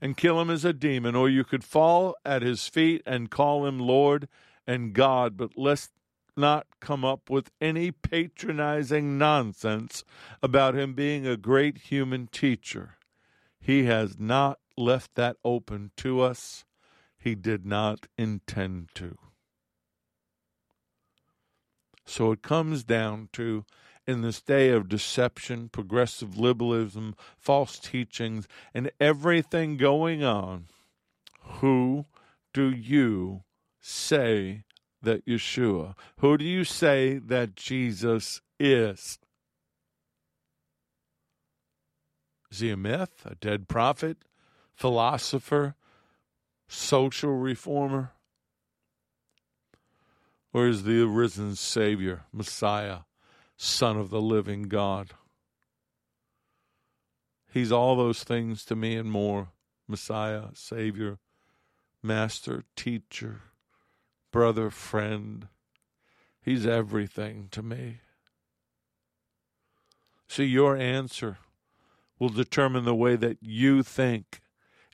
and 0.00 0.16
kill 0.16 0.40
him 0.40 0.48
as 0.48 0.64
a 0.64 0.72
demon, 0.72 1.16
or 1.16 1.28
you 1.28 1.42
could 1.42 1.64
fall 1.64 2.14
at 2.24 2.42
his 2.42 2.68
feet 2.68 3.02
and 3.04 3.28
call 3.28 3.66
him 3.66 3.80
Lord 3.80 4.28
and 4.68 4.92
God, 4.92 5.36
but 5.36 5.58
lest 5.58 5.90
not 6.36 6.66
come 6.80 7.04
up 7.04 7.30
with 7.30 7.50
any 7.60 7.90
patronizing 7.90 9.18
nonsense 9.18 10.04
about 10.42 10.74
him 10.74 10.94
being 10.94 11.26
a 11.26 11.36
great 11.36 11.78
human 11.78 12.26
teacher. 12.26 12.96
He 13.60 13.84
has 13.84 14.18
not 14.18 14.58
left 14.76 15.14
that 15.14 15.36
open 15.44 15.90
to 15.96 16.20
us. 16.20 16.64
He 17.18 17.34
did 17.34 17.66
not 17.66 18.06
intend 18.16 18.90
to. 18.94 19.18
So 22.04 22.30
it 22.30 22.42
comes 22.42 22.84
down 22.84 23.30
to 23.32 23.64
in 24.06 24.22
this 24.22 24.40
day 24.40 24.70
of 24.70 24.88
deception, 24.88 25.68
progressive 25.68 26.38
liberalism, 26.38 27.16
false 27.36 27.78
teachings, 27.78 28.46
and 28.72 28.90
everything 29.00 29.76
going 29.76 30.22
on, 30.22 30.66
who 31.40 32.06
do 32.54 32.70
you 32.70 33.42
say 33.80 34.62
that 35.06 35.24
Yeshua? 35.24 35.94
Who 36.18 36.36
do 36.36 36.44
you 36.44 36.64
say 36.64 37.16
that 37.16 37.56
Jesus 37.56 38.42
is? 38.60 39.18
Is 42.50 42.60
he 42.60 42.70
a 42.70 42.76
myth, 42.76 43.24
a 43.24 43.34
dead 43.34 43.68
prophet, 43.68 44.18
philosopher, 44.74 45.74
social 46.68 47.32
reformer? 47.32 48.12
Or 50.52 50.68
is 50.68 50.82
the 50.84 51.04
risen 51.04 51.56
Savior, 51.56 52.24
Messiah, 52.32 53.00
Son 53.56 53.96
of 53.96 54.10
the 54.10 54.20
living 54.20 54.64
God? 54.64 55.12
He's 57.52 57.72
all 57.72 57.96
those 57.96 58.22
things 58.22 58.64
to 58.66 58.76
me 58.76 58.96
and 58.96 59.10
more 59.10 59.48
Messiah, 59.88 60.46
Savior, 60.54 61.18
Master, 62.02 62.64
Teacher 62.74 63.42
brother, 64.36 64.68
friend. 64.68 65.48
He's 66.42 66.66
everything 66.66 67.48
to 67.52 67.62
me. 67.62 68.00
See, 70.28 70.44
your 70.44 70.76
answer 70.76 71.38
will 72.18 72.28
determine 72.28 72.84
the 72.84 72.94
way 72.94 73.16
that 73.16 73.38
you 73.40 73.82
think 73.82 74.42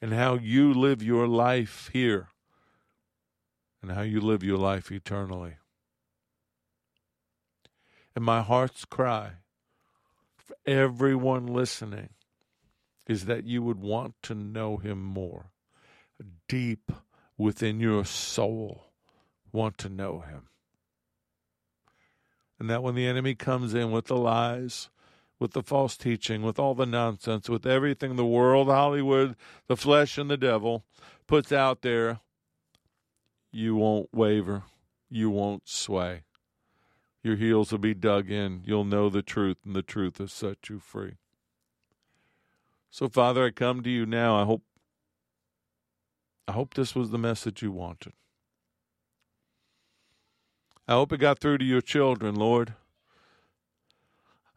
and 0.00 0.12
how 0.12 0.34
you 0.34 0.72
live 0.72 1.02
your 1.02 1.26
life 1.26 1.90
here 1.92 2.28
and 3.82 3.90
how 3.90 4.02
you 4.02 4.20
live 4.20 4.44
your 4.44 4.58
life 4.58 4.92
eternally. 4.92 5.54
And 8.14 8.24
my 8.24 8.42
heart's 8.42 8.84
cry 8.84 9.32
for 10.36 10.54
everyone 10.64 11.48
listening 11.48 12.10
is 13.08 13.24
that 13.24 13.44
you 13.44 13.60
would 13.64 13.80
want 13.80 14.14
to 14.22 14.36
know 14.36 14.76
him 14.76 15.02
more, 15.02 15.46
deep 16.46 16.92
within 17.36 17.80
your 17.80 18.04
soul 18.04 18.91
want 19.52 19.78
to 19.78 19.88
know 19.88 20.20
him. 20.20 20.48
And 22.58 22.70
that 22.70 22.82
when 22.82 22.94
the 22.94 23.06
enemy 23.06 23.34
comes 23.34 23.74
in 23.74 23.90
with 23.90 24.06
the 24.06 24.16
lies, 24.16 24.88
with 25.38 25.52
the 25.52 25.62
false 25.62 25.96
teaching, 25.96 26.42
with 26.42 26.58
all 26.58 26.74
the 26.74 26.86
nonsense, 26.86 27.48
with 27.48 27.66
everything 27.66 28.16
the 28.16 28.24
world, 28.24 28.68
Hollywood, 28.68 29.34
the 29.66 29.76
flesh, 29.76 30.16
and 30.16 30.30
the 30.30 30.36
devil 30.36 30.84
puts 31.26 31.50
out 31.50 31.82
there, 31.82 32.20
you 33.50 33.76
won't 33.76 34.08
waver. 34.12 34.62
You 35.10 35.28
won't 35.28 35.68
sway. 35.68 36.22
Your 37.22 37.36
heels 37.36 37.70
will 37.70 37.78
be 37.78 37.94
dug 37.94 38.30
in. 38.30 38.62
You'll 38.64 38.84
know 38.84 39.10
the 39.10 39.22
truth, 39.22 39.58
and 39.64 39.76
the 39.76 39.82
truth 39.82 40.18
has 40.18 40.32
set 40.32 40.70
you 40.70 40.78
free. 40.78 41.16
So, 42.90 43.08
Father, 43.08 43.46
I 43.46 43.50
come 43.50 43.82
to 43.82 43.90
you 43.90 44.06
now. 44.06 44.40
I 44.40 44.44
hope 44.44 44.62
I 46.48 46.52
hope 46.52 46.74
this 46.74 46.94
was 46.94 47.10
the 47.10 47.18
message 47.18 47.62
you 47.62 47.70
wanted. 47.70 48.12
I 50.92 50.96
hope 50.96 51.10
it 51.10 51.20
got 51.20 51.38
through 51.38 51.56
to 51.56 51.64
your 51.64 51.80
children, 51.80 52.34
Lord. 52.34 52.74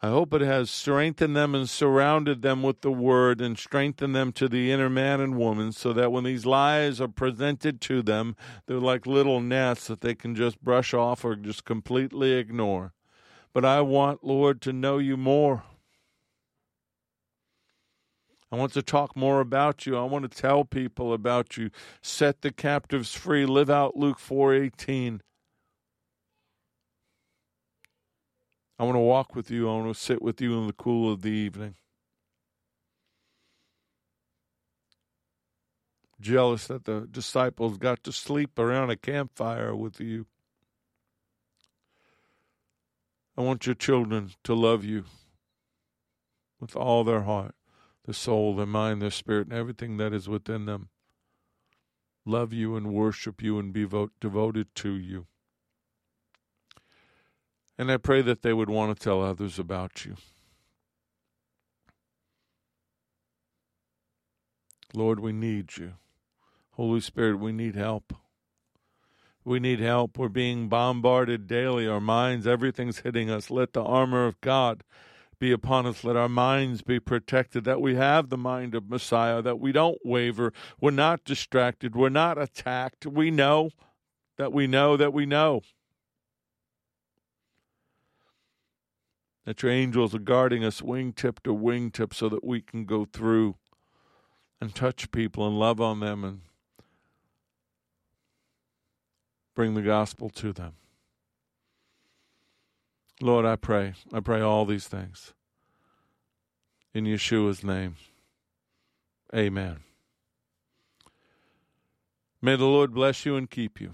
I 0.01 0.09
hope 0.09 0.33
it 0.33 0.41
has 0.41 0.69
strengthened 0.69 1.33
them 1.33 1.55
and 1.55 1.69
surrounded 1.69 2.41
them 2.41 2.61
with 2.61 2.81
the 2.81 2.91
word 2.91 3.39
and 3.39 3.57
strengthened 3.57 4.13
them 4.13 4.33
to 4.33 4.49
the 4.49 4.69
inner 4.69 4.89
man 4.89 5.21
and 5.21 5.37
woman 5.37 5.71
so 5.71 5.93
that 5.93 6.11
when 6.11 6.25
these 6.25 6.45
lies 6.45 6.99
are 6.99 7.07
presented 7.07 7.79
to 7.79 8.01
them, 8.01 8.35
they're 8.65 8.81
like 8.81 9.05
little 9.05 9.39
gnats 9.39 9.87
that 9.87 10.01
they 10.01 10.13
can 10.13 10.35
just 10.35 10.61
brush 10.61 10.93
off 10.93 11.23
or 11.23 11.37
just 11.37 11.63
completely 11.63 12.33
ignore. 12.33 12.91
But 13.53 13.63
I 13.63 13.79
want, 13.79 14.25
Lord, 14.25 14.59
to 14.63 14.73
know 14.73 14.97
you 14.97 15.15
more. 15.15 15.63
I 18.51 18.57
want 18.57 18.73
to 18.73 18.81
talk 18.81 19.15
more 19.15 19.39
about 19.39 19.85
you. 19.85 19.95
I 19.95 20.03
want 20.03 20.29
to 20.29 20.37
tell 20.41 20.65
people 20.65 21.13
about 21.13 21.55
you. 21.55 21.69
Set 22.01 22.41
the 22.41 22.51
captives 22.51 23.13
free. 23.13 23.45
Live 23.45 23.69
out 23.69 23.95
Luke 23.95 24.19
4:18. 24.19 25.21
I 28.77 28.83
want 28.83 28.95
to 28.95 28.99
walk 28.99 29.35
with 29.35 29.49
you. 29.49 29.69
I 29.69 29.73
want 29.73 29.95
to 29.95 29.99
sit 29.99 30.21
with 30.21 30.41
you 30.41 30.57
in 30.59 30.67
the 30.67 30.73
cool 30.73 31.11
of 31.11 31.21
the 31.21 31.29
evening. 31.29 31.75
Jealous 36.19 36.67
that 36.67 36.85
the 36.85 37.07
disciples 37.09 37.77
got 37.77 38.03
to 38.03 38.11
sleep 38.11 38.57
around 38.57 38.89
a 38.89 38.95
campfire 38.95 39.75
with 39.75 39.99
you. 39.99 40.25
I 43.37 43.41
want 43.41 43.65
your 43.65 43.75
children 43.75 44.31
to 44.43 44.53
love 44.53 44.85
you 44.85 45.05
with 46.59 46.75
all 46.75 47.03
their 47.03 47.23
heart, 47.23 47.53
their 48.05 48.13
soul, 48.13 48.55
their 48.55 48.65
mind, 48.65 49.01
their 49.01 49.11
spirit, 49.11 49.47
and 49.47 49.57
everything 49.57 49.97
that 49.97 50.13
is 50.13 50.29
within 50.29 50.65
them. 50.65 50.89
Love 52.25 52.53
you 52.53 52.75
and 52.75 52.93
worship 52.93 53.43
you 53.43 53.59
and 53.59 53.73
be 53.73 53.83
vote, 53.83 54.11
devoted 54.19 54.73
to 54.75 54.93
you. 54.93 55.27
And 57.77 57.91
I 57.91 57.97
pray 57.97 58.21
that 58.21 58.41
they 58.41 58.53
would 58.53 58.69
want 58.69 58.97
to 58.97 59.03
tell 59.03 59.21
others 59.21 59.59
about 59.59 60.05
you. 60.05 60.15
Lord, 64.93 65.19
we 65.19 65.33
need 65.33 65.75
you. 65.77 65.93
Holy 66.71 67.01
Spirit, 67.01 67.39
we 67.39 67.51
need 67.51 67.75
help. 67.75 68.13
We 69.43 69.59
need 69.59 69.79
help. 69.79 70.17
We're 70.17 70.29
being 70.29 70.69
bombarded 70.69 71.47
daily. 71.47 71.87
Our 71.87 71.99
minds, 71.99 72.47
everything's 72.47 72.99
hitting 72.99 73.29
us. 73.29 73.51
Let 73.51 73.73
the 73.73 73.83
armor 73.83 74.25
of 74.25 74.39
God 74.41 74.83
be 75.37 75.51
upon 75.51 75.85
us. 75.85 76.03
Let 76.03 76.15
our 76.15 76.29
minds 76.29 76.81
be 76.81 76.99
protected, 76.99 77.65
that 77.65 77.81
we 77.81 77.95
have 77.95 78.29
the 78.29 78.37
mind 78.37 78.73
of 78.73 78.89
Messiah, 78.89 79.41
that 79.41 79.59
we 79.59 79.71
don't 79.71 79.99
waver. 80.03 80.53
We're 80.79 80.91
not 80.91 81.25
distracted. 81.25 81.95
We're 81.95 82.09
not 82.09 82.37
attacked. 82.37 83.05
We 83.05 83.31
know 83.31 83.69
that 84.37 84.53
we 84.53 84.65
know 84.65 84.97
that 84.97 85.13
we 85.13 85.25
know. 85.25 85.61
That 89.45 89.61
your 89.61 89.71
angels 89.71 90.15
are 90.15 90.19
guarding 90.19 90.63
us 90.63 90.81
wingtip 90.81 91.39
to 91.43 91.53
wingtip 91.53 92.13
so 92.13 92.29
that 92.29 92.43
we 92.43 92.61
can 92.61 92.85
go 92.85 93.05
through 93.05 93.55
and 94.59 94.73
touch 94.73 95.11
people 95.11 95.47
and 95.47 95.59
love 95.59 95.79
on 95.79 95.99
them 95.99 96.23
and 96.23 96.41
bring 99.53 99.75
the 99.75 99.81
gospel 99.81 100.29
to 100.29 100.51
them. 100.51 100.73
Lord, 103.21 103.45
I 103.45 103.55
pray. 103.55 103.93
I 104.11 104.19
pray 104.19 104.41
all 104.41 104.65
these 104.65 104.87
things. 104.87 105.33
In 106.93 107.05
Yeshua's 107.05 107.63
name. 107.63 107.95
Amen. 109.33 109.79
May 112.41 112.55
the 112.55 112.65
Lord 112.65 112.93
bless 112.93 113.25
you 113.25 113.35
and 113.35 113.49
keep 113.49 113.81
you. 113.81 113.93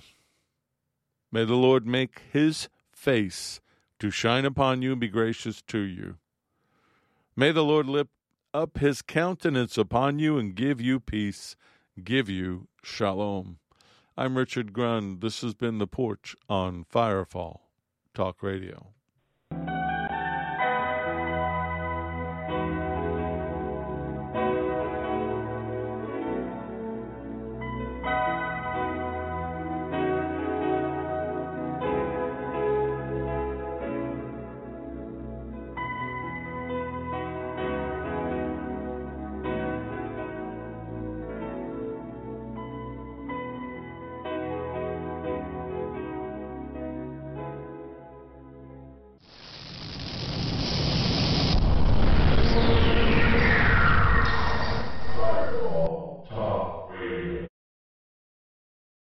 May 1.32 1.46
the 1.46 1.56
Lord 1.56 1.88
make 1.88 2.22
his 2.32 2.68
face 2.92 3.62
to 4.02 4.10
shine 4.10 4.46
upon 4.46 4.82
you 4.82 4.94
and 4.94 5.00
be 5.00 5.08
gracious 5.08 5.62
to 5.62 5.78
you. 5.78 6.18
May 7.36 7.52
the 7.52 7.64
Lord 7.64 7.86
lift 7.86 8.10
up 8.52 8.80
his 8.80 9.04
countenance 9.04 9.78
upon 9.78 10.18
you 10.18 10.40
and 10.40 10.56
give 10.56 10.82
you 10.82 11.00
peace, 11.00 11.56
give 12.04 12.28
you 12.28 12.68
shalom. 12.84 13.60
I'm 14.18 14.40
Richard 14.40 14.74
Grund. 14.74 15.22
This 15.22 15.42
has 15.42 15.54
been 15.54 15.78
The 15.78 15.86
Porch 15.86 16.36
on 16.50 16.84
Firefall 16.84 17.60
Talk 18.16 18.42
Radio. 18.42 18.88